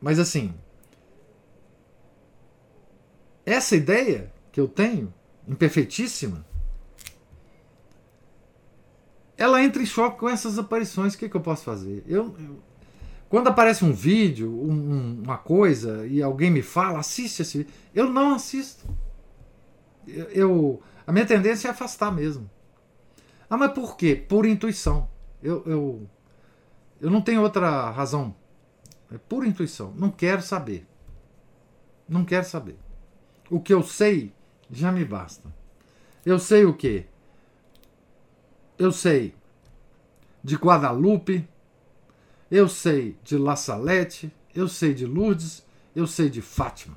Mas 0.00 0.18
assim, 0.18 0.54
essa 3.44 3.76
ideia 3.76 4.32
que 4.50 4.60
eu 4.60 4.68
tenho, 4.68 5.12
imperfeitíssima, 5.46 6.46
ela 9.36 9.62
entra 9.62 9.82
em 9.82 9.86
choque 9.86 10.20
com 10.20 10.28
essas 10.28 10.58
aparições. 10.58 11.14
O 11.14 11.18
que, 11.18 11.28
que 11.28 11.36
eu 11.36 11.40
posso 11.40 11.64
fazer? 11.64 12.04
Eu, 12.06 12.34
eu 12.38 12.62
quando 13.32 13.48
aparece 13.48 13.82
um 13.82 13.94
vídeo, 13.94 14.50
um, 14.50 15.22
uma 15.22 15.38
coisa, 15.38 16.06
e 16.06 16.22
alguém 16.22 16.50
me 16.50 16.60
fala, 16.60 16.98
assiste 16.98 17.40
esse 17.40 17.58
vídeo, 17.58 17.72
eu 17.94 18.10
não 18.10 18.34
assisto. 18.34 18.86
Eu, 20.06 20.24
eu, 20.26 20.82
a 21.06 21.10
minha 21.10 21.24
tendência 21.24 21.68
é 21.68 21.70
afastar 21.70 22.12
mesmo. 22.12 22.50
Ah, 23.48 23.56
mas 23.56 23.72
por 23.72 23.96
quê? 23.96 24.14
Por 24.14 24.44
intuição. 24.44 25.08
Eu, 25.42 25.62
eu, 25.64 26.10
eu 27.00 27.10
não 27.10 27.22
tenho 27.22 27.40
outra 27.40 27.90
razão. 27.90 28.36
É 29.10 29.16
pura 29.16 29.48
intuição. 29.48 29.94
Não 29.96 30.10
quero 30.10 30.42
saber. 30.42 30.86
Não 32.06 32.26
quero 32.26 32.44
saber. 32.44 32.76
O 33.52 33.60
que 33.60 33.74
eu 33.74 33.82
sei 33.82 34.32
já 34.70 34.90
me 34.90 35.04
basta. 35.04 35.54
Eu 36.24 36.38
sei 36.38 36.64
o 36.64 36.72
quê? 36.72 37.04
Eu 38.78 38.90
sei 38.90 39.34
de 40.42 40.56
Guadalupe, 40.56 41.46
eu 42.50 42.66
sei 42.66 43.14
de 43.22 43.36
La 43.36 43.54
Salette, 43.54 44.32
eu 44.54 44.66
sei 44.66 44.94
de 44.94 45.04
Lourdes, 45.04 45.62
eu 45.94 46.06
sei 46.06 46.30
de 46.30 46.40
Fátima. 46.40 46.96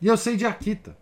E 0.00 0.06
eu 0.06 0.16
sei 0.16 0.36
de 0.36 0.46
Akita. 0.46 0.96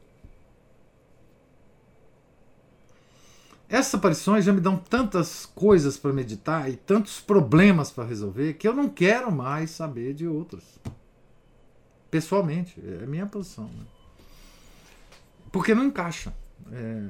Essas 3.68 3.96
aparições 3.96 4.46
já 4.46 4.52
me 4.54 4.62
dão 4.62 4.78
tantas 4.78 5.44
coisas 5.44 5.98
para 5.98 6.10
meditar 6.10 6.70
e 6.70 6.76
tantos 6.76 7.20
problemas 7.20 7.90
para 7.90 8.04
resolver 8.08 8.54
que 8.54 8.66
eu 8.66 8.72
não 8.72 8.88
quero 8.88 9.30
mais 9.30 9.72
saber 9.72 10.14
de 10.14 10.26
outros. 10.26 10.64
Pessoalmente, 12.12 12.80
é 12.80 13.02
a 13.02 13.06
minha 13.08 13.26
posição. 13.26 13.64
Né? 13.64 13.84
Porque 15.50 15.74
não 15.74 15.84
encaixa. 15.84 16.32
É... 16.70 17.08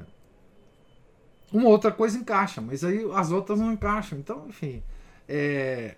Uma 1.51 1.69
outra 1.69 1.91
coisa 1.91 2.17
encaixa, 2.17 2.59
mas 2.59 2.83
aí 2.83 3.07
as 3.13 3.29
outras 3.29 3.59
não 3.59 3.71
encaixam. 3.71 4.17
Então, 4.17 4.47
enfim 4.49 4.81
é, 5.27 5.95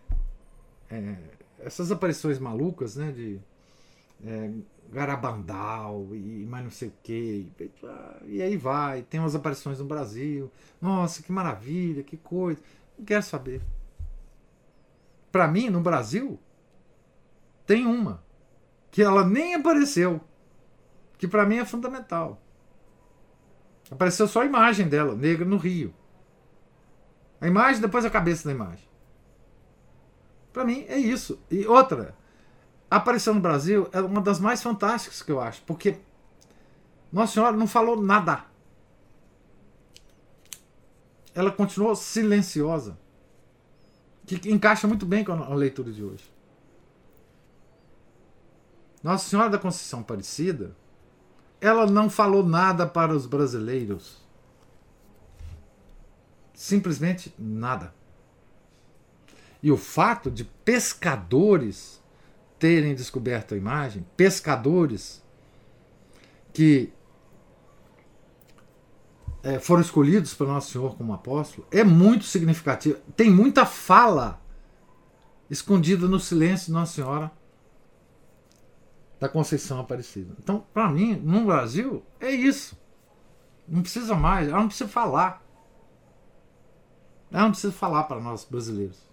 é, 0.89 1.15
essas 1.59 1.91
aparições 1.91 2.39
malucas, 2.39 2.95
né? 2.95 3.11
De 3.11 3.39
é, 4.25 4.51
Garabandal 4.91 6.07
e 6.11 6.45
mais 6.45 6.63
não 6.63 6.71
sei 6.71 6.89
o 6.89 6.93
que. 7.03 7.51
E 8.25 8.41
aí 8.41 8.55
vai. 8.55 9.01
Tem 9.01 9.19
umas 9.19 9.35
aparições 9.35 9.79
no 9.79 9.85
Brasil. 9.85 10.51
Nossa, 10.81 11.23
que 11.23 11.31
maravilha, 11.31 12.03
que 12.03 12.17
coisa. 12.17 12.59
Não 12.97 13.05
quero 13.05 13.23
saber. 13.23 13.61
Para 15.31 15.47
mim, 15.47 15.69
no 15.69 15.81
Brasil, 15.81 16.39
tem 17.65 17.85
uma 17.85 18.23
que 18.95 19.03
ela 19.03 19.25
nem 19.25 19.55
apareceu, 19.55 20.21
que 21.17 21.27
para 21.27 21.45
mim 21.45 21.57
é 21.57 21.65
fundamental. 21.65 22.41
Apareceu 23.91 24.25
só 24.25 24.41
a 24.41 24.45
imagem 24.45 24.87
dela, 24.87 25.13
negra 25.13 25.43
no 25.43 25.57
Rio. 25.57 25.93
A 27.41 27.45
imagem, 27.45 27.81
depois 27.81 28.05
a 28.05 28.09
cabeça 28.09 28.47
da 28.47 28.53
imagem. 28.53 28.87
Para 30.53 30.63
mim 30.63 30.85
é 30.87 30.97
isso. 30.97 31.37
E 31.51 31.67
outra, 31.67 32.15
a 32.89 32.95
aparição 32.95 33.33
no 33.33 33.41
Brasil 33.41 33.89
é 33.91 33.99
uma 33.99 34.21
das 34.21 34.39
mais 34.39 34.63
fantásticas 34.63 35.21
que 35.21 35.29
eu 35.29 35.41
acho, 35.41 35.61
porque 35.63 35.97
Nossa 37.11 37.33
Senhora 37.33 37.57
não 37.57 37.67
falou 37.67 38.01
nada. 38.01 38.45
Ela 41.33 41.51
continuou 41.51 41.97
silenciosa, 41.97 42.97
que 44.25 44.49
encaixa 44.49 44.87
muito 44.87 45.05
bem 45.05 45.25
com 45.25 45.33
a 45.33 45.53
leitura 45.53 45.91
de 45.91 46.01
hoje. 46.01 46.34
Nossa 49.05 49.29
Senhora 49.29 49.51
da 49.51 49.59
Conceição 49.59 49.99
Aparecida, 49.99 50.75
ela 51.61 51.85
não 51.85 52.09
falou 52.09 52.43
nada 52.43 52.87
para 52.87 53.15
os 53.15 53.27
brasileiros. 53.27 54.19
Simplesmente 56.55 57.31
nada. 57.37 57.93
E 59.61 59.71
o 59.71 59.77
fato 59.77 60.31
de 60.31 60.43
pescadores 60.43 62.01
terem 62.57 62.95
descoberto 62.95 63.53
a 63.53 63.57
imagem, 63.57 64.03
pescadores 64.17 65.23
que 66.51 66.91
é, 69.43 69.59
foram 69.59 69.81
escolhidos 69.81 70.33
pelo 70.33 70.51
Nosso 70.51 70.71
Senhor 70.71 70.97
como 70.97 71.13
apóstolo, 71.13 71.67
é 71.69 71.83
muito 71.83 72.25
significativo. 72.25 72.97
Tem 73.15 73.29
muita 73.29 73.67
fala 73.67 74.41
escondida 75.47 76.07
no 76.07 76.19
silêncio 76.19 76.65
de 76.65 76.71
Nossa 76.71 76.93
Senhora 76.93 77.31
da 79.19 79.29
Conceição 79.29 79.79
Aparecida. 79.79 80.35
Então, 80.39 80.65
para 80.73 80.89
mim, 80.89 81.15
no 81.15 81.45
Brasil, 81.45 82.03
é 82.19 82.31
isso. 82.31 82.77
Não 83.67 83.81
precisa 83.81 84.15
mais, 84.15 84.47
ela 84.47 84.59
não 84.59 84.67
precisa 84.67 84.89
falar. 84.89 85.43
Ela 87.31 87.43
não 87.43 87.51
precisa 87.51 87.73
falar 87.73 88.03
para 88.03 88.19
nós 88.19 88.45
brasileiros. 88.45 89.05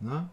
Né? 0.00 0.28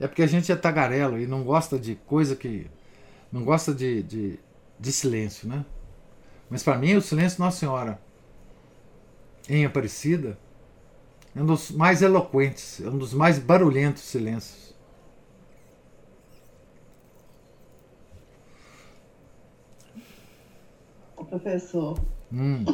É 0.00 0.06
porque 0.06 0.22
a 0.22 0.26
gente 0.26 0.50
é 0.50 0.56
tagarelo 0.56 1.18
e 1.18 1.26
não 1.26 1.42
gosta 1.42 1.78
de 1.78 1.96
coisa 1.96 2.36
que. 2.36 2.70
Não 3.30 3.44
gosta 3.44 3.74
de, 3.74 4.02
de, 4.02 4.40
de 4.80 4.92
silêncio, 4.92 5.46
né? 5.46 5.66
Mas 6.48 6.62
para 6.62 6.78
mim, 6.78 6.94
o 6.94 7.02
silêncio 7.02 7.40
Nossa 7.40 7.58
Senhora 7.58 8.00
em 9.48 9.66
Aparecida 9.66 10.38
um 11.42 11.46
dos 11.46 11.70
mais 11.70 12.02
eloquentes, 12.02 12.80
é 12.80 12.88
um 12.88 12.98
dos 12.98 13.12
mais 13.14 13.38
barulhentos 13.38 14.02
silêncios. 14.02 14.68
Professor, 21.28 21.98
hum 22.32 22.64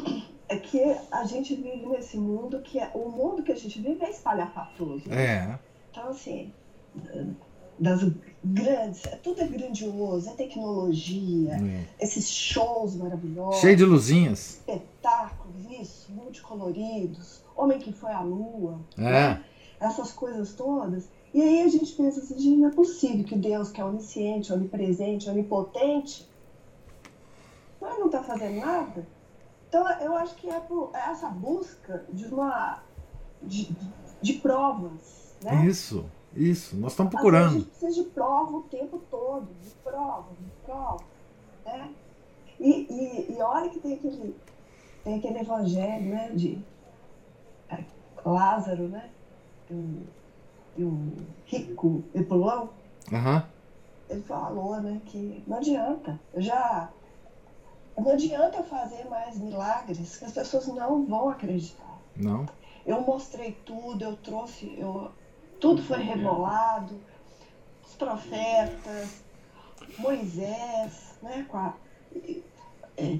é 0.48 0.56
que 0.58 0.80
a 1.10 1.24
gente 1.24 1.54
vive 1.54 1.86
nesse 1.86 2.16
mundo 2.16 2.60
que 2.60 2.78
é, 2.78 2.90
o 2.94 3.08
mundo 3.08 3.42
que 3.42 3.52
a 3.52 3.56
gente 3.56 3.80
vive 3.80 4.04
é 4.04 4.10
espalhafatoso. 4.10 5.08
Né? 5.08 5.24
É. 5.24 5.58
Então, 5.90 6.08
assim, 6.10 6.52
das 7.78 8.08
grandes, 8.42 9.04
é, 9.06 9.16
tudo 9.16 9.40
é 9.40 9.46
grandioso, 9.46 10.28
é 10.30 10.32
tecnologia, 10.34 11.54
é. 11.54 11.84
esses 12.00 12.28
shows 12.28 12.94
maravilhosos. 12.94 13.60
Cheio 13.60 13.76
de 13.76 13.84
luzinhas. 13.84 14.60
Espetáculos, 14.68 15.64
isso, 15.80 16.12
multicoloridos, 16.12 17.42
Homem 17.56 17.78
que 17.78 17.92
foi 17.92 18.12
à 18.12 18.20
Lua. 18.20 18.80
É. 18.98 19.02
Né? 19.02 19.44
Essas 19.80 20.12
coisas 20.12 20.54
todas. 20.54 21.08
E 21.32 21.42
aí 21.42 21.62
a 21.62 21.68
gente 21.68 21.92
pensa 21.94 22.20
assim, 22.20 22.56
não 22.56 22.68
é 22.68 22.72
possível 22.72 23.24
que 23.24 23.36
Deus, 23.36 23.70
que 23.70 23.80
é 23.80 23.84
onisciente, 23.84 24.52
onipresente, 24.52 25.28
onipotente, 25.28 26.28
não 28.04 28.06
está 28.06 28.22
fazendo 28.22 28.60
nada. 28.60 29.06
Então, 29.68 29.88
eu 30.00 30.16
acho 30.16 30.34
que 30.36 30.48
é, 30.48 30.60
por, 30.60 30.90
é 30.94 31.10
essa 31.10 31.28
busca 31.28 32.04
de 32.12 32.26
uma. 32.26 32.82
de, 33.42 33.74
de 34.20 34.34
provas. 34.34 35.34
Né? 35.42 35.66
Isso, 35.66 36.04
isso. 36.34 36.76
Nós 36.76 36.92
estamos 36.92 37.12
procurando. 37.12 37.56
a 37.56 37.58
gente 37.58 37.66
precisa 37.70 38.02
de 38.02 38.08
prova 38.10 38.56
o 38.56 38.62
tempo 38.62 39.00
todo, 39.10 39.48
de 39.62 39.70
prova, 39.82 40.28
de 40.38 40.50
prova. 40.64 41.04
Né? 41.64 41.90
E, 42.60 42.70
e, 42.70 43.36
e 43.36 43.42
olha 43.42 43.68
que 43.70 43.80
tem 43.80 43.94
aquele, 43.94 44.36
tem 45.02 45.18
aquele 45.18 45.38
evangelho 45.40 46.08
né, 46.08 46.30
de 46.32 46.62
Lázaro, 48.24 48.88
né? 48.88 49.10
E 49.70 50.82
o, 50.82 51.12
rico 51.46 52.04
Epulão. 52.14 52.70
Uhum. 53.12 53.42
Ele 54.08 54.22
falou 54.22 54.80
né, 54.80 55.00
que 55.06 55.42
não 55.46 55.58
adianta. 55.58 56.18
Eu 56.32 56.42
já 56.42 56.90
não 57.96 58.12
adianta 58.12 58.58
eu 58.58 58.64
fazer 58.64 59.08
mais 59.08 59.38
milagres 59.38 60.16
que 60.16 60.24
as 60.24 60.32
pessoas 60.32 60.66
não 60.68 61.04
vão 61.06 61.28
acreditar. 61.28 61.98
Não. 62.16 62.46
Eu 62.84 63.00
mostrei 63.00 63.52
tudo, 63.64 64.04
eu 64.04 64.16
trouxe, 64.16 64.74
eu, 64.78 65.10
tudo 65.60 65.82
foi 65.82 66.02
rebolado, 66.02 67.00
os 67.82 67.94
profetas, 67.94 69.22
Moisés, 69.98 71.14
né, 71.22 71.46
com 71.48 71.56
a, 71.56 71.74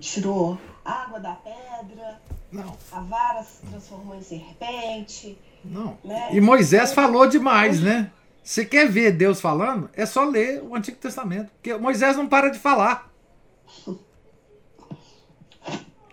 tirou 0.00 0.58
água 0.84 1.18
da 1.18 1.34
pedra, 1.34 2.20
não. 2.54 2.76
a 2.92 3.00
vara 3.00 3.42
se 3.42 3.66
transformou 3.66 4.16
em 4.16 4.22
serpente. 4.22 5.38
Não. 5.64 5.98
Né? 6.04 6.28
E 6.32 6.40
Moisés 6.40 6.92
falou 6.92 7.26
demais, 7.26 7.80
né? 7.80 8.12
Você 8.42 8.64
quer 8.64 8.88
ver 8.88 9.12
Deus 9.12 9.40
falando? 9.40 9.88
É 9.94 10.04
só 10.04 10.24
ler 10.24 10.62
o 10.62 10.74
Antigo 10.74 10.98
Testamento. 10.98 11.50
Porque 11.52 11.74
Moisés 11.76 12.16
não 12.16 12.28
para 12.28 12.50
de 12.50 12.58
falar. 12.58 13.10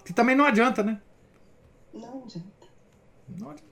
Que 0.06 0.14
também 0.14 0.36
não 0.36 0.46
adianta, 0.46 0.82
né? 0.82 1.02
Não 1.94 2.24
adianta. 2.24 2.68
Não 3.28 3.50
adianta. 3.50 3.72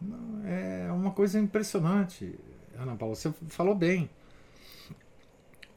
Não, 0.00 0.46
é 0.46 0.92
uma 0.92 1.12
coisa 1.12 1.38
impressionante, 1.38 2.38
Ana 2.76 2.96
Paula. 2.96 3.14
Você 3.14 3.32
falou 3.48 3.74
bem. 3.74 4.10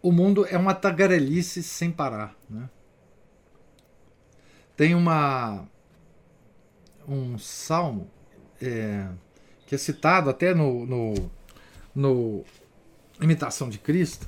O 0.01 0.11
mundo 0.11 0.45
é 0.47 0.57
uma 0.57 0.73
tagarelice 0.73 1.61
sem 1.61 1.91
parar. 1.91 2.35
Né? 2.49 2.67
Tem 4.77 4.93
uma 4.93 5.67
um 7.07 7.37
salmo 7.37 8.09
é, 8.61 9.07
que 9.65 9.73
é 9.73 9.77
citado 9.77 10.29
até 10.29 10.53
no, 10.53 10.85
no, 10.85 11.13
no 11.95 12.45
Imitação 13.19 13.69
de 13.69 13.79
Cristo, 13.79 14.27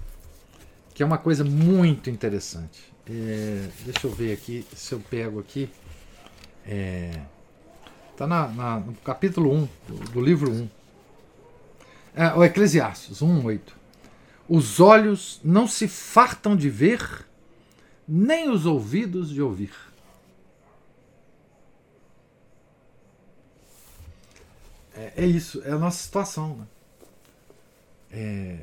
que 0.94 1.04
é 1.04 1.06
uma 1.06 1.18
coisa 1.18 1.44
muito 1.44 2.10
interessante. 2.10 2.92
É, 3.08 3.70
deixa 3.86 4.08
eu 4.08 4.12
ver 4.12 4.34
aqui 4.34 4.66
se 4.76 4.94
eu 4.94 5.00
pego 5.00 5.40
aqui. 5.40 5.70
É, 6.66 7.12
tá 8.18 8.26
na, 8.26 8.48
na, 8.48 8.80
no 8.80 8.94
capítulo 8.96 9.54
1 9.54 9.70
do, 9.88 9.96
do 10.12 10.22
livro 10.22 10.52
1. 10.52 10.70
É, 12.16 12.34
o 12.34 12.44
Eclesiastes 12.44 13.20
1,8. 13.20 13.62
Os 14.48 14.80
olhos 14.80 15.40
não 15.44 15.68
se 15.68 15.88
fartam 15.88 16.56
de 16.56 16.72
ver, 16.72 17.28
nem 18.08 18.50
os 18.50 18.66
ouvidos 18.66 19.30
de 19.30 19.42
ouvir. 19.42 19.89
É, 25.00 25.14
é 25.24 25.26
isso, 25.26 25.62
é 25.64 25.72
a 25.72 25.78
nossa 25.78 26.04
situação. 26.04 26.58
Né? 26.58 26.68
É, 28.12 28.60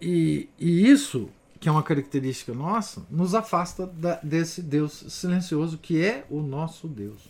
e, 0.00 0.48
e, 0.56 0.88
isso, 0.88 1.28
que 1.58 1.68
é 1.68 1.72
uma 1.72 1.82
característica 1.82 2.54
nossa, 2.54 3.04
nos 3.10 3.34
afasta 3.34 3.84
da, 3.84 4.14
desse 4.22 4.62
Deus 4.62 4.92
silencioso 5.08 5.76
que 5.76 6.04
é 6.04 6.24
o 6.30 6.40
nosso 6.40 6.86
Deus, 6.86 7.28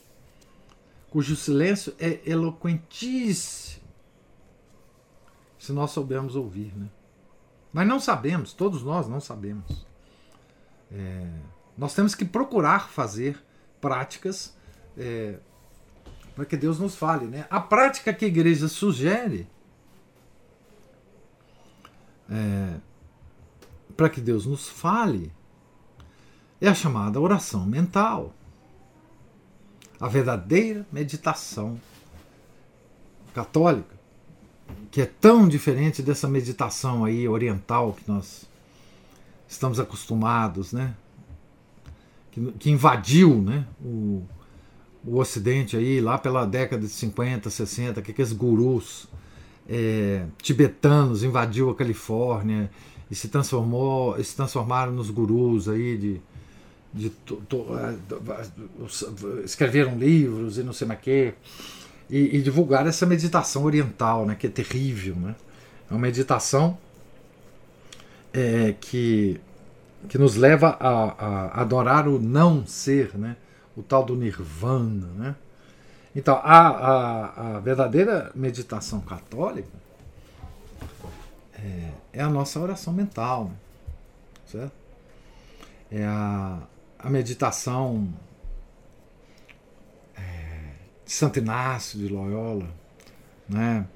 cujo 1.09 1.35
silêncio 1.35 1.95
é 1.99 2.21
eloquentíssimo, 2.27 3.89
se 5.59 5.73
nós 5.73 5.93
soubermos 5.93 6.37
ouvir. 6.37 6.77
Né? 6.77 6.89
Mas 7.73 7.89
não 7.89 7.99
sabemos, 7.99 8.53
todos 8.53 8.83
nós 8.83 9.09
não 9.09 9.19
sabemos. 9.21 9.87
É, 10.93 11.27
nós 11.77 11.95
temos 11.95 12.15
que 12.15 12.27
procurar 12.27 12.91
fazer 12.91 13.43
práticas 13.81 14.55
é, 14.95 15.39
para 16.39 16.47
que 16.47 16.57
Deus 16.57 16.79
nos 16.79 16.95
fale. 16.95 17.27
Né? 17.27 17.49
A 17.51 17.61
prática 17.61 18.15
que 18.15 18.25
a 18.25 18.29
igreja 18.29 18.69
sugere 18.69 19.49
é, 22.31 22.77
para 23.97 24.09
que 24.09 24.21
Deus 24.21 24.47
nos 24.47 24.69
fale 24.69 25.33
é 26.61 26.69
a 26.69 26.75
chamada 26.75 27.21
oração 27.21 27.67
mental. 27.67 28.33
A 29.99 30.07
verdadeira 30.07 30.87
meditação 30.93 31.81
católica, 33.35 33.99
que 34.93 35.01
é 35.01 35.07
tão 35.07 35.49
diferente 35.49 36.03
dessa 36.03 36.29
meditação 36.29 37.05
aí 37.05 37.29
oriental 37.29 37.95
que 37.95 38.09
nós 38.09 38.45
estamos 39.49 39.81
acostumados, 39.81 40.73
né? 40.73 40.95
Que, 42.31 42.53
que 42.53 42.71
invadiu, 42.71 43.43
né? 43.43 43.67
O, 43.83 44.25
o 45.05 45.19
Ocidente 45.19 45.77
aí 45.77 46.01
lá 46.01 46.19
pela 46.19 46.45
década 46.45 46.83
de 46.83 46.93
50, 46.93 47.49
60, 47.51 48.03
que 48.03 48.11
aqueles 48.11 48.33
gurus 48.33 49.09
é, 49.69 50.25
tibetanos 50.43 51.23
invadiu 51.23 51.71
a 51.71 51.75
Califórnia 51.75 52.71
e 53.11 53.15
se 53.15 53.29
transformou, 53.29 54.23
se 54.23 54.35
transformaram 54.35 54.93
nos 54.93 55.11
gurus 55.11 55.69
aí 55.69 55.97
de, 55.97 56.21
de 56.93 57.11
to, 57.11 57.37
to, 57.49 57.57
uh, 57.57 59.45
escreveram 59.45 59.97
livros 59.99 60.59
e 60.59 60.63
não 60.63 60.73
sei 60.73 60.87
mais 60.87 61.01
que 61.01 61.35
e, 62.11 62.37
e 62.37 62.43
divulgaram 62.43 62.89
essa 62.89 63.05
meditação 63.05 63.65
oriental, 63.65 64.25
né, 64.27 64.35
que 64.35 64.47
é 64.47 64.51
terrível, 64.51 65.15
né? 65.17 65.35
É 65.91 65.95
uma 65.95 66.01
meditação 66.01 66.79
é, 68.33 68.75
que 68.81 69.41
que 70.09 70.17
nos 70.17 70.37
leva 70.37 70.77
a, 70.79 71.27
a, 71.27 71.61
adorar 71.61 72.07
o 72.07 72.21
não 72.21 72.65
ser, 72.65 73.17
né? 73.17 73.37
O 73.79 73.83
tal 73.83 74.05
do 74.05 74.17
nirvana, 74.17 75.07
né? 75.15 75.37
Então, 76.15 76.35
a, 76.43 76.69
a, 76.69 77.57
a 77.57 77.61
verdadeira 77.61 78.33
meditação 78.35 79.01
católica 79.01 79.69
é, 81.55 81.91
é, 82.13 82.23
a 82.23 82.29
nossa 82.29 82.59
oração 82.59 82.93
mental, 82.93 83.53
certo? 84.47 84.73
É 85.91 86.05
a, 86.05 86.59
a 86.99 87.11
meditação 87.11 88.13
é, 90.17 90.73
de 91.05 91.13
Santo 91.13 91.39
Inácio 91.39 91.99
de 91.99 92.09
Loyola, 92.09 92.69
né? 93.49 93.87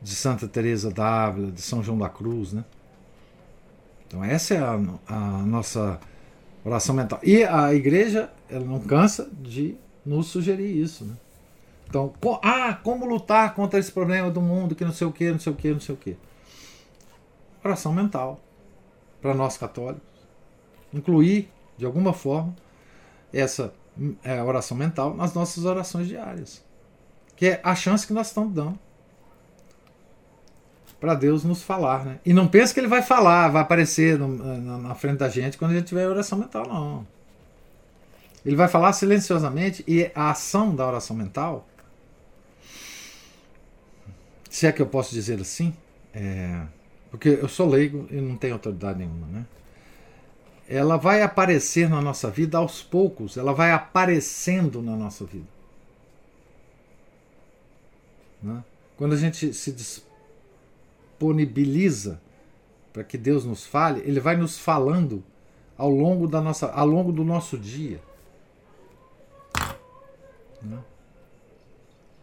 de 0.00 0.14
Santa 0.14 0.46
Teresa 0.46 0.90
d'Ávila, 0.90 1.50
de 1.50 1.60
São 1.60 1.82
João 1.82 1.98
da 1.98 2.08
Cruz, 2.08 2.52
né? 2.52 2.64
Então 4.06 4.24
essa 4.24 4.54
é 4.54 4.58
a, 4.58 4.78
a 5.06 5.18
nossa 5.44 6.00
oração 6.64 6.94
mental. 6.94 7.20
E 7.22 7.44
a 7.44 7.74
igreja, 7.74 8.30
ela 8.48 8.64
não 8.64 8.80
cansa 8.80 9.30
de 9.32 9.76
nos 10.04 10.26
sugerir 10.26 10.70
isso, 10.70 11.04
né? 11.04 11.14
Então, 11.88 12.12
ah, 12.42 12.74
como 12.82 13.06
lutar 13.06 13.54
contra 13.54 13.78
esse 13.78 13.90
problema 13.90 14.30
do 14.30 14.42
mundo, 14.42 14.74
que 14.74 14.84
não 14.84 14.92
sei 14.92 15.06
o 15.06 15.12
que, 15.12 15.30
não 15.30 15.38
sei 15.38 15.52
o 15.52 15.56
que, 15.56 15.72
não 15.72 15.80
sei 15.80 15.94
o 15.94 15.98
que. 15.98 16.16
Oração 17.64 17.92
mental. 17.92 18.40
Para 19.22 19.34
nós 19.34 19.56
católicos. 19.56 20.02
Incluir, 20.92 21.50
de 21.78 21.86
alguma 21.86 22.12
forma, 22.12 22.54
essa 23.32 23.72
é, 24.22 24.42
oração 24.42 24.76
mental 24.76 25.14
nas 25.14 25.32
nossas 25.32 25.64
orações 25.64 26.06
diárias. 26.06 26.62
Que 27.34 27.46
é 27.46 27.60
a 27.64 27.74
chance 27.74 28.06
que 28.06 28.12
nós 28.12 28.28
estamos 28.28 28.52
dando 28.52 28.78
para 31.00 31.14
Deus 31.14 31.42
nos 31.44 31.62
falar. 31.62 32.04
Né? 32.04 32.18
E 32.24 32.34
não 32.34 32.48
pense 32.48 32.74
que 32.74 32.80
ele 32.80 32.86
vai 32.86 33.02
falar, 33.02 33.48
vai 33.48 33.62
aparecer 33.62 34.18
no, 34.18 34.28
na, 34.28 34.78
na 34.78 34.94
frente 34.94 35.18
da 35.18 35.28
gente 35.28 35.56
quando 35.56 35.70
a 35.70 35.74
gente 35.74 35.86
tiver 35.86 36.06
oração 36.06 36.38
mental, 36.38 36.66
não. 36.66 37.17
Ele 38.44 38.56
vai 38.56 38.68
falar 38.68 38.92
silenciosamente 38.92 39.84
e 39.86 40.10
a 40.14 40.30
ação 40.30 40.74
da 40.74 40.86
oração 40.86 41.16
mental 41.16 41.66
se 44.48 44.66
é 44.66 44.72
que 44.72 44.82
eu 44.82 44.86
posso 44.86 45.14
dizer 45.14 45.40
assim, 45.40 45.72
é, 46.12 46.66
porque 47.10 47.28
eu 47.28 47.48
sou 47.48 47.68
leigo 47.68 48.06
e 48.10 48.20
não 48.20 48.36
tenho 48.36 48.54
autoridade 48.54 48.98
nenhuma, 48.98 49.26
né? 49.26 49.46
Ela 50.68 50.96
vai 50.96 51.22
aparecer 51.22 51.88
na 51.88 52.02
nossa 52.02 52.28
vida 52.30 52.58
aos 52.58 52.82
poucos, 52.82 53.36
ela 53.36 53.52
vai 53.52 53.70
aparecendo 53.72 54.82
na 54.82 54.96
nossa 54.96 55.24
vida. 55.24 55.46
Né? 58.42 58.64
Quando 58.96 59.12
a 59.14 59.16
gente 59.16 59.54
se 59.54 59.72
disponibiliza 59.72 62.20
para 62.92 63.04
que 63.04 63.16
Deus 63.16 63.46
nos 63.46 63.64
fale, 63.64 64.00
Ele 64.00 64.20
vai 64.20 64.36
nos 64.36 64.58
falando 64.58 65.24
ao 65.76 65.88
longo 65.88 66.26
da 66.26 66.40
nossa, 66.40 66.66
ao 66.66 66.86
longo 66.86 67.12
do 67.12 67.22
nosso 67.24 67.56
dia. 67.56 68.00
Né? 70.62 70.78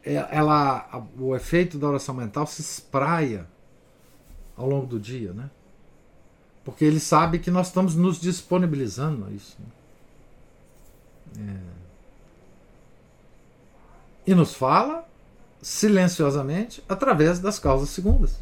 É, 0.03 0.15
ela, 0.31 1.07
o 1.17 1.35
efeito 1.35 1.77
da 1.77 1.87
oração 1.87 2.13
mental 2.13 2.45
se 2.45 2.61
espraia 2.61 3.47
ao 4.55 4.67
longo 4.67 4.85
do 4.85 4.99
dia, 4.99 5.33
né? 5.33 5.49
Porque 6.63 6.85
ele 6.85 6.99
sabe 6.99 7.39
que 7.39 7.51
nós 7.51 7.67
estamos 7.67 7.95
nos 7.95 8.19
disponibilizando 8.19 9.25
a 9.25 9.31
isso. 9.31 9.57
Né? 11.37 11.59
É. 14.27 14.31
E 14.31 14.33
nos 14.33 14.55
fala 14.55 15.07
silenciosamente 15.61 16.83
através 16.87 17.39
das 17.39 17.59
causas 17.59 17.89
segundas. 17.89 18.39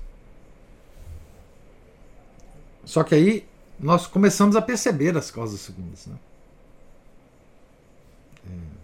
Só 2.85 3.03
que 3.03 3.15
aí 3.15 3.47
nós 3.79 4.07
começamos 4.07 4.55
a 4.55 4.61
perceber 4.61 5.17
as 5.17 5.31
causas 5.31 5.59
segundas. 5.59 6.05
Né? 6.07 6.15
É. 8.49 8.82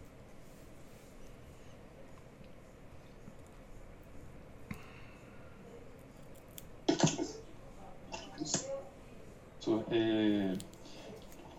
é, 9.91 10.57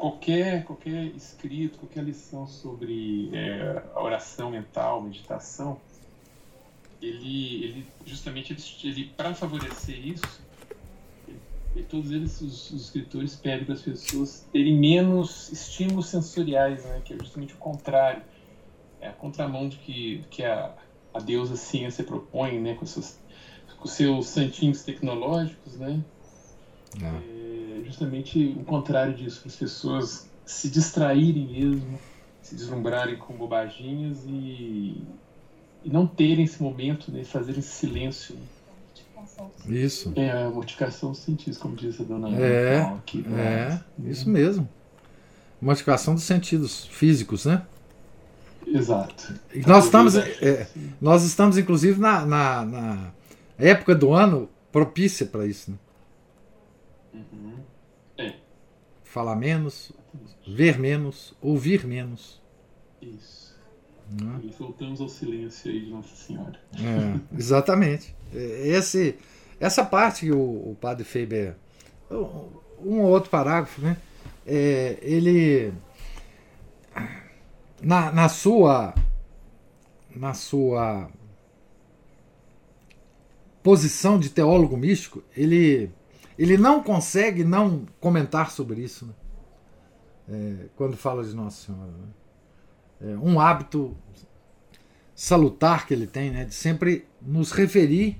qualquer, 0.00 0.64
qualquer 0.64 1.04
escrito, 1.14 1.78
qualquer 1.78 2.02
lição 2.02 2.46
sobre 2.46 3.30
é, 3.34 3.82
oração 3.94 4.50
mental, 4.50 5.02
meditação, 5.02 5.78
ele, 7.02 7.64
ele 7.64 7.86
justamente 8.06 8.52
ele, 8.52 8.90
ele 8.90 9.04
para 9.16 9.34
favorecer 9.34 9.98
isso, 10.06 10.42
e 11.76 11.82
todos 11.82 12.10
eles, 12.10 12.40
os, 12.40 12.70
os 12.70 12.84
escritores 12.84 13.36
pedem 13.36 13.64
para 13.64 13.74
as 13.74 13.82
pessoas 13.82 14.46
terem 14.52 14.76
menos 14.76 15.52
estímulos 15.52 16.08
sensoriais, 16.08 16.84
né, 16.84 17.02
que 17.04 17.14
é 17.14 17.18
justamente 17.18 17.54
o 17.54 17.58
contrário, 17.58 18.22
é 19.00 19.08
a 19.08 19.12
contramão 19.12 19.68
de 19.68 19.76
que, 19.76 20.24
que 20.30 20.42
a, 20.42 20.74
a 21.12 21.20
deusa 21.20 21.56
ciência 21.56 22.02
propõe, 22.02 22.58
né, 22.58 22.74
com, 22.74 22.86
seus, 22.86 23.18
com 23.78 23.86
seus 23.86 24.26
santinhos 24.26 24.82
tecnológicos, 24.82 25.76
né, 25.76 26.02
é. 27.00 27.06
é 27.06 27.49
justamente 27.84 28.56
o 28.58 28.64
contrário 28.64 29.14
disso, 29.14 29.42
as 29.46 29.56
pessoas 29.56 30.28
se 30.44 30.68
distraírem 30.68 31.46
mesmo, 31.46 31.98
se 32.42 32.54
deslumbrarem 32.54 33.16
com 33.16 33.34
bobaginhas 33.34 34.18
e, 34.26 35.02
e 35.84 35.90
não 35.90 36.06
terem 36.06 36.44
esse 36.44 36.62
momento, 36.62 37.10
né, 37.12 37.24
fazerem 37.24 37.60
esse 37.60 37.70
silêncio. 37.70 38.36
Isso. 39.66 40.12
É 40.16 40.30
a 40.44 40.50
mortificação 40.50 41.12
dos 41.12 41.20
sentidos, 41.20 41.58
como 41.58 41.76
diz 41.76 42.00
a 42.00 42.04
dona 42.04 42.28
É, 42.36 42.80
aqui, 42.80 43.24
é, 43.32 43.78
isso 44.04 44.28
mesmo. 44.28 44.68
Mortificação 45.60 46.14
dos 46.14 46.24
sentidos 46.24 46.86
físicos, 46.86 47.44
né? 47.44 47.62
Exato. 48.66 49.34
E 49.52 49.60
nós 49.66 49.84
estamos, 49.84 50.16
é, 50.16 50.68
nós 51.00 51.24
estamos 51.24 51.58
inclusive 51.58 52.00
na, 52.00 52.24
na, 52.24 52.64
na, 52.64 53.10
época 53.58 53.94
do 53.94 54.12
ano 54.12 54.48
propícia 54.70 55.26
para 55.26 55.46
isso. 55.46 55.70
Né? 55.72 55.76
Uhum. 57.14 57.49
É. 59.10 59.12
Falar 59.12 59.36
menos, 59.36 59.92
ver 60.46 60.78
menos, 60.78 61.34
ouvir 61.40 61.84
menos. 61.84 62.40
Isso. 63.02 63.58
Né? 64.10 64.40
E 64.44 64.50
voltamos 64.58 65.00
ao 65.00 65.08
silêncio 65.08 65.70
aí 65.70 65.80
de 65.80 65.90
Nossa 65.90 66.14
Senhora. 66.14 66.58
É, 66.74 67.36
exatamente. 67.36 68.14
Esse, 68.32 69.16
essa 69.58 69.84
parte 69.84 70.26
que 70.26 70.32
o, 70.32 70.70
o 70.70 70.76
padre 70.80 71.04
Faber. 71.04 71.56
Um 72.10 73.00
ou 73.00 73.10
outro 73.10 73.30
parágrafo, 73.30 73.80
né? 73.80 73.96
É, 74.46 74.98
ele. 75.02 75.72
Na, 77.82 78.10
na 78.10 78.28
sua. 78.28 78.94
Na 80.14 80.34
sua 80.34 81.08
posição 83.62 84.18
de 84.18 84.30
teólogo 84.30 84.76
místico, 84.76 85.22
ele, 85.36 85.90
ele 86.40 86.56
não 86.56 86.82
consegue 86.82 87.44
não 87.44 87.84
comentar 88.00 88.50
sobre 88.50 88.80
isso 88.80 89.04
né? 89.04 89.12
é, 90.30 90.68
quando 90.74 90.96
fala 90.96 91.22
de 91.22 91.34
Nossa 91.34 91.66
Senhora. 91.66 91.92
Né? 91.92 93.12
É 93.12 93.18
um 93.18 93.38
hábito 93.38 93.94
salutar 95.14 95.86
que 95.86 95.92
ele 95.92 96.06
tem, 96.06 96.30
né, 96.30 96.46
de 96.46 96.54
sempre 96.54 97.06
nos 97.20 97.52
referir 97.52 98.18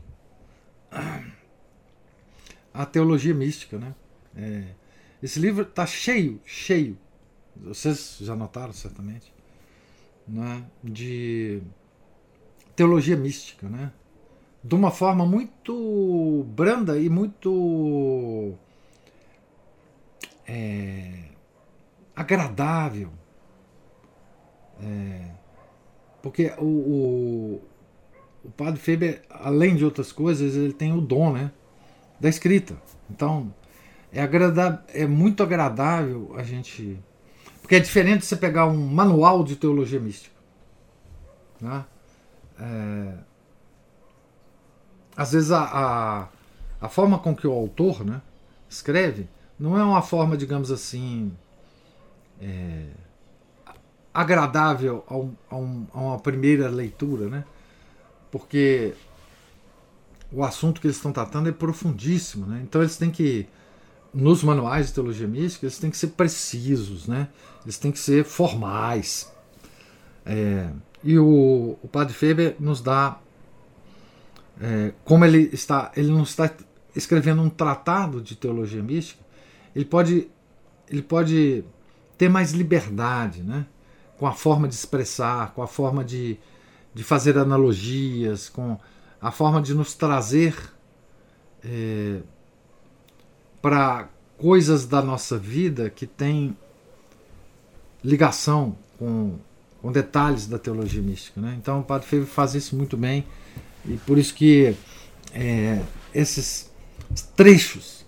à 2.74 2.84
teologia 2.84 3.32
mística. 3.32 3.78
Né? 3.78 3.94
É, 4.36 4.64
esse 5.22 5.40
livro 5.40 5.62
está 5.62 5.86
cheio, 5.86 6.42
cheio, 6.44 6.98
vocês 7.56 8.18
já 8.20 8.36
notaram 8.36 8.74
certamente, 8.74 9.32
né, 10.28 10.62
de 10.84 11.62
teologia 12.76 13.16
mística, 13.16 13.66
né? 13.66 13.90
De 14.62 14.74
uma 14.74 14.90
forma 14.90 15.24
muito 15.24 16.44
branda 16.48 16.98
e 16.98 17.08
muito 17.08 18.54
é, 20.46 21.24
agradável. 22.14 23.10
É, 24.82 25.30
porque 26.22 26.52
o, 26.58 26.64
o, 26.64 27.62
o 28.44 28.50
padre 28.50 28.80
Feber, 28.80 29.22
além 29.30 29.76
de 29.76 29.84
outras 29.84 30.12
coisas, 30.12 30.54
ele 30.54 30.72
tem 30.72 30.92
o 30.92 31.00
dom 31.00 31.32
né, 31.32 31.50
da 32.18 32.28
escrita. 32.28 32.76
Então, 33.10 33.52
é, 34.12 34.20
agrada, 34.20 34.84
é 34.88 35.06
muito 35.06 35.42
agradável 35.42 36.32
a 36.36 36.42
gente. 36.42 36.98
Porque 37.62 37.76
é 37.76 37.80
diferente 37.80 38.26
você 38.26 38.36
pegar 38.36 38.66
um 38.66 38.86
manual 38.86 39.42
de 39.42 39.56
teologia 39.56 40.00
mística. 40.00 40.34
Né? 41.60 41.84
É, 42.58 43.14
às 45.20 45.32
vezes 45.32 45.50
a, 45.50 45.62
a, 45.64 46.28
a, 46.80 46.88
forma 46.88 47.18
com 47.18 47.36
que 47.36 47.46
o 47.46 47.52
autor 47.52 48.02
né, 48.06 48.22
escreve 48.70 49.28
não 49.58 49.76
é 49.76 49.84
uma 49.84 50.00
forma, 50.00 50.34
digamos 50.34 50.70
assim, 50.70 51.30
é, 52.40 52.86
agradável 54.14 55.04
a, 55.06 55.14
um, 55.18 55.34
a, 55.50 55.56
um, 55.56 55.86
a, 55.92 56.00
uma 56.00 56.18
primeira 56.18 56.70
leitura, 56.70 57.28
né? 57.28 57.44
porque 58.30 58.94
o 60.32 60.42
assunto 60.42 60.80
que 60.80 60.86
eles 60.86 60.96
estão 60.96 61.12
tratando 61.12 61.50
é 61.50 61.52
profundíssimo. 61.52 62.46
Né? 62.46 62.62
Então 62.64 62.80
eles 62.80 62.96
têm 62.96 63.10
que, 63.10 63.46
nos 64.14 64.42
manuais 64.42 64.86
de 64.86 64.94
teologia 64.94 65.28
mística, 65.28 65.66
eles 65.66 65.78
têm 65.78 65.90
que 65.90 65.98
ser 65.98 66.12
precisos, 66.12 67.06
né? 67.06 67.28
eles 67.62 67.76
têm 67.76 67.92
que 67.92 67.98
ser 67.98 68.24
formais. 68.24 69.30
É, 70.24 70.70
e 71.04 71.18
o, 71.18 71.76
o 71.82 71.88
Padre 71.88 72.14
Feber 72.14 72.56
nos 72.58 72.80
dá 72.80 73.18
é, 74.60 74.92
como 75.04 75.24
ele 75.24 75.48
está, 75.52 75.90
ele 75.96 76.10
não 76.10 76.22
está 76.22 76.50
escrevendo 76.94 77.40
um 77.40 77.48
tratado 77.48 78.20
de 78.20 78.36
teologia 78.36 78.82
mística, 78.82 79.24
ele 79.74 79.84
pode, 79.84 80.28
ele 80.88 81.02
pode 81.02 81.64
ter 82.18 82.28
mais 82.28 82.52
liberdade, 82.52 83.42
né? 83.42 83.66
Com 84.18 84.26
a 84.26 84.32
forma 84.32 84.68
de 84.68 84.74
expressar, 84.74 85.54
com 85.54 85.62
a 85.62 85.66
forma 85.66 86.04
de, 86.04 86.36
de 86.92 87.02
fazer 87.02 87.38
analogias, 87.38 88.50
com 88.50 88.78
a 89.20 89.30
forma 89.30 89.62
de 89.62 89.72
nos 89.72 89.94
trazer 89.94 90.54
é, 91.64 92.20
para 93.62 94.08
coisas 94.36 94.86
da 94.86 95.00
nossa 95.00 95.38
vida 95.38 95.88
que 95.88 96.06
tem 96.06 96.56
ligação 98.04 98.76
com, 98.98 99.38
com 99.80 99.92
detalhes 99.92 100.46
da 100.46 100.58
teologia 100.58 101.00
mística. 101.00 101.40
Né? 101.40 101.56
Então 101.58 101.80
o 101.80 101.82
Padre 101.82 102.06
Feio 102.06 102.26
faz 102.26 102.54
isso 102.54 102.76
muito 102.76 102.96
bem 102.96 103.24
e 103.84 103.96
por 103.98 104.18
isso 104.18 104.34
que 104.34 104.74
é, 105.32 105.82
esses 106.14 106.70
trechos 107.36 108.04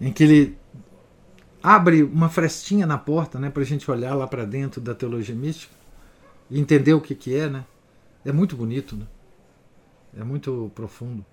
em 0.00 0.12
que 0.12 0.24
ele 0.24 0.58
abre 1.62 2.02
uma 2.02 2.28
frestinha 2.28 2.86
na 2.86 2.98
porta 2.98 3.38
né, 3.38 3.50
para 3.50 3.62
a 3.62 3.66
gente 3.66 3.90
olhar 3.90 4.14
lá 4.14 4.26
para 4.26 4.44
dentro 4.44 4.80
da 4.80 4.94
teologia 4.94 5.34
mística 5.34 5.74
e 6.50 6.60
entender 6.60 6.94
o 6.94 7.00
que, 7.00 7.14
que 7.14 7.34
é, 7.34 7.48
né? 7.48 7.64
É 8.24 8.32
muito 8.32 8.56
bonito, 8.56 8.96
né? 8.96 9.06
É 10.16 10.24
muito 10.24 10.70
profundo. 10.74 11.24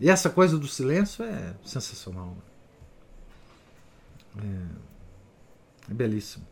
E 0.00 0.10
essa 0.10 0.28
coisa 0.28 0.58
do 0.58 0.66
silêncio 0.66 1.24
é 1.24 1.54
sensacional. 1.64 2.36
Né? 4.34 4.76
É, 5.88 5.90
é 5.92 5.94
belíssimo. 5.94 6.46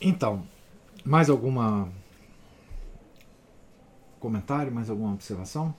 Então, 0.00 0.46
mais 1.04 1.28
alguma 1.28 1.88
comentário, 4.20 4.72
mais 4.72 4.90
alguma 4.90 5.12
observação? 5.12 5.74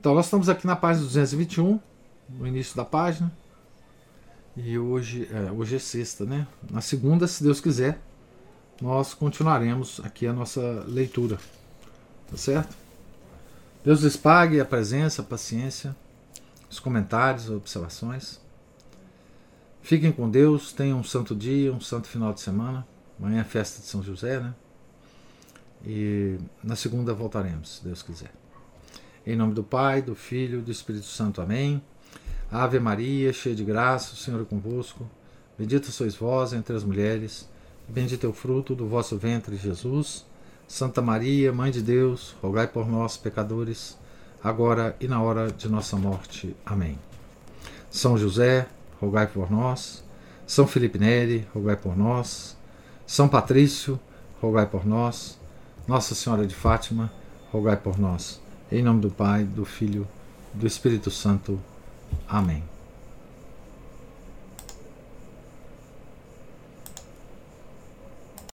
Então, 0.00 0.14
nós 0.14 0.26
estamos 0.26 0.48
aqui 0.48 0.66
na 0.66 0.76
página 0.76 1.04
221, 1.04 1.80
no 2.30 2.46
início 2.46 2.76
da 2.76 2.84
página. 2.84 3.32
E 4.56 4.78
hoje 4.78 5.28
é, 5.32 5.52
hoje 5.52 5.76
é 5.76 5.78
sexta, 5.78 6.24
né? 6.24 6.46
Na 6.70 6.80
segunda, 6.80 7.26
se 7.26 7.42
Deus 7.42 7.60
quiser, 7.60 8.00
nós 8.80 9.12
continuaremos 9.12 10.00
aqui 10.02 10.26
a 10.26 10.32
nossa 10.32 10.84
leitura. 10.86 11.38
Tá 12.30 12.36
certo? 12.36 12.76
Deus 13.84 14.00
lhes 14.00 14.16
pague 14.16 14.60
a 14.60 14.64
presença, 14.64 15.22
a 15.22 15.24
paciência, 15.24 15.94
os 16.70 16.78
comentários, 16.78 17.44
as 17.44 17.50
observações. 17.50 18.40
Fiquem 19.82 20.12
com 20.12 20.28
Deus, 20.28 20.72
tenham 20.72 20.98
um 20.98 21.04
santo 21.04 21.34
dia, 21.34 21.72
um 21.72 21.80
santo 21.80 22.08
final 22.08 22.32
de 22.32 22.40
semana. 22.40 22.86
Amanhã 23.18 23.40
é 23.40 23.44
festa 23.44 23.80
de 23.80 23.86
São 23.86 24.02
José, 24.02 24.38
né? 24.38 24.54
E 25.84 26.36
na 26.62 26.76
segunda 26.76 27.14
voltaremos, 27.14 27.76
se 27.76 27.84
Deus 27.84 28.02
quiser. 28.02 28.32
Em 29.26 29.36
nome 29.36 29.54
do 29.54 29.62
Pai, 29.62 30.02
do 30.02 30.14
Filho 30.14 30.60
e 30.60 30.62
do 30.62 30.70
Espírito 30.70 31.06
Santo. 31.06 31.40
Amém. 31.40 31.82
Ave 32.50 32.78
Maria, 32.80 33.32
cheia 33.32 33.54
de 33.54 33.64
graça, 33.64 34.14
o 34.14 34.16
Senhor 34.16 34.40
é 34.40 34.44
convosco. 34.44 35.08
Bendita 35.58 35.90
sois 35.90 36.14
vós 36.14 36.52
entre 36.52 36.74
as 36.74 36.84
mulheres. 36.84 37.48
Bendito 37.88 38.26
é 38.26 38.28
o 38.28 38.32
fruto 38.32 38.74
do 38.74 38.86
vosso 38.86 39.16
ventre, 39.18 39.56
Jesus. 39.56 40.24
Santa 40.66 41.00
Maria, 41.00 41.52
Mãe 41.52 41.70
de 41.70 41.82
Deus, 41.82 42.36
rogai 42.42 42.66
por 42.66 42.86
nós, 42.86 43.16
pecadores, 43.16 43.98
agora 44.42 44.94
e 45.00 45.08
na 45.08 45.20
hora 45.20 45.50
de 45.50 45.68
nossa 45.68 45.96
morte. 45.96 46.54
Amém. 46.64 46.98
São 47.90 48.18
José, 48.18 48.68
rogai 49.00 49.26
por 49.26 49.50
nós. 49.50 50.04
São 50.46 50.66
Felipe 50.66 50.98
Neri, 50.98 51.46
rogai 51.54 51.76
por 51.76 51.96
nós. 51.96 52.56
São 53.06 53.28
Patrício, 53.28 53.98
rogai 54.40 54.66
por 54.66 54.86
nós. 54.86 55.38
Nossa 55.86 56.14
Senhora 56.14 56.46
de 56.46 56.54
Fátima, 56.54 57.10
rogai 57.52 57.76
por 57.76 57.98
nós. 57.98 58.40
Em 58.70 58.82
nome 58.82 59.00
do 59.00 59.10
Pai, 59.10 59.44
do 59.44 59.64
Filho, 59.64 60.06
do 60.52 60.66
Espírito 60.66 61.10
Santo. 61.10 61.58
Amém. 62.28 62.77